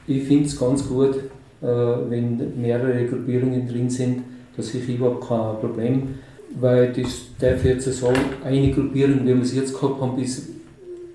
Ich 0.07 0.23
finde 0.23 0.45
es 0.45 0.57
ganz 0.57 0.87
gut, 0.87 1.17
äh, 1.61 1.65
wenn 1.65 2.53
mehrere 2.61 3.05
Gruppierungen 3.07 3.67
drin 3.67 3.89
sind. 3.89 4.23
Da 4.55 4.63
sehe 4.63 4.79
ich 4.79 4.95
überhaupt 4.95 5.27
kein 5.27 5.59
Problem, 5.59 6.15
weil 6.57 6.93
das 6.93 7.23
darf 7.37 7.65
ich 7.65 7.71
jetzt 7.71 7.99
sagen, 7.99 8.15
eine 8.45 8.71
Gruppierung, 8.71 9.23
wie 9.23 9.35
wir 9.35 9.41
es 9.41 9.53
jetzt 9.53 9.77
gehabt 9.77 9.99
haben, 9.99 10.17
ist, 10.23 10.47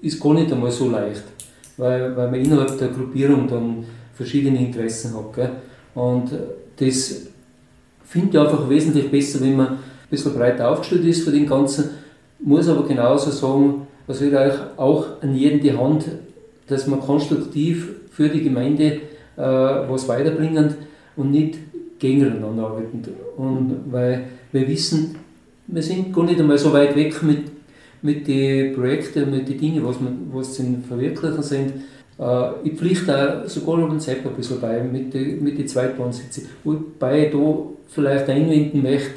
ist 0.02 0.20
gar 0.20 0.34
nicht 0.34 0.52
einmal 0.52 0.70
so 0.70 0.90
leicht, 0.90 1.24
weil, 1.78 2.14
weil 2.14 2.30
man 2.30 2.40
innerhalb 2.44 2.76
der 2.76 2.88
Gruppierung 2.88 3.48
dann 3.48 3.84
verschiedene 4.12 4.58
Interessen 4.58 5.14
hat. 5.16 5.32
Gell? 5.34 5.50
Und 5.94 6.30
das 6.84 7.28
finde 8.04 8.30
ich 8.30 8.38
einfach 8.38 8.68
wesentlich 8.68 9.10
besser, 9.10 9.40
wenn 9.40 9.56
man 9.56 9.78
bisschen 10.10 10.34
breiter 10.34 10.70
aufgestellt 10.70 11.04
ist 11.06 11.24
für 11.24 11.30
den 11.30 11.46
Ganzen, 11.46 11.90
muss 12.38 12.68
aber 12.68 12.86
genauso 12.86 13.30
sagen, 13.30 13.86
was 14.06 14.20
wird 14.20 14.34
euch 14.34 14.54
auch 14.76 15.22
an 15.22 15.34
jeden 15.34 15.60
die 15.60 15.72
Hand, 15.72 16.04
dass 16.66 16.86
man 16.86 17.00
konstruktiv 17.00 17.88
für 18.10 18.28
die 18.28 18.42
Gemeinde 18.42 18.84
äh, 19.36 19.42
was 19.42 20.06
weiterbringen 20.08 20.74
und 21.16 21.30
nicht 21.30 21.58
gegeneinander 21.98 22.64
arbeiten. 22.64 23.02
Und 23.36 23.80
weil 23.90 24.24
wir 24.50 24.68
wissen, 24.68 25.16
wir 25.66 25.82
sind 25.82 26.12
gar 26.12 26.24
nicht 26.24 26.40
einmal 26.40 26.58
so 26.58 26.72
weit 26.72 26.94
weg 26.94 27.22
mit, 27.22 27.44
mit 28.02 28.26
den 28.26 28.74
Projekten, 28.74 29.30
mit 29.30 29.48
den 29.48 29.58
Dingen, 29.58 29.86
was, 29.86 29.96
was 30.32 30.54
zum 30.54 30.82
Verwirklichen 30.82 31.42
sind. 31.42 31.72
Äh, 32.22 32.68
ich 32.68 32.78
pflichte 32.78 33.42
auch 33.44 33.48
sogar 33.48 33.78
noch 33.78 33.90
ein 33.90 34.00
Sepp 34.00 34.24
ein 34.24 34.34
bisschen 34.34 34.60
bei 34.60 34.80
mit 34.80 35.12
den 35.12 35.42
mit 35.42 35.58
die 35.58 35.66
Zweitbahnsitzen. 35.66 36.48
Wobei 36.62 37.26
ich 37.26 37.32
da 37.32 37.38
vielleicht 37.88 38.28
einwenden 38.28 38.82
möchte, 38.82 39.10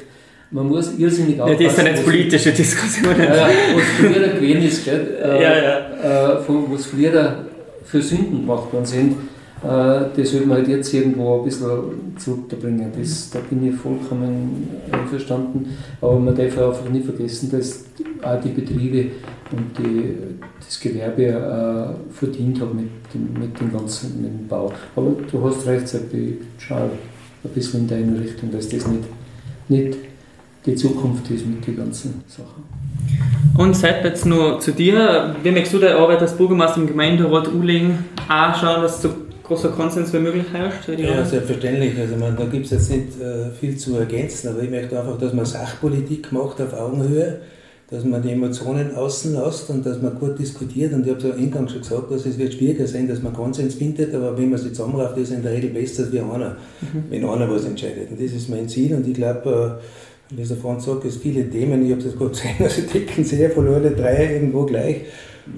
man 0.50 0.68
muss 0.68 0.98
irrsinnig 0.98 1.40
aufpassen. 1.40 1.62
Ja, 1.62 1.68
das 1.68 1.76
sind 1.76 1.86
jetzt 1.86 2.04
politische 2.04 2.52
Diskussionen. 2.52 3.18
Ja, 3.18 3.48
was 3.74 3.84
früher 3.98 4.28
gewesen 4.28 4.62
ist, 4.62 4.84
gell? 4.84 5.18
Äh, 5.22 5.42
ja, 5.42 5.56
ja. 5.56 6.34
Äh, 6.34 6.38
was 6.70 6.86
früher 6.86 7.44
für 7.84 8.02
Sünden 8.02 8.40
gemacht 8.40 8.72
worden 8.72 8.86
sind, 8.86 9.12
äh, 9.12 9.35
das 9.62 10.30
sollte 10.30 10.46
man 10.46 10.58
halt 10.58 10.68
jetzt 10.68 10.92
irgendwo 10.92 11.38
ein 11.38 11.44
bisschen 11.44 11.70
zurückbringen. 12.18 12.92
Das, 12.96 13.30
da 13.30 13.38
bin 13.48 13.66
ich 13.66 13.74
vollkommen 13.74 14.68
einverstanden. 14.92 15.76
Aber 16.00 16.18
man 16.18 16.34
darf 16.34 16.58
einfach 16.58 16.88
nicht 16.90 17.06
vergessen, 17.06 17.50
dass 17.50 17.84
auch 18.22 18.40
die 18.40 18.50
Betriebe 18.50 19.10
und 19.52 19.78
die, 19.78 20.14
das 20.64 20.80
Gewerbe 20.80 21.24
äh, 21.24 22.14
verdient 22.14 22.60
haben 22.60 22.76
mit 22.76 22.90
dem, 23.14 23.40
mit 23.40 23.58
dem 23.58 23.72
ganzen 23.72 24.20
mit 24.20 24.30
dem 24.30 24.48
Bau. 24.48 24.72
Aber 24.94 25.12
du 25.30 25.44
hast 25.44 25.66
recht, 25.66 25.84
ich 26.12 26.34
schaue 26.58 26.90
ein 27.44 27.50
bisschen 27.54 27.80
in 27.80 27.88
deine 27.88 28.20
Richtung, 28.20 28.50
dass 28.50 28.68
das 28.68 28.86
nicht, 28.86 29.04
nicht 29.68 29.98
die 30.66 30.74
Zukunft 30.74 31.30
ist 31.30 31.46
mit 31.46 31.66
den 31.66 31.76
ganzen 31.76 32.22
Sachen. 32.26 32.64
Und 33.56 33.74
seit 33.74 34.04
jetzt 34.04 34.26
noch 34.26 34.58
zu 34.58 34.72
dir, 34.72 35.34
wie 35.42 35.50
möchtest 35.50 35.74
du 35.74 35.78
deine 35.78 35.96
Arbeit 35.96 36.20
als 36.20 36.36
Bürgermeister 36.36 36.80
im 36.80 36.88
Gemeinderat 36.88 37.48
Ulingen 37.52 38.04
anschauen, 38.28 38.82
dass 38.82 39.00
so 39.00 39.10
großer 39.46 39.68
Konsens 39.70 40.12
wie 40.12 40.18
möglich 40.18 40.46
herrscht? 40.52 40.88
Ja, 40.88 41.24
selbstverständlich. 41.24 41.98
Also 41.98 42.16
man, 42.16 42.36
da 42.36 42.44
gibt 42.44 42.66
es 42.66 42.72
jetzt 42.72 42.90
nicht 42.90 43.20
äh, 43.20 43.50
viel 43.50 43.76
zu 43.76 43.96
ergänzen, 43.96 44.48
aber 44.48 44.62
ich 44.62 44.70
möchte 44.70 44.98
einfach, 44.98 45.18
dass 45.18 45.32
man 45.32 45.46
Sachpolitik 45.46 46.32
macht 46.32 46.60
auf 46.60 46.72
Augenhöhe, 46.72 47.40
dass 47.88 48.04
man 48.04 48.20
die 48.20 48.30
Emotionen 48.30 48.94
außen 48.94 49.34
lässt 49.34 49.70
und 49.70 49.86
dass 49.86 50.02
man 50.02 50.18
gut 50.18 50.38
diskutiert. 50.38 50.92
Und 50.92 51.06
ich 51.06 51.12
habe 51.12 51.20
es 51.20 51.32
am 51.32 51.40
Eingang 51.40 51.68
schon 51.68 51.80
gesagt, 51.80 52.10
dass 52.10 52.26
es 52.26 52.38
wird 52.38 52.54
schwieriger 52.54 52.86
sein, 52.86 53.06
dass 53.06 53.22
man 53.22 53.32
Konsens 53.32 53.76
findet, 53.76 54.12
aber 54.14 54.36
wenn 54.36 54.50
man 54.50 54.58
sich 54.58 54.72
zusammenrafft, 54.72 55.16
ist 55.18 55.30
in 55.30 55.42
der 55.42 55.52
Regel 55.52 55.70
besser 55.70 56.04
als 56.04 56.12
wie 56.12 56.20
einer, 56.20 56.56
mhm. 56.80 57.04
wenn 57.08 57.24
einer 57.24 57.48
was 57.48 57.64
entscheidet. 57.64 58.10
Und 58.10 58.20
das 58.20 58.32
ist 58.32 58.48
mein 58.50 58.68
Ziel 58.68 58.94
und 58.94 59.06
ich 59.06 59.14
glaube, 59.14 59.78
äh, 59.80 60.36
wie 60.36 60.42
der 60.42 60.56
Franz 60.56 60.86
sagt, 60.86 61.04
es 61.04 61.16
viele 61.18 61.48
Themen, 61.48 61.86
ich 61.86 61.92
habe 61.92 62.02
das 62.02 62.16
gerade 62.16 62.30
gesehen, 62.30 62.54
also 62.58 62.82
decken 62.82 63.24
sehr 63.24 63.50
von 63.50 63.68
alle 63.68 63.92
drei 63.92 64.34
irgendwo 64.34 64.64
gleich. 64.64 65.02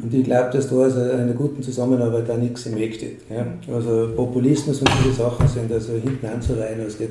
Und 0.02 0.12
ich 0.12 0.24
glaube, 0.24 0.50
dass 0.52 0.68
da 0.68 0.76
also 0.76 1.00
einer 1.00 1.32
guten 1.32 1.62
Zusammenarbeit 1.62 2.28
da 2.28 2.36
nichts 2.36 2.66
im 2.66 2.76
Weg 2.76 2.94
steht. 2.94 3.20
Ja. 3.30 3.46
Also 3.72 4.10
Populismus 4.14 4.80
und 4.80 4.90
diese 5.02 5.14
Sachen 5.14 5.48
sind 5.48 5.72
also 5.72 5.92
hinten 5.94 6.26
anzureihen, 6.26 6.80
es 6.86 6.98
geht 6.98 7.10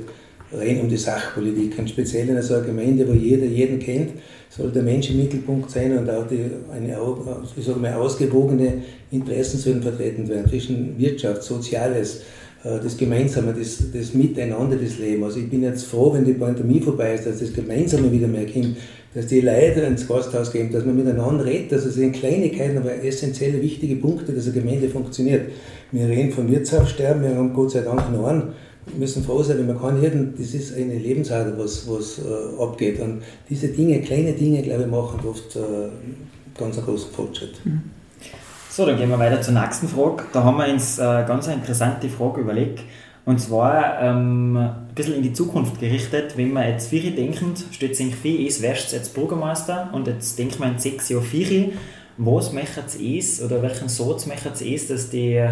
rein 0.52 0.82
um 0.82 0.90
die 0.90 0.98
Sachpolitik. 0.98 1.78
Und 1.80 1.90
speziell 1.90 2.30
in 2.30 2.42
so 2.42 2.56
einer 2.56 2.64
Gemeinde, 2.64 3.08
wo 3.08 3.14
jeder 3.14 3.46
jeden 3.46 3.80
kennt, 3.80 4.12
soll 4.50 4.72
der 4.72 4.84
Mensch 4.84 5.10
im 5.10 5.18
Mittelpunkt 5.18 5.70
sein 5.70 5.98
und 5.98 6.10
auch 6.10 6.28
die, 6.28 6.46
eine 6.72 6.98
ich 7.56 7.66
sage 7.66 7.80
mal, 7.80 7.94
ausgewogene 7.94 8.82
Interessen 9.12 9.58
sollen 9.58 9.82
vertreten 9.82 10.28
werden 10.28 10.48
zwischen 10.48 10.98
Wirtschaft, 10.98 11.44
Soziales, 11.44 12.22
äh, 12.64 12.80
das 12.82 12.98
Gemeinsame, 12.98 13.54
das, 13.54 13.92
das 13.94 14.14
Miteinander, 14.14 14.78
das 14.78 15.00
Leben. 15.00 15.24
Also 15.24 15.40
ich 15.40 15.50
bin 15.50 15.64
jetzt 15.64 15.86
froh, 15.86 16.14
wenn 16.14 16.26
die 16.26 16.34
Pandemie 16.34 16.80
vorbei 16.80 17.14
ist, 17.14 17.26
dass 17.26 17.40
das 17.40 17.54
Gemeinsame 17.54 18.12
wieder 18.12 18.28
mehr 18.28 18.46
kommt, 18.46 18.78
dass 19.14 19.28
die 19.28 19.42
Leute 19.42 19.82
ins 19.82 20.08
Gasthaus 20.08 20.52
gehen, 20.52 20.72
dass 20.72 20.86
man 20.86 20.96
miteinander 20.96 21.46
redet, 21.46 21.72
dass 21.72 21.86
es 21.86 21.98
in 21.98 22.12
Kleinigkeiten, 22.12 22.78
aber 22.78 23.04
essentielle, 23.04 23.62
wichtige 23.62 23.96
Punkte, 23.96 24.34
dass 24.34 24.46
eine 24.46 24.54
Gemeinde 24.54 24.90
funktioniert. 24.90 25.50
Wir 25.92 26.08
reden 26.08 26.32
von 26.32 26.52
Wirtschaftssterben, 26.52 27.24
wir 27.24 27.36
haben 27.36 27.54
Gott 27.54 27.72
sei 27.72 27.82
Dank 27.82 28.12
noch 28.12 28.28
einen. 28.28 28.54
Wir 28.86 29.00
müssen 29.00 29.24
froh 29.24 29.44
sein, 29.44 29.58
wenn 29.58 29.68
man 29.68 29.80
kann 29.80 30.02
jeden, 30.02 30.34
das 30.38 30.54
ist 30.54 30.76
eine 30.76 30.98
Lebensader, 30.98 31.58
was, 31.58 31.90
was 31.90 32.20
äh, 32.20 32.62
abgeht. 32.62 33.00
Und 33.02 33.22
diese 33.50 33.68
Dinge, 33.68 34.02
kleine 34.02 34.34
Dinge, 34.34 34.62
glaube 34.62 34.84
ich, 34.84 34.88
machen 34.88 35.20
oft 35.28 35.56
äh, 35.56 35.60
ganz 36.58 36.78
einen 36.78 36.86
großen 36.86 37.12
Fortschritt. 37.12 37.66
Mhm. 37.66 37.82
So, 38.70 38.86
dann 38.86 38.98
gehen 38.98 39.10
wir 39.10 39.18
weiter 39.18 39.42
zur 39.42 39.56
nächsten 39.56 39.88
Frage. 39.88 40.24
Da 40.32 40.44
haben 40.44 40.58
wir 40.58 40.72
uns 40.72 41.00
eine 41.00 41.24
äh, 41.24 41.28
ganz 41.28 41.48
interessante 41.48 42.08
Frage 42.10 42.42
überlegt. 42.42 42.82
Und 43.28 43.42
zwar 43.42 44.02
ähm, 44.02 44.56
ein 44.56 44.96
bisschen 44.96 45.16
in 45.16 45.22
die 45.22 45.34
Zukunft 45.34 45.82
gerichtet. 45.82 46.38
Wenn 46.38 46.54
wir 46.54 46.66
jetzt 46.70 46.88
vier 46.88 47.14
denken, 47.14 47.56
steht 47.72 47.98
sich 47.98 48.16
vier 48.16 48.48
ist, 48.48 48.62
wärst 48.62 48.94
jetzt 48.94 49.14
Bürgermeister 49.14 49.90
und 49.92 50.08
jetzt 50.08 50.40
denkt 50.40 50.62
man 50.62 50.76
in 50.76 50.80
sechs 50.80 51.10
Jahren 51.10 51.26
vier. 51.26 51.72
Was 52.16 52.54
Sie 52.88 53.20
es 53.20 53.44
oder 53.44 53.62
welchen 53.62 53.90
Satz 53.90 54.30
Sie 54.54 54.74
es, 54.74 54.88
dass 54.88 55.10
die, 55.10 55.34
äh, 55.34 55.50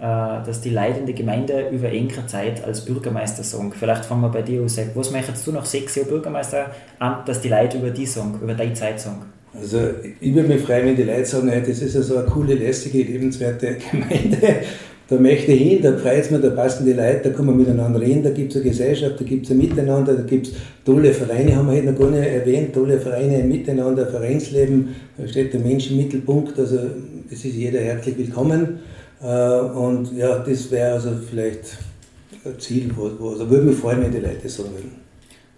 dass 0.00 0.62
die 0.62 0.70
der 0.70 1.14
Gemeinde 1.14 1.68
über 1.68 1.90
engere 1.90 2.26
Zeit 2.26 2.64
als 2.64 2.86
Bürgermeister 2.86 3.42
sagen? 3.42 3.74
Vielleicht 3.78 4.06
fangen 4.06 4.22
wir 4.22 4.30
bei 4.30 4.40
dir 4.40 4.62
an. 4.62 4.70
Was 4.94 5.10
möchtest 5.10 5.46
du 5.46 5.52
nach 5.52 5.66
sechs 5.66 5.96
Jahren 5.96 6.08
Bürgermeister 6.08 6.70
an, 6.98 7.26
dass 7.26 7.42
die 7.42 7.50
Leute 7.50 7.76
über 7.76 7.90
die 7.90 8.06
sagen, 8.06 8.38
über 8.42 8.54
deine 8.54 8.72
Zeit 8.72 9.00
sagen? 9.00 9.26
Also 9.52 9.90
ich 10.18 10.34
würde 10.34 10.48
mich 10.48 10.62
freuen, 10.62 10.86
wenn 10.86 10.96
die 10.96 11.02
Leute 11.02 11.26
sagen, 11.26 11.48
das 11.48 11.82
ist 11.82 11.94
ja 11.94 12.00
so 12.00 12.16
eine 12.16 12.26
coole, 12.26 12.54
lästige, 12.54 13.02
lebenswerte 13.02 13.76
Gemeinde. 13.90 14.62
Da 15.08 15.16
möchte 15.16 15.52
ich 15.52 15.62
hin, 15.62 15.82
da 15.82 15.96
freut 15.96 16.20
es 16.20 16.30
mich, 16.30 16.42
da 16.42 16.50
passen 16.50 16.84
die 16.84 16.92
Leute, 16.92 17.20
da 17.24 17.30
kann 17.30 17.46
man 17.46 17.56
miteinander 17.56 17.98
reden, 17.98 18.22
da 18.22 18.28
gibt 18.28 18.50
es 18.50 18.60
eine 18.60 18.70
Gesellschaft, 18.70 19.18
da 19.18 19.24
gibt 19.24 19.46
es 19.46 19.50
ein 19.50 19.56
Miteinander, 19.56 20.14
da 20.14 20.22
gibt 20.22 20.48
es 20.48 20.52
tolle 20.84 21.14
Vereine, 21.14 21.56
haben 21.56 21.68
wir 21.68 21.78
heute 21.78 21.92
noch 21.92 21.98
gar 21.98 22.10
nicht 22.10 22.28
erwähnt, 22.28 22.74
tolle 22.74 23.00
Vereine 23.00 23.42
Miteinander, 23.42 24.06
Vereinsleben, 24.06 24.94
da 25.16 25.26
steht 25.26 25.54
der 25.54 25.60
Mensch 25.60 25.90
im 25.90 25.96
Mittelpunkt, 25.96 26.58
also 26.58 26.78
es 27.30 27.42
ist 27.42 27.54
jeder 27.54 27.80
herzlich 27.80 28.18
willkommen. 28.18 28.80
Äh, 29.22 29.60
und 29.60 30.14
ja, 30.14 30.40
das 30.40 30.70
wäre 30.70 30.92
also 30.92 31.10
vielleicht 31.28 31.78
ein 32.44 32.58
Ziel, 32.58 32.90
wo, 32.94 33.10
wo, 33.18 33.30
also 33.30 33.48
würde 33.48 33.64
mich 33.64 33.76
freuen, 33.76 34.02
wenn 34.02 34.12
die 34.12 34.18
Leute 34.18 34.40
das 34.42 34.56
sagen 34.56 34.70
würden. 34.74 34.97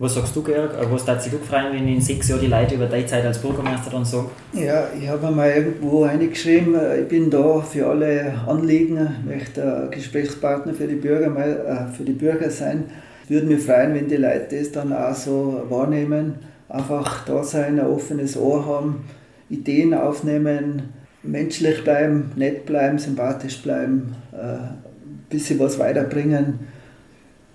Was 0.01 0.15
sagst 0.15 0.35
du, 0.35 0.43
Georg? 0.43 0.71
Was 0.91 1.05
darf 1.05 1.21
sich 1.21 1.31
du 1.31 1.37
freuen, 1.37 1.75
wenn 1.75 1.87
in 1.87 2.01
sechs 2.01 2.27
Jahren 2.27 2.41
die 2.41 2.47
Leute 2.47 2.75
über 2.75 2.87
deine 2.87 3.05
Zeit 3.05 3.23
als 3.23 3.37
Bürgermeister 3.37 3.91
dann 3.91 4.07
sagen? 4.07 4.31
Ja, 4.55 4.89
ich 4.99 5.07
habe 5.07 5.31
mal 5.31 5.51
irgendwo 5.51 6.07
reingeschrieben, 6.07 6.75
ich 7.03 7.07
bin 7.07 7.29
da 7.29 7.61
für 7.61 7.87
alle 7.87 8.33
Anliegen, 8.47 9.07
möchte 9.27 9.89
Gesprächspartner 9.91 10.73
für 10.73 10.87
die, 10.87 10.95
Bürger, 10.95 11.37
äh, 11.37 11.93
für 11.95 12.05
die 12.05 12.15
Bürger 12.15 12.49
sein. 12.49 12.85
Würde 13.29 13.47
mich 13.47 13.63
freuen, 13.63 13.95
wenn 13.95 14.09
die 14.09 14.17
Leute 14.17 14.57
das 14.57 14.73
dann 14.73 14.95
auch 14.95 15.15
so 15.15 15.67
wahrnehmen, 15.69 16.37
einfach 16.71 17.27
da 17.27 17.45
sein, 17.45 17.79
ein 17.79 17.87
offenes 17.87 18.39
Ohr 18.39 18.65
haben, 18.65 19.05
Ideen 19.51 19.93
aufnehmen, 19.93 20.95
menschlich 21.23 21.85
bleiben, 21.85 22.33
nett 22.37 22.65
bleiben, 22.65 22.99
sympathisch 22.99 23.61
bleiben, 23.61 24.17
ein 24.33 24.39
äh, 24.39 25.29
bisschen 25.29 25.59
was 25.59 25.79
weiterbringen. 25.79 26.61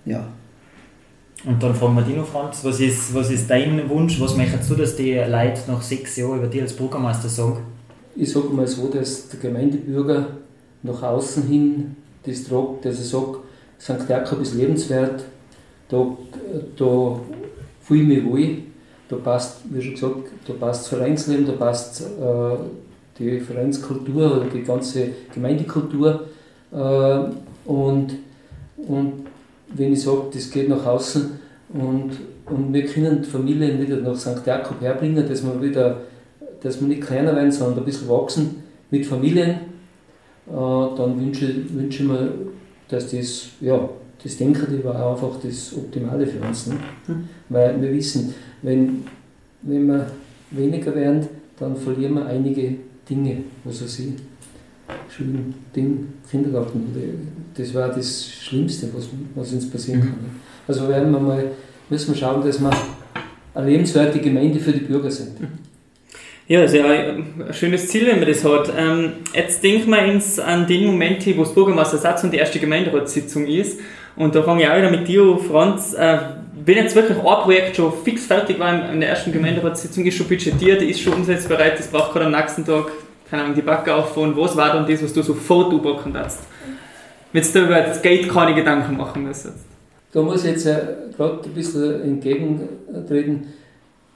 Ja, 0.04 0.28
und 1.46 1.62
dann 1.62 1.74
fragen 1.74 1.94
wir 1.94 2.02
dich 2.02 2.16
noch, 2.16 2.26
Franz, 2.26 2.64
was 2.64 2.80
ist, 2.80 3.14
was 3.14 3.30
ist 3.30 3.48
dein 3.48 3.88
Wunsch? 3.88 4.20
Was 4.20 4.36
möchtest 4.36 4.68
du, 4.68 4.74
dass 4.74 4.96
die 4.96 5.14
Leute 5.14 5.60
nach 5.68 5.80
sechs 5.80 6.16
Jahren 6.16 6.38
über 6.38 6.48
dich 6.48 6.60
als 6.60 6.72
Bürgermeister 6.72 7.28
sagen? 7.28 7.62
Ich 8.16 8.32
sage 8.32 8.48
mal 8.48 8.66
so, 8.66 8.88
dass 8.88 9.28
der 9.28 9.38
Gemeindebürger 9.38 10.26
nach 10.82 11.02
außen 11.02 11.44
hin 11.44 11.96
das 12.24 12.42
tragt, 12.42 12.84
dass 12.84 12.98
er 12.98 13.04
sagt, 13.04 13.38
St. 13.80 14.08
Jakob 14.08 14.40
ist 14.40 14.54
lebenswert, 14.54 15.24
da, 15.88 16.06
da 16.76 17.20
fühle 17.80 18.02
ich 18.02 18.08
mich 18.08 18.24
wohl, 18.24 18.58
da 19.08 19.16
passt, 19.16 19.58
wie 19.70 19.80
schon 19.80 19.92
gesagt, 19.92 20.28
da 20.48 20.52
passt 20.54 20.80
das 20.82 20.88
Vereinsleben, 20.88 21.46
da 21.46 21.52
passt 21.52 22.00
äh, 22.00 22.56
die 23.18 23.38
Vereinskultur, 23.38 24.46
die 24.52 24.62
ganze 24.62 25.10
Gemeindekultur 25.32 26.26
äh, 26.72 27.18
und, 27.66 28.16
und 28.88 29.26
wenn 29.74 29.92
ich 29.92 30.02
sage, 30.02 30.22
das 30.32 30.50
geht 30.50 30.68
nach 30.68 30.84
außen 30.84 31.30
und, 31.70 32.10
und 32.46 32.72
wir 32.72 32.86
können 32.86 33.22
die 33.22 33.28
Familien 33.28 33.80
wieder 33.80 33.96
nach 33.96 34.16
St. 34.16 34.46
Jakob 34.46 34.80
herbringen, 34.80 35.28
dass 35.28 35.44
wir 35.44 35.60
wieder, 35.60 36.02
dass 36.62 36.80
wir 36.80 36.88
nicht 36.88 37.02
kleiner 37.02 37.34
werden, 37.34 37.52
sondern 37.52 37.80
ein 37.80 37.84
bisschen 37.84 38.08
wachsen 38.08 38.62
mit 38.90 39.04
Familien, 39.04 39.48
äh, 40.46 40.50
dann 40.50 41.20
wünsche, 41.20 41.54
wünsche 41.74 42.02
ich 42.02 42.08
mir, 42.08 42.32
dass 42.88 43.10
das, 43.10 43.48
ja, 43.60 43.88
das 44.22 44.36
Denken 44.36 44.84
war 44.84 45.12
einfach 45.12 45.38
das 45.42 45.76
Optimale 45.76 46.26
für 46.26 46.40
uns. 46.40 46.68
Ne? 46.68 46.74
Mhm. 47.06 47.28
Weil 47.48 47.80
wir 47.82 47.92
wissen, 47.92 48.34
wenn, 48.62 49.04
wenn 49.62 49.86
wir 49.86 50.10
weniger 50.50 50.94
werden, 50.94 51.28
dann 51.58 51.76
verlieren 51.76 52.14
wir 52.14 52.26
einige 52.26 52.76
Dinge, 53.08 53.38
was 53.64 53.82
er 53.82 53.88
sieht. 53.88 54.18
Schulen, 55.08 55.54
Kindergarten. 56.30 56.92
Das 57.56 57.74
war 57.74 57.88
das 57.88 58.28
Schlimmste, 58.28 58.88
was, 58.94 59.08
was 59.34 59.52
uns 59.52 59.70
passieren 59.70 60.00
kann. 60.00 60.40
Also 60.68 60.88
werden 60.88 61.10
wir 61.12 61.20
mal, 61.20 61.44
müssen 61.88 62.14
wir 62.14 62.18
schauen, 62.18 62.44
dass 62.44 62.60
wir 62.60 62.70
eine 63.54 63.70
lebenswerte 63.70 64.18
Gemeinde 64.18 64.58
für 64.58 64.72
die 64.72 64.80
Bürger 64.80 65.10
sind. 65.10 65.38
Ja, 66.48 66.62
das 66.62 66.72
ist 66.72 66.78
ja 66.78 66.86
ein 66.86 67.52
schönes 67.52 67.88
Ziel, 67.88 68.06
wenn 68.06 68.20
man 68.20 68.28
das 68.28 68.44
hat. 68.44 68.72
Ähm, 68.76 69.14
jetzt 69.34 69.64
denken 69.64 69.90
wir 69.90 70.02
uns 70.14 70.38
an 70.38 70.66
den 70.66 70.86
Moment, 70.86 71.26
wo 71.36 71.42
das 71.42 71.52
Bürgermeistersatz 71.52 72.22
und 72.22 72.32
die 72.32 72.36
erste 72.36 72.60
Gemeinderatssitzung 72.60 73.46
ist. 73.48 73.80
Und 74.14 74.34
da 74.34 74.42
fange 74.42 74.62
ich 74.62 74.68
auch 74.68 74.76
wieder 74.76 74.90
mit 74.90 75.08
dir, 75.08 75.38
Franz. 75.38 75.94
Äh, 75.94 76.18
wenn 76.64 76.76
jetzt 76.76 76.94
wirklich 76.94 77.18
ein 77.18 77.24
Projekt 77.24 77.76
schon 77.76 77.92
fix 78.04 78.26
fertig 78.26 78.58
war 78.58 78.92
in 78.92 79.00
der 79.00 79.10
ersten 79.10 79.32
Gemeinderatssitzung, 79.32 80.04
ist 80.04 80.16
schon 80.16 80.28
budgetiert, 80.28 80.82
ist 80.82 81.00
schon 81.00 81.14
umsetzbereit, 81.14 81.78
das 81.78 81.88
braucht 81.88 82.12
gerade 82.12 82.26
am 82.26 82.32
nächsten 82.32 82.64
Tag, 82.64 82.90
keine 83.28 83.42
Ahnung, 83.42 83.54
die 83.54 83.62
Backe 83.62 83.94
auffahren, 83.94 84.36
was 84.36 84.56
war 84.56 84.72
dann 84.72 84.86
das, 84.86 85.02
was 85.02 85.12
du 85.12 85.22
sofort 85.22 85.72
anpacken 85.72 86.12
darfst? 86.12 86.40
Wenn 87.32 87.42
du 87.52 87.64
über 87.64 87.80
das 87.80 88.00
Geld 88.00 88.28
keine 88.28 88.54
Gedanken 88.54 88.96
machen 88.96 89.24
müsstest. 89.24 89.58
Da 90.12 90.22
muss 90.22 90.44
ich 90.44 90.52
jetzt 90.52 90.66
äh, 90.66 90.78
gerade 91.16 91.40
ein 91.44 91.52
bisschen 91.52 92.02
entgegentreten. 92.02 93.48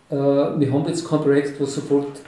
Äh, 0.09 0.15
wir 0.15 0.73
haben 0.73 0.87
jetzt 0.87 1.07
kein 1.07 1.21
Projekt, 1.21 1.61
das 1.61 1.75
sofort 1.75 2.21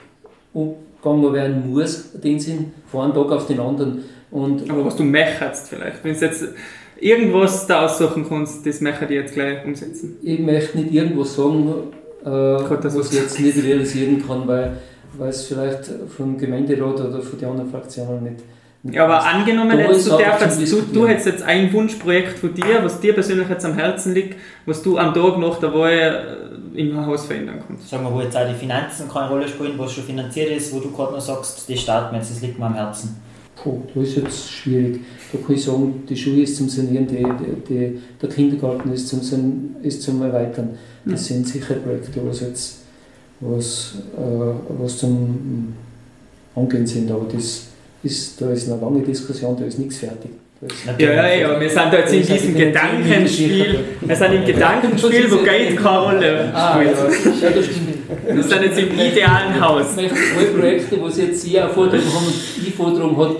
umgegangen 0.53 1.33
werden 1.33 1.71
muss, 1.71 2.11
den 2.13 2.39
Sinn, 2.39 2.73
von 2.91 3.05
einem 3.05 3.13
Tag 3.13 3.31
auf 3.31 3.47
den 3.47 3.59
anderen. 3.59 4.03
Und 4.29 4.69
Aber 4.69 4.85
was 4.85 4.95
du 4.95 5.03
möchtest 5.03 5.69
vielleicht, 5.69 6.03
wenn 6.03 6.13
du 6.13 6.19
jetzt 6.19 6.45
irgendwas 6.99 7.67
da 7.67 7.85
aussuchen 7.85 8.25
kannst, 8.27 8.65
das 8.65 8.81
möchte 8.81 9.05
ich 9.05 9.11
jetzt 9.11 9.33
gleich 9.33 9.65
umsetzen. 9.65 10.17
Ich 10.21 10.39
möchte 10.39 10.77
nicht 10.77 10.93
irgendwas 10.93 11.35
sagen, 11.35 11.73
äh, 12.23 12.27
was 12.27 13.11
ich 13.11 13.19
jetzt 13.19 13.39
nicht 13.39 13.63
realisieren 13.63 14.23
kann, 14.25 14.47
weil, 14.47 14.77
weil 15.17 15.29
es 15.29 15.47
vielleicht 15.47 15.89
vom 16.15 16.37
Gemeinderat 16.37 16.99
oder 16.99 17.21
von 17.21 17.39
den 17.39 17.49
anderen 17.49 17.69
Fraktionen 17.69 18.23
nicht 18.23 18.43
ja, 18.91 19.05
aber 19.05 19.23
angenommen, 19.23 19.79
jetzt, 19.79 20.07
du, 20.07 20.17
darfst, 20.17 20.71
du, 20.71 20.81
du 20.81 21.07
hättest 21.07 21.27
jetzt 21.27 21.43
ein 21.43 21.71
Wunschprojekt 21.71 22.37
von 22.37 22.53
dir, 22.53 22.83
was 22.83 22.99
dir 22.99 23.13
persönlich 23.13 23.47
jetzt 23.47 23.63
am 23.63 23.75
Herzen 23.75 24.13
liegt, 24.13 24.35
was 24.65 24.83
du 24.83 24.97
am 24.97 25.13
Tag 25.13 25.37
nach 25.37 25.57
der 25.59 25.73
Wahl 25.73 26.59
äh, 26.75 26.79
im 26.79 27.05
Haus 27.05 27.25
verändern 27.25 27.63
kannst. 27.65 27.89
Sagen 27.89 28.03
wir, 28.03 28.13
wo 28.13 28.19
jetzt 28.19 28.35
auch 28.35 28.45
die 28.45 28.55
Finanzen 28.55 29.07
keine 29.07 29.29
Rolle 29.29 29.47
spielen, 29.47 29.77
was 29.77 29.93
schon 29.93 30.03
finanziert 30.03 30.51
ist, 30.51 30.73
wo 30.73 30.81
du 30.81 30.91
gerade 30.91 31.13
noch 31.13 31.21
sagst, 31.21 31.67
die 31.69 31.77
starten 31.77 32.13
jetzt, 32.15 32.31
das 32.31 32.41
liegt 32.41 32.59
mir 32.59 32.65
am 32.65 32.73
Herzen. 32.73 33.15
Puh, 33.55 33.83
das 33.95 34.09
ist 34.09 34.17
jetzt 34.17 34.51
schwierig. 34.51 34.99
Da 35.31 35.37
kann 35.37 35.55
ich 35.55 35.63
sagen, 35.63 36.03
die 36.09 36.17
Schule 36.17 36.41
ist 36.41 36.57
zum 36.57 36.67
Sanieren, 36.67 37.07
die, 37.07 37.23
die, 37.23 37.61
die 37.69 38.01
der 38.21 38.29
Kindergarten 38.29 38.91
ist 38.91 39.07
zum, 39.07 39.75
ist 39.81 40.01
zum 40.01 40.21
Erweitern. 40.21 40.77
Das 41.05 41.29
ja. 41.29 41.35
sind 41.35 41.47
sicher 41.47 41.75
Projekte, 41.75 42.19
was 42.27 42.41
jetzt 42.41 42.82
was, 43.49 43.95
äh, 44.17 44.81
was 44.81 44.97
zum 44.97 45.73
Angehen 46.55 46.85
sind, 46.85 47.11
aber 47.11 47.25
das 47.31 47.67
ist, 48.03 48.41
da 48.41 48.51
ist 48.51 48.71
eine 48.71 48.81
lange 48.81 49.01
Diskussion, 49.01 49.55
da 49.57 49.65
ist 49.65 49.79
nichts 49.79 49.97
fertig. 49.97 50.31
Ja, 50.97 51.11
ja, 51.11 51.33
ja, 51.33 51.59
wir 51.59 51.69
sind 51.69 51.91
da 51.91 51.97
jetzt 51.99 52.13
in 52.13 52.25
diesem 52.25 52.55
Gedankenspiel. 52.55 53.79
Wir 53.99 54.15
sind 54.15 54.33
im 54.33 54.45
Gedankenspiel, 54.45 55.29
wo 55.29 55.37
Geld 55.37 55.75
keine 55.75 55.99
Rolle 55.99 56.53
spielt. 56.53 57.41
Ja, 57.41 57.49
das 57.49 57.65
stimmt. 57.65 57.93
Wir 58.27 58.43
sind 58.43 58.63
jetzt 58.63 58.79
im 58.79 58.91
idealen 58.93 59.59
Haus. 59.59 59.87
Ich 59.97 60.03
möchte 60.03 60.17
alle 60.37 60.47
Projekte, 60.47 60.95
die 60.95 61.21
jetzt 61.21 61.41
Sie 61.41 61.59
Anforderungen 61.59 62.13
haben 62.13 62.25
und 62.27 62.67
ich 62.67 62.73
Forderung 62.75 63.17
hat, 63.17 63.35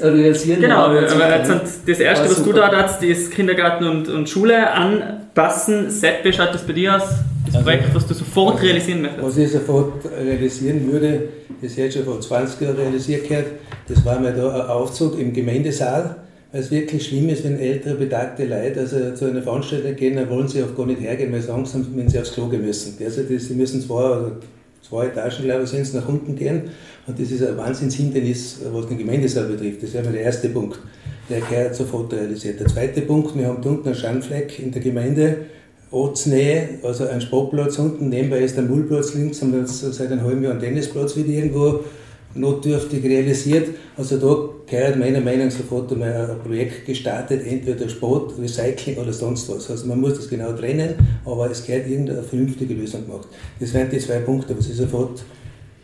realisieren. 0.00 0.60
Genau, 0.60 0.84
aber 0.84 1.02
das 1.02 2.00
erste, 2.00 2.30
was 2.30 2.42
du 2.42 2.52
da 2.52 2.70
hast, 2.70 3.02
ist 3.02 3.30
Kindergarten 3.32 3.84
und, 3.84 4.08
und 4.08 4.28
Schule 4.28 4.70
anpassen. 4.70 5.90
Sepp, 5.90 6.24
wie 6.24 6.32
schaut 6.32 6.54
das 6.54 6.62
bei 6.62 6.72
dir 6.72 6.96
aus? 6.96 7.02
Das 7.46 7.56
also, 7.56 7.64
Projekt, 7.64 7.94
was 7.94 8.06
du 8.06 8.14
sofort 8.14 8.62
realisieren 8.62 9.02
möchtest? 9.02 9.24
Was 9.24 9.36
ich 9.38 9.52
sofort 9.52 10.04
realisieren 10.04 10.92
würde, 10.92 11.28
ist 11.62 11.76
jetzt 11.76 11.94
schon 11.94 12.04
vor 12.04 12.20
20 12.20 12.60
Jahren 12.60 12.76
realisiert 12.76 13.26
gehört, 13.26 13.46
das 13.88 14.04
war 14.04 14.20
mal 14.20 14.34
da 14.34 14.52
ein 14.52 14.68
Aufzug 14.68 15.18
im 15.18 15.32
Gemeindesaal, 15.32 16.16
weil 16.52 16.60
es 16.60 16.70
wirklich 16.70 17.06
schlimm 17.06 17.28
ist, 17.30 17.44
wenn 17.44 17.58
ältere, 17.58 17.94
betagte 17.94 18.44
Leute 18.44 18.80
also 18.80 19.14
zu 19.14 19.26
einer 19.26 19.42
Veranstaltung 19.42 19.96
gehen, 19.96 20.16
dann 20.16 20.28
wollen 20.28 20.48
sie 20.48 20.62
oft 20.62 20.76
gar 20.76 20.86
nicht 20.86 21.00
hergehen, 21.00 21.32
weil 21.32 21.40
sie 21.40 21.52
Angst 21.52 21.74
haben, 21.74 21.86
wenn 21.94 22.08
sie 22.08 22.18
aufs 22.18 22.34
Klo 22.34 22.48
gehen 22.48 22.64
müssen. 22.64 22.96
Also 23.02 23.22
das, 23.22 23.44
sie 23.44 23.54
müssen 23.54 23.80
zwei, 23.80 24.02
also 24.02 24.32
zwei 24.86 25.06
Etagen, 25.06 25.44
glaube 25.44 25.64
ich, 25.64 25.70
sind 25.70 25.82
es 25.82 25.94
nach 25.94 26.08
unten 26.08 26.36
gehen 26.36 26.70
und 27.08 27.18
das 27.18 27.30
ist 27.30 27.42
ein 27.42 27.56
Wahnsinnshindernis, 27.56 28.58
was 28.70 28.86
den 28.86 28.98
Gemeindesaal 28.98 29.46
betrifft. 29.46 29.82
Das 29.82 29.94
wäre 29.94 30.04
mal 30.04 30.12
der 30.12 30.22
erste 30.22 30.50
Punkt. 30.50 30.78
Der 31.30 31.40
gehört 31.40 31.74
sofort 31.74 32.12
realisiert. 32.12 32.60
Der 32.60 32.66
zweite 32.66 33.00
Punkt, 33.00 33.36
wir 33.36 33.46
haben 33.46 33.62
unten 33.62 33.86
einen 33.86 33.94
Schandfleck 33.94 34.58
in 34.58 34.70
der 34.70 34.82
Gemeinde, 34.82 35.36
Ortsnähe, 35.90 36.68
also 36.82 37.06
ein 37.08 37.20
Sportplatz 37.22 37.78
unten, 37.78 38.10
nebenbei 38.10 38.40
ist 38.40 38.56
der 38.56 38.64
Mullplatz 38.64 39.14
links, 39.14 39.40
haben 39.40 39.52
wir 39.52 39.60
jetzt 39.60 39.80
seit 39.80 40.12
einem 40.12 40.22
halben 40.22 40.42
Jahr 40.42 40.52
einen 40.52 40.60
Tennisplatz 40.60 41.16
wieder 41.16 41.30
irgendwo 41.30 41.80
notdürftig 42.34 43.02
realisiert. 43.04 43.68
Also 43.96 44.18
da 44.18 44.50
gehört 44.66 44.98
meiner 44.98 45.20
Meinung 45.20 45.46
nach 45.46 45.54
sofort 45.54 45.90
einmal 45.90 46.30
ein 46.30 46.38
Projekt 46.40 46.84
gestartet, 46.84 47.40
entweder 47.46 47.88
Sport, 47.88 48.34
Recycling 48.38 48.98
oder 48.98 49.14
sonst 49.14 49.48
was. 49.48 49.70
Also 49.70 49.86
man 49.86 49.98
muss 49.98 50.14
das 50.14 50.28
genau 50.28 50.52
trennen, 50.52 50.94
aber 51.24 51.50
es 51.50 51.64
gehört 51.64 51.88
irgendeine 51.88 52.22
vernünftige 52.22 52.74
Lösung 52.74 53.06
gemacht. 53.06 53.28
Das 53.58 53.72
wären 53.72 53.88
die 53.90 53.98
zwei 53.98 54.18
Punkte, 54.18 54.56
was 54.58 54.68
ich 54.68 54.76
sofort 54.76 55.22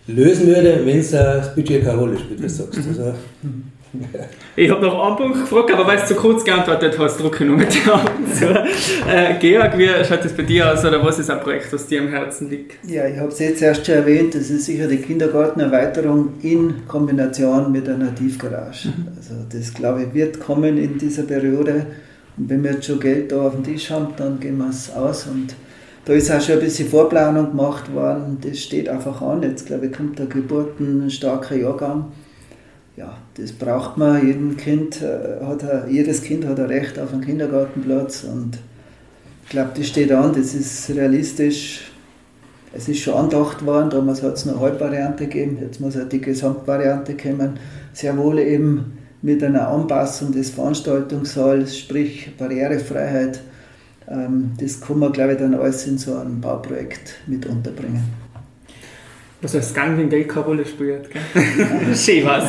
lösen 0.06 0.46
würde, 0.46 0.80
wenn 0.84 0.98
es 0.98 1.10
das 1.10 1.54
Budget 1.54 1.84
keine 1.84 1.98
Rolle 1.98 2.18
spielt, 2.18 2.42
was 2.42 2.56
du 2.56 2.64
sagst. 2.64 2.78
Mhm. 2.80 2.88
Also, 2.88 3.14
ich 4.56 4.70
habe 4.70 4.84
noch 4.84 5.06
einen 5.06 5.16
Punkt 5.16 5.40
gefragt, 5.40 5.70
aber 5.72 5.86
weil 5.86 5.98
du 5.98 6.06
zu 6.06 6.14
kurz 6.14 6.44
geantwortet 6.44 6.98
hast, 6.98 7.20
drücke 7.20 7.44
ich 7.44 7.50
noch 7.50 7.56
mit 7.56 7.74
den 7.74 7.90
Augen 7.90 8.32
zu. 8.32 8.46
Äh, 9.08 9.38
Georg, 9.38 9.78
wie 9.78 9.88
schaut 10.04 10.24
das 10.24 10.32
bei 10.32 10.42
dir 10.42 10.72
aus 10.72 10.84
oder 10.84 11.04
was 11.04 11.18
ist 11.18 11.30
ein 11.30 11.40
Projekt, 11.40 11.72
das 11.72 11.86
dir 11.86 12.00
am 12.00 12.08
Herzen 12.08 12.50
liegt? 12.50 12.72
Ja, 12.88 13.06
ich 13.06 13.18
habe 13.18 13.28
es 13.28 13.38
jetzt 13.38 13.62
erst 13.62 13.86
schon 13.86 13.94
erwähnt, 13.94 14.34
das 14.34 14.50
ist 14.50 14.66
sicher 14.66 14.88
die 14.88 14.98
Kindergartenerweiterung 14.98 16.34
in 16.42 16.86
Kombination 16.88 17.70
mit 17.70 17.88
einer 17.88 18.14
Tiefgarage. 18.14 18.88
Mhm. 18.88 19.08
Also 19.16 19.34
das, 19.50 19.72
glaube 19.72 20.04
ich, 20.04 20.14
wird 20.14 20.40
kommen 20.40 20.76
in 20.76 20.98
dieser 20.98 21.22
Periode. 21.22 21.86
Und 22.36 22.50
wenn 22.50 22.64
wir 22.64 22.72
jetzt 22.72 22.86
schon 22.86 22.98
Geld 22.98 23.30
da 23.30 23.42
auf 23.42 23.54
dem 23.54 23.62
Tisch 23.62 23.90
haben, 23.90 24.08
dann 24.16 24.40
gehen 24.40 24.58
wir 24.58 24.68
es 24.68 24.92
aus 24.92 25.26
und 25.26 25.54
da 26.04 26.12
ist 26.12 26.30
auch 26.30 26.40
schon 26.40 26.56
ein 26.56 26.60
bisschen 26.60 26.88
Vorplanung 26.88 27.50
gemacht 27.50 27.92
worden. 27.94 28.38
Das 28.40 28.58
steht 28.58 28.88
einfach 28.88 29.22
an. 29.22 29.42
Jetzt, 29.42 29.66
glaube 29.66 29.86
ich, 29.86 29.92
kommt 29.92 30.18
der 30.18 30.26
geburtenstarke 30.26 31.60
Jahrgang 31.60 32.12
ja, 32.96 33.16
das 33.34 33.52
braucht 33.52 33.96
man. 33.96 34.26
Jedem 34.26 34.56
kind, 34.56 35.02
äh, 35.02 35.44
hat 35.44 35.64
ein, 35.64 35.90
jedes 35.92 36.22
Kind 36.22 36.46
hat 36.46 36.60
ein 36.60 36.66
Recht 36.66 36.98
auf 36.98 37.12
einen 37.12 37.22
Kindergartenplatz 37.22 38.24
und 38.24 38.58
ich 39.44 39.50
glaube, 39.50 39.70
das 39.76 39.86
steht 39.88 40.12
an, 40.12 40.32
das 40.32 40.54
ist 40.54 40.90
realistisch. 40.90 41.90
Es 42.72 42.88
ist 42.88 43.00
schon 43.00 43.14
andacht 43.14 43.64
worden, 43.64 43.90
damals 43.90 44.22
hat 44.22 44.34
es 44.34 44.48
eine 44.48 44.58
Halbvariante 44.58 45.26
gegeben, 45.26 45.58
jetzt 45.60 45.80
muss 45.80 45.96
auch 45.96 46.08
die 46.08 46.20
Gesamtvariante 46.20 47.16
kommen. 47.16 47.58
Sehr 47.92 48.16
wohl 48.16 48.38
eben 48.40 48.98
mit 49.22 49.44
einer 49.44 49.68
Anpassung 49.68 50.32
des 50.32 50.50
Veranstaltungssaals, 50.50 51.78
sprich 51.78 52.36
Barrierefreiheit. 52.36 53.40
Ähm, 54.08 54.52
das 54.58 54.80
kann 54.80 54.98
man, 54.98 55.12
glaube 55.12 55.32
ich, 55.32 55.38
dann 55.38 55.54
alles 55.54 55.86
in 55.86 55.98
so 55.98 56.16
einem 56.16 56.40
Bauprojekt 56.40 57.14
mit 57.26 57.46
unterbringen. 57.46 58.02
Was 59.40 59.54
als 59.54 59.74
Gang 59.74 59.98
den 59.98 60.08
Geld 60.08 60.28
keine 60.28 60.46
Rolle 60.46 60.64
spielt. 60.64 61.10
Schön 61.94 62.24
was. 62.24 62.44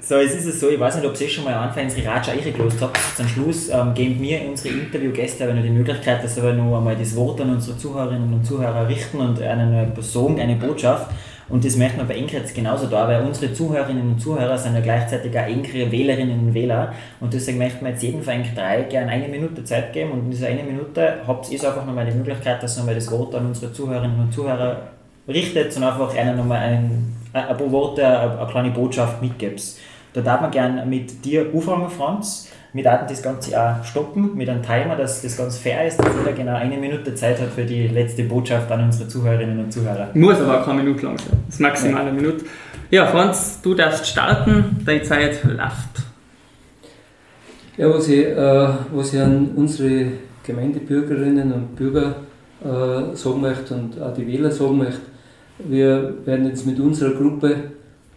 so, 0.00 0.16
jetzt 0.16 0.34
ist 0.34 0.46
es 0.46 0.58
so, 0.58 0.68
ich 0.68 0.80
weiß 0.80 0.96
nicht, 0.96 1.06
ob 1.06 1.16
Sie 1.16 1.28
schon 1.28 1.44
mal 1.44 1.54
anfangen, 1.54 1.88
unsere 1.88 2.08
Ratscha 2.08 2.32
eingelost 2.32 2.78
habt. 2.80 2.98
Zum 3.16 3.28
Schluss 3.28 3.68
ähm, 3.68 3.94
geben 3.94 4.20
wir 4.20 4.42
unsere 4.48 4.74
Interviewgäste 4.74 5.44
aber 5.44 5.54
noch 5.54 5.62
die 5.62 5.70
Möglichkeit, 5.70 6.24
dass 6.24 6.42
wir 6.42 6.52
noch 6.52 6.78
einmal 6.78 6.96
das 6.96 7.14
Wort 7.14 7.40
an 7.40 7.50
unsere 7.50 7.78
Zuhörerinnen 7.78 8.32
und 8.34 8.44
Zuhörer 8.44 8.88
richten 8.88 9.18
und 9.18 9.40
eine 9.40 9.86
Person, 9.94 10.40
eine 10.40 10.56
Botschaft. 10.56 11.08
Und 11.50 11.64
das 11.64 11.76
möchten 11.76 11.98
wir 11.98 12.04
bei 12.04 12.16
Enkretz 12.16 12.54
genauso 12.54 12.86
da, 12.86 13.08
weil 13.08 13.22
unsere 13.22 13.52
Zuhörerinnen 13.52 14.12
und 14.12 14.20
Zuhörer 14.20 14.56
sind 14.56 14.74
ja 14.74 14.80
gleichzeitig 14.80 15.36
auch 15.36 15.46
engere 15.46 15.90
Wählerinnen 15.90 16.38
und 16.38 16.54
Wähler. 16.54 16.94
Und 17.18 17.34
deswegen 17.34 17.58
möchten 17.58 17.84
wir 17.84 17.90
jetzt 17.90 18.02
jedem 18.02 18.22
von 18.22 18.34
euch 18.40 18.54
drei 18.54 18.82
gerne 18.82 19.10
eine 19.10 19.26
Minute 19.28 19.64
Zeit 19.64 19.92
geben. 19.92 20.12
Und 20.12 20.20
in 20.20 20.30
dieser 20.30 20.46
eine 20.46 20.62
Minute 20.62 21.16
habt 21.26 21.50
ihr 21.50 21.62
einfach 21.62 21.84
nochmal 21.84 22.06
die 22.06 22.16
Möglichkeit, 22.16 22.62
dass 22.62 22.76
ihr 22.76 22.80
nochmal 22.80 22.94
das 22.94 23.10
Wort 23.10 23.34
an 23.34 23.46
unsere 23.46 23.72
Zuhörerinnen 23.72 24.20
und 24.20 24.32
Zuhörer 24.32 24.82
richtet 25.26 25.76
und 25.76 25.82
einfach 25.82 26.14
ihnen 26.14 26.36
nochmal 26.36 26.58
ein, 26.58 27.16
ein 27.32 27.56
paar 27.56 27.72
Worte, 27.72 28.06
eine, 28.06 28.38
eine 28.38 28.50
kleine 28.50 28.70
Botschaft 28.70 29.20
mitgibt. 29.20 29.62
Da 30.12 30.20
darf 30.20 30.40
man 30.40 30.50
gerne 30.50 30.86
mit 30.86 31.24
dir 31.24 31.46
anfangen, 31.52 31.90
Franz. 31.90 32.48
Wir 32.72 32.84
werden 32.84 33.06
das 33.08 33.20
Ganze 33.20 33.60
auch 33.60 33.84
stoppen 33.84 34.36
mit 34.36 34.48
einem 34.48 34.62
Timer, 34.62 34.94
dass 34.94 35.22
das 35.22 35.36
ganz 35.36 35.58
fair 35.58 35.88
ist, 35.88 35.96
dass 35.98 36.08
jeder 36.16 36.32
genau 36.32 36.54
eine 36.54 36.76
Minute 36.76 37.14
Zeit 37.16 37.40
hat 37.40 37.48
für 37.48 37.64
die 37.64 37.88
letzte 37.88 38.22
Botschaft 38.22 38.70
an 38.70 38.84
unsere 38.84 39.08
Zuhörerinnen 39.08 39.58
und 39.58 39.72
Zuhörer. 39.72 40.10
Muss 40.14 40.40
aber 40.40 40.60
auch 40.60 40.64
keine 40.64 40.84
Minute 40.84 41.06
lang 41.06 41.18
sein. 41.18 41.40
Das 41.46 41.56
ist 41.56 41.60
maximal 41.60 42.02
eine 42.02 42.12
Minute. 42.12 42.44
Ja, 42.90 43.06
Franz, 43.06 43.60
du 43.60 43.74
darfst 43.74 44.06
starten, 44.06 44.76
deine 44.84 45.02
Zeit 45.02 45.42
läuft. 45.42 46.04
Ja, 47.76 47.88
was 47.92 48.08
ich, 48.08 48.26
äh, 48.26 48.68
was 48.92 49.14
ich 49.14 49.20
an 49.20 49.50
unsere 49.56 50.12
Gemeindebürgerinnen 50.44 51.52
und 51.52 51.76
Bürger 51.76 52.16
äh, 52.62 53.16
sagen 53.16 53.40
möchte 53.40 53.74
und 53.74 54.00
auch 54.00 54.14
die 54.14 54.26
Wähler 54.26 54.52
sagen 54.52 54.78
möchte, 54.78 55.00
wir 55.58 56.14
werden 56.24 56.46
jetzt 56.46 56.66
mit 56.66 56.78
unserer 56.78 57.14
Gruppe 57.14 57.56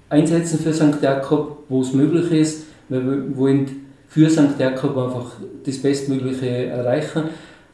einsetzen 0.09 0.59
für 0.59 0.73
St. 0.73 1.01
Jakob, 1.01 1.63
wo 1.69 1.81
es 1.81 1.93
möglich 1.93 2.31
ist. 2.31 2.67
Wir 2.89 3.01
wollen 3.35 3.82
für 4.13 4.29
St. 4.29 4.59
Jakob 4.59 4.95
einfach 4.95 5.31
das 5.65 5.79
Bestmögliche 5.79 6.67
erreichen, 6.67 7.23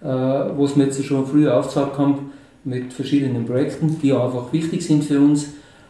äh, 0.01 0.05
was 0.05 0.77
wir 0.77 0.85
jetzt 0.85 1.03
schon 1.03 1.25
früher 1.27 1.57
aufgezeigt 1.57 1.97
haben 1.97 2.31
mit 2.63 2.93
verschiedenen 2.93 3.45
Projekten, 3.45 3.99
die 4.01 4.13
einfach 4.13 4.53
wichtig 4.53 4.85
sind 4.85 5.03
für 5.03 5.19
uns 5.19 5.47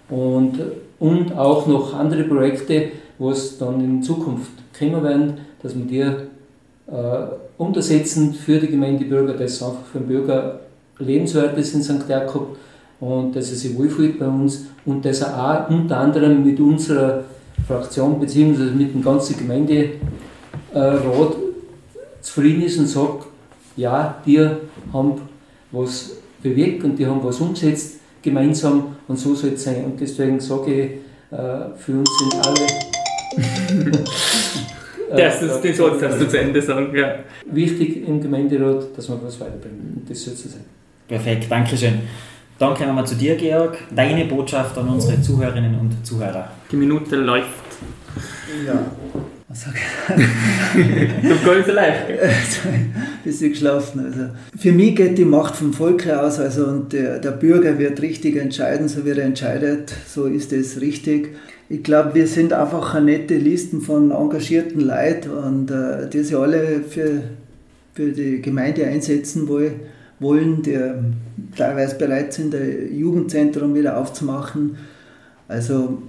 und, 0.09 0.59
und 0.97 1.37
auch 1.37 1.67
noch 1.67 1.93
andere 1.93 2.23
Projekte, 2.23 2.85
was 3.19 3.59
dann 3.59 3.79
in 3.79 4.01
Zukunft 4.01 4.51
kommen 4.77 5.03
werden, 5.03 5.33
dass 5.61 5.75
wir 5.77 5.85
die 5.85 5.99
äh, 5.99 7.27
untersetzen 7.59 8.33
für 8.33 8.59
die 8.59 8.69
Gemeindebürger, 8.69 9.33
dass 9.33 9.61
einfach 9.61 9.85
für 9.91 9.99
den 9.99 10.07
Bürger 10.07 10.61
lebenswert 10.97 11.55
ist 11.59 11.75
in 11.75 11.83
St. 11.83 12.09
Jakob 12.09 12.57
und 12.99 13.35
dass 13.35 13.51
er 13.51 13.55
sich 13.55 13.77
wohlfühlt 13.77 14.17
bei 14.17 14.27
uns 14.27 14.65
und 14.85 15.05
dass 15.05 15.21
er 15.21 15.37
auch 15.37 15.69
unter 15.69 15.97
anderem 15.97 16.43
mit 16.43 16.59
unserer 16.59 17.23
Fraktion 17.67 18.19
bzw. 18.19 18.71
mit 18.71 18.95
dem 18.95 19.03
ganzen 19.03 19.37
Gemeinde 19.37 19.91
äh, 20.73 20.79
Rat 20.79 21.35
zufrieden 22.21 22.63
ist 22.63 22.77
und 22.79 22.87
sagt, 22.87 23.25
ja, 23.75 24.21
die 24.25 24.39
haben 24.93 25.21
was 25.71 26.11
bewegt 26.41 26.83
und 26.83 26.97
die 26.97 27.05
haben 27.05 27.23
was 27.23 27.39
umgesetzt 27.39 27.99
gemeinsam 28.21 28.95
und 29.07 29.17
so 29.17 29.35
soll 29.35 29.51
es 29.51 29.63
sein. 29.63 29.85
Und 29.85 29.99
deswegen 29.99 30.39
sage 30.39 30.73
ich, 30.73 30.91
äh, 31.31 31.77
für 31.77 31.93
uns 31.93 32.09
sind 32.19 32.35
alle. 32.45 32.67
das 35.17 35.41
ist 35.41 35.61
den 35.61 35.75
Satz, 35.75 35.99
darfst 35.99 36.21
du 36.21 36.27
zu 36.27 36.39
Ende 36.39 36.61
sagen, 36.61 36.95
ja. 36.95 37.19
Wichtig 37.45 38.07
im 38.07 38.21
Gemeinderat, 38.21 38.97
dass 38.97 39.09
man 39.09 39.23
was 39.23 39.39
weiterbringen. 39.39 39.93
Und 39.95 40.09
das 40.09 40.23
soll 40.23 40.35
so 40.35 40.49
sein. 40.49 40.65
Perfekt, 41.07 41.45
danke 41.49 41.77
schön. 41.77 42.01
Dann 42.57 42.75
kommen 42.75 42.93
wir 42.95 43.05
zu 43.05 43.15
dir, 43.15 43.35
Georg. 43.35 43.77
Deine 43.95 44.25
Botschaft 44.25 44.77
an 44.77 44.89
unsere 44.89 45.21
Zuhörerinnen 45.21 45.79
und 45.79 46.05
Zuhörer. 46.05 46.49
Die 46.69 46.75
Minute 46.75 47.15
läuft. 47.15 47.47
Ja. 48.67 48.83
Was 49.49 49.61
sag 49.63 49.73
ich? 49.73 51.27
du 51.27 51.45
gar 51.45 51.55
nicht 51.55 51.65
so 51.65 51.73
leicht. 51.73 52.05
Bisschen 53.23 53.49
geschlafen. 53.49 54.05
Also 54.05 54.29
für 54.55 54.71
mich 54.71 54.95
geht 54.95 55.17
die 55.17 55.25
Macht 55.25 55.55
vom 55.55 55.73
Volk 55.73 56.07
aus. 56.07 56.39
Also 56.39 56.65
und 56.65 56.93
der, 56.93 57.17
der 57.17 57.31
Bürger 57.31 57.79
wird 57.79 57.99
richtig 57.99 58.35
entscheiden, 58.35 58.87
so 58.87 59.05
wie 59.05 59.09
er 59.09 59.23
entscheidet. 59.23 59.91
So 60.07 60.25
ist 60.25 60.53
es 60.53 60.79
richtig. 60.81 61.35
Ich 61.67 61.81
glaube, 61.81 62.13
wir 62.13 62.27
sind 62.27 62.53
einfach 62.53 62.93
eine 62.93 63.07
nette 63.07 63.37
Listen 63.37 63.81
von 63.81 64.11
engagierten 64.11 64.81
Leuten 64.81 65.31
und 65.31 65.71
äh, 65.71 66.07
die 66.07 66.23
sich 66.23 66.35
alle 66.35 66.83
für, 66.87 67.23
für 67.95 68.11
die 68.11 68.43
Gemeinde 68.43 68.85
einsetzen 68.85 69.47
wollen 69.47 69.79
wollen, 70.19 70.61
die 70.61 70.77
teilweise 71.55 71.95
bereit 71.95 72.33
sind, 72.33 72.53
ein 72.53 72.95
Jugendzentrum 72.95 73.73
wieder 73.73 73.97
aufzumachen. 73.97 74.77
Also 75.47 76.03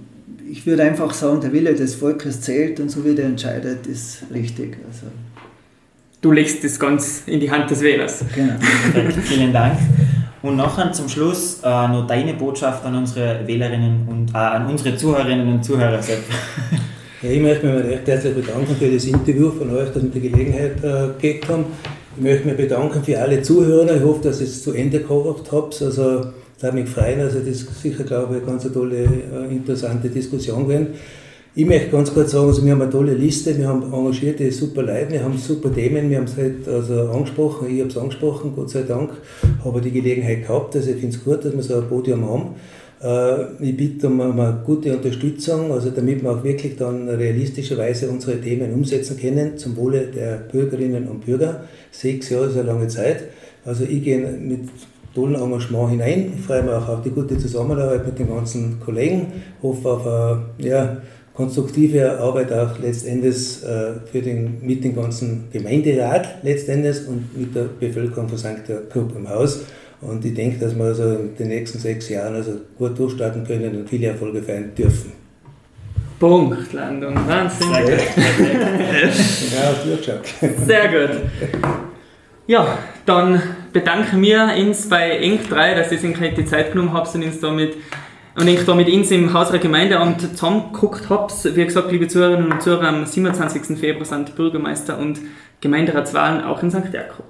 ich 0.49 0.65
würde 0.65 0.83
einfach 0.83 1.13
sagen, 1.13 1.41
der 1.41 1.53
Wille 1.53 1.73
des 1.73 1.95
Volkes 1.95 2.41
zählt 2.41 2.79
und 2.79 2.89
so 2.89 3.05
wie 3.05 3.15
der 3.15 3.25
entscheidet, 3.25 3.87
ist 3.87 4.23
richtig. 4.33 4.77
Also 4.87 5.07
du 6.21 6.31
legst 6.31 6.63
das 6.63 6.79
ganz 6.79 7.23
in 7.25 7.39
die 7.39 7.49
Hand 7.49 7.69
des 7.69 7.81
Wählers. 7.81 8.23
Genau. 8.35 8.53
Vielen 9.23 9.53
Dank. 9.53 9.77
Und 10.41 10.55
nachher 10.55 10.91
zum 10.91 11.07
Schluss 11.07 11.59
äh, 11.63 11.67
noch 11.87 12.07
deine 12.07 12.33
Botschaft 12.33 12.83
an 12.83 12.95
unsere 12.95 13.45
Wählerinnen 13.45 14.07
und 14.07 14.31
äh, 14.33 14.37
an 14.37 14.65
unsere 14.65 14.97
Zuhörerinnen 14.97 15.47
und 15.47 15.63
Zuhörer. 15.63 15.99
Ja, 17.21 17.29
ich 17.29 17.39
möchte 17.39 17.67
mich 17.67 17.85
recht 17.85 18.07
herzlich 18.07 18.33
bedanken 18.33 18.75
für 18.75 18.89
das 18.89 19.05
Interview 19.05 19.51
von 19.51 19.69
euch, 19.75 19.89
dass 19.91 20.01
wir 20.01 20.09
die 20.09 20.21
Gelegenheit 20.21 20.83
äh, 20.83 21.09
gekriegt 21.19 21.47
haben. 21.47 21.65
Ich 22.17 22.23
möchte 22.23 22.47
mich 22.47 22.57
bedanken 22.57 23.03
für 23.03 23.19
alle 23.19 23.43
Zuhörer. 23.43 23.95
Ich 23.95 24.01
hoffe, 24.01 24.23
dass 24.23 24.41
ihr 24.41 24.47
es 24.47 24.63
zu 24.63 24.73
Ende 24.73 24.99
gekocht 24.99 25.51
habt. 25.51 25.79
Also, 25.83 26.31
da 26.61 26.71
mich 26.71 26.89
freuen. 26.89 27.19
Also, 27.19 27.39
das 27.39 27.47
ist 27.47 27.81
sicher, 27.81 28.03
glaube 28.03 28.35
ich, 28.35 28.43
eine 28.43 28.51
ganz 28.51 28.71
tolle, 28.71 29.03
äh, 29.03 29.53
interessante 29.53 30.09
Diskussion 30.09 30.67
gewesen. 30.67 30.87
Ich 31.53 31.65
möchte 31.65 31.89
ganz 31.89 32.13
kurz 32.13 32.31
sagen, 32.31 32.47
also 32.47 32.63
wir 32.63 32.71
haben 32.71 32.81
eine 32.81 32.89
tolle 32.89 33.13
Liste, 33.13 33.57
wir 33.57 33.67
haben 33.67 33.83
engagierte, 33.83 34.49
super 34.53 34.83
Leute, 34.83 35.11
wir 35.11 35.21
haben 35.21 35.37
super 35.37 35.73
Themen, 35.73 36.09
wir 36.09 36.17
haben 36.17 36.23
es 36.23 36.37
halt 36.37 36.65
also 36.65 37.09
angesprochen, 37.09 37.67
ich 37.69 37.81
habe 37.81 37.89
es 37.89 37.97
angesprochen, 37.97 38.53
Gott 38.55 38.69
sei 38.69 38.83
Dank, 38.83 39.09
habe 39.61 39.81
die 39.81 39.91
Gelegenheit 39.91 40.43
gehabt, 40.43 40.73
also 40.77 40.89
ich 40.89 40.95
finde 40.95 41.17
es 41.17 41.21
gut, 41.21 41.43
dass 41.43 41.53
wir 41.53 41.61
so 41.61 41.75
ein 41.75 41.89
Podium 41.89 42.25
haben. 42.25 42.55
Äh, 43.03 43.65
ich 43.65 43.75
bitte 43.75 44.07
um 44.07 44.21
eine 44.21 44.61
gute 44.65 44.95
Unterstützung, 44.95 45.73
also 45.73 45.89
damit 45.89 46.23
wir 46.23 46.31
auch 46.31 46.41
wirklich 46.41 46.77
dann 46.77 47.09
realistischerweise 47.09 48.09
unsere 48.09 48.39
Themen 48.39 48.71
umsetzen 48.71 49.19
können, 49.19 49.57
zum 49.57 49.75
Wohle 49.75 50.07
der 50.07 50.37
Bürgerinnen 50.49 51.09
und 51.09 51.25
Bürger. 51.25 51.65
Sechs 51.91 52.29
Jahre 52.29 52.45
ist 52.45 52.55
eine 52.55 52.63
lange 52.63 52.87
Zeit. 52.87 53.25
Also 53.65 53.83
ich 53.83 54.01
gehe 54.03 54.19
mit 54.19 54.69
tollen 55.13 55.35
Engagement 55.35 55.91
hinein. 55.91 56.33
Ich 56.37 56.45
freue 56.45 56.63
mich 56.63 56.71
auch 56.71 56.87
auf 56.87 57.01
die 57.01 57.09
gute 57.09 57.37
Zusammenarbeit 57.37 58.05
mit 58.05 58.19
den 58.19 58.29
ganzen 58.29 58.79
Kollegen. 58.79 59.27
Hoffe 59.61 59.89
auf 59.89 60.07
eine 60.07 60.45
ja, 60.57 60.97
konstruktive 61.33 62.19
Arbeit 62.19 62.51
auch 62.53 62.79
letztendlich 62.79 63.63
äh, 63.63 63.93
für 64.11 64.21
den, 64.21 64.59
mit 64.61 64.83
dem 64.83 64.95
ganzen 64.95 65.49
Gemeinderat 65.51 66.43
letztendlich 66.43 67.07
und 67.07 67.37
mit 67.37 67.55
der 67.55 67.65
Bevölkerung 67.79 68.29
von 68.29 68.37
St. 68.37 68.67
Jakob 68.67 69.15
im 69.15 69.29
Haus. 69.29 69.61
Und 70.01 70.25
ich 70.25 70.33
denke, 70.33 70.59
dass 70.59 70.75
wir 70.75 70.85
also 70.85 71.03
in 71.03 71.35
den 71.37 71.49
nächsten 71.49 71.77
sechs 71.77 72.09
Jahren 72.09 72.35
also 72.35 72.53
gut 72.77 72.97
durchstarten 72.97 73.45
können 73.45 73.75
und 73.75 73.89
viele 73.89 74.07
Erfolge 74.07 74.41
feiern 74.41 74.71
dürfen. 74.75 75.11
Punktlandung, 76.19 77.15
Wahnsinn. 77.27 77.67
Sehr 77.73 77.81
gut. 77.81 77.99
ja, 79.53 79.73
durchgeschaut. 79.83 80.21
Sehr 80.67 80.87
gut. 80.87 81.21
Ja, 82.47 82.77
dann 83.05 83.41
bedanken 83.73 84.21
wir 84.21 84.51
uns 84.57 84.89
bei 84.89 85.17
Eng 85.17 85.39
3, 85.49 85.75
dass 85.75 85.91
ihr 85.91 85.97
sich 85.97 86.17
die 86.35 86.45
Zeit 86.45 86.71
genommen 86.71 86.93
habt 86.93 87.13
und 87.15 87.23
uns 87.23 87.39
damit 87.39 87.75
und 88.35 88.47
ich 88.47 88.65
da 88.65 88.73
mit 88.75 88.87
uns 88.87 89.11
im 89.11 89.33
Haus 89.33 89.51
der 89.51 89.59
Gemeindeamt 89.59 90.21
zusammengeguckt 90.21 91.09
habe. 91.09 91.33
Wie 91.43 91.65
gesagt, 91.65 91.91
liebe 91.91 92.07
Zuhörerinnen 92.07 92.51
und 92.51 92.61
Zuhörer, 92.61 92.87
am 92.87 93.05
27. 93.05 93.77
Februar 93.77 94.05
sind 94.05 94.35
Bürgermeister 94.35 94.97
und 94.97 95.19
Gemeinderatswahlen 95.59 96.43
auch 96.43 96.63
in 96.63 96.71
St. 96.71 96.93
Jakob. 96.93 97.25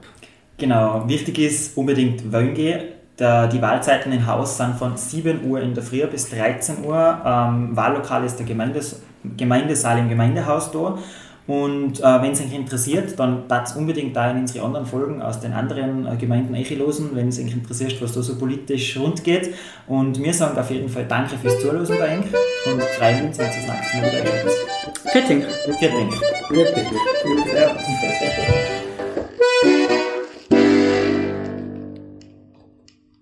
Genau, 0.57 1.03
wichtig 1.07 1.39
ist 1.39 1.75
unbedingt 1.75 2.31
wählen 2.31 2.53
gehen. 2.53 2.81
die 3.19 3.61
Wahlzeiten 3.61 4.11
im 4.11 4.27
Haus 4.27 4.57
sind 4.57 4.75
von 4.75 4.95
7 4.95 5.49
Uhr 5.49 5.59
in 5.61 5.73
der 5.73 5.83
Früh 5.83 6.05
bis 6.05 6.29
13 6.29 6.85
Uhr. 6.85 7.21
Ähm, 7.25 7.75
Wahllokal 7.75 8.23
ist 8.23 8.37
der 8.37 8.45
Gemeindes 8.45 9.01
Gemeindesaal 9.37 9.99
im 9.99 10.09
Gemeindehaus 10.09 10.71
da. 10.71 10.97
Und 11.51 11.99
äh, 11.99 12.21
wenn 12.21 12.31
es 12.31 12.39
euch 12.39 12.53
interessiert, 12.53 13.19
dann 13.19 13.45
tat 13.49 13.75
unbedingt 13.75 14.15
da 14.15 14.31
in 14.31 14.37
unsere 14.37 14.63
anderen 14.63 14.85
Folgen 14.85 15.21
aus 15.21 15.41
den 15.41 15.51
anderen 15.51 16.07
äh, 16.07 16.15
Gemeinden 16.15 16.55
einlosen, 16.55 17.09
wenn 17.13 17.27
es 17.27 17.39
euch 17.39 17.51
interessiert, 17.51 18.01
was 18.01 18.13
da 18.13 18.21
so 18.21 18.37
politisch 18.37 18.97
rund 18.97 19.21
geht. 19.25 19.53
Und 19.85 20.17
wir 20.23 20.33
sagen 20.33 20.57
auf 20.57 20.71
jeden 20.71 20.87
Fall 20.87 21.03
Danke 21.09 21.35
fürs 21.35 21.59
Zuhören 21.59 21.85
bei 21.85 22.19
euch 22.19 22.71
und 22.71 22.81
freuen 22.97 23.25
uns, 23.27 23.37
wenn 23.37 23.47
es 23.47 23.55
das 23.55 23.67
nächste 23.67 23.97
Mal 23.97 24.05
wieder 24.05 24.21
geht. 24.21 24.49
Fitting. 25.11 25.43
Fitting. 25.77 26.09
Fitting. 26.47 26.87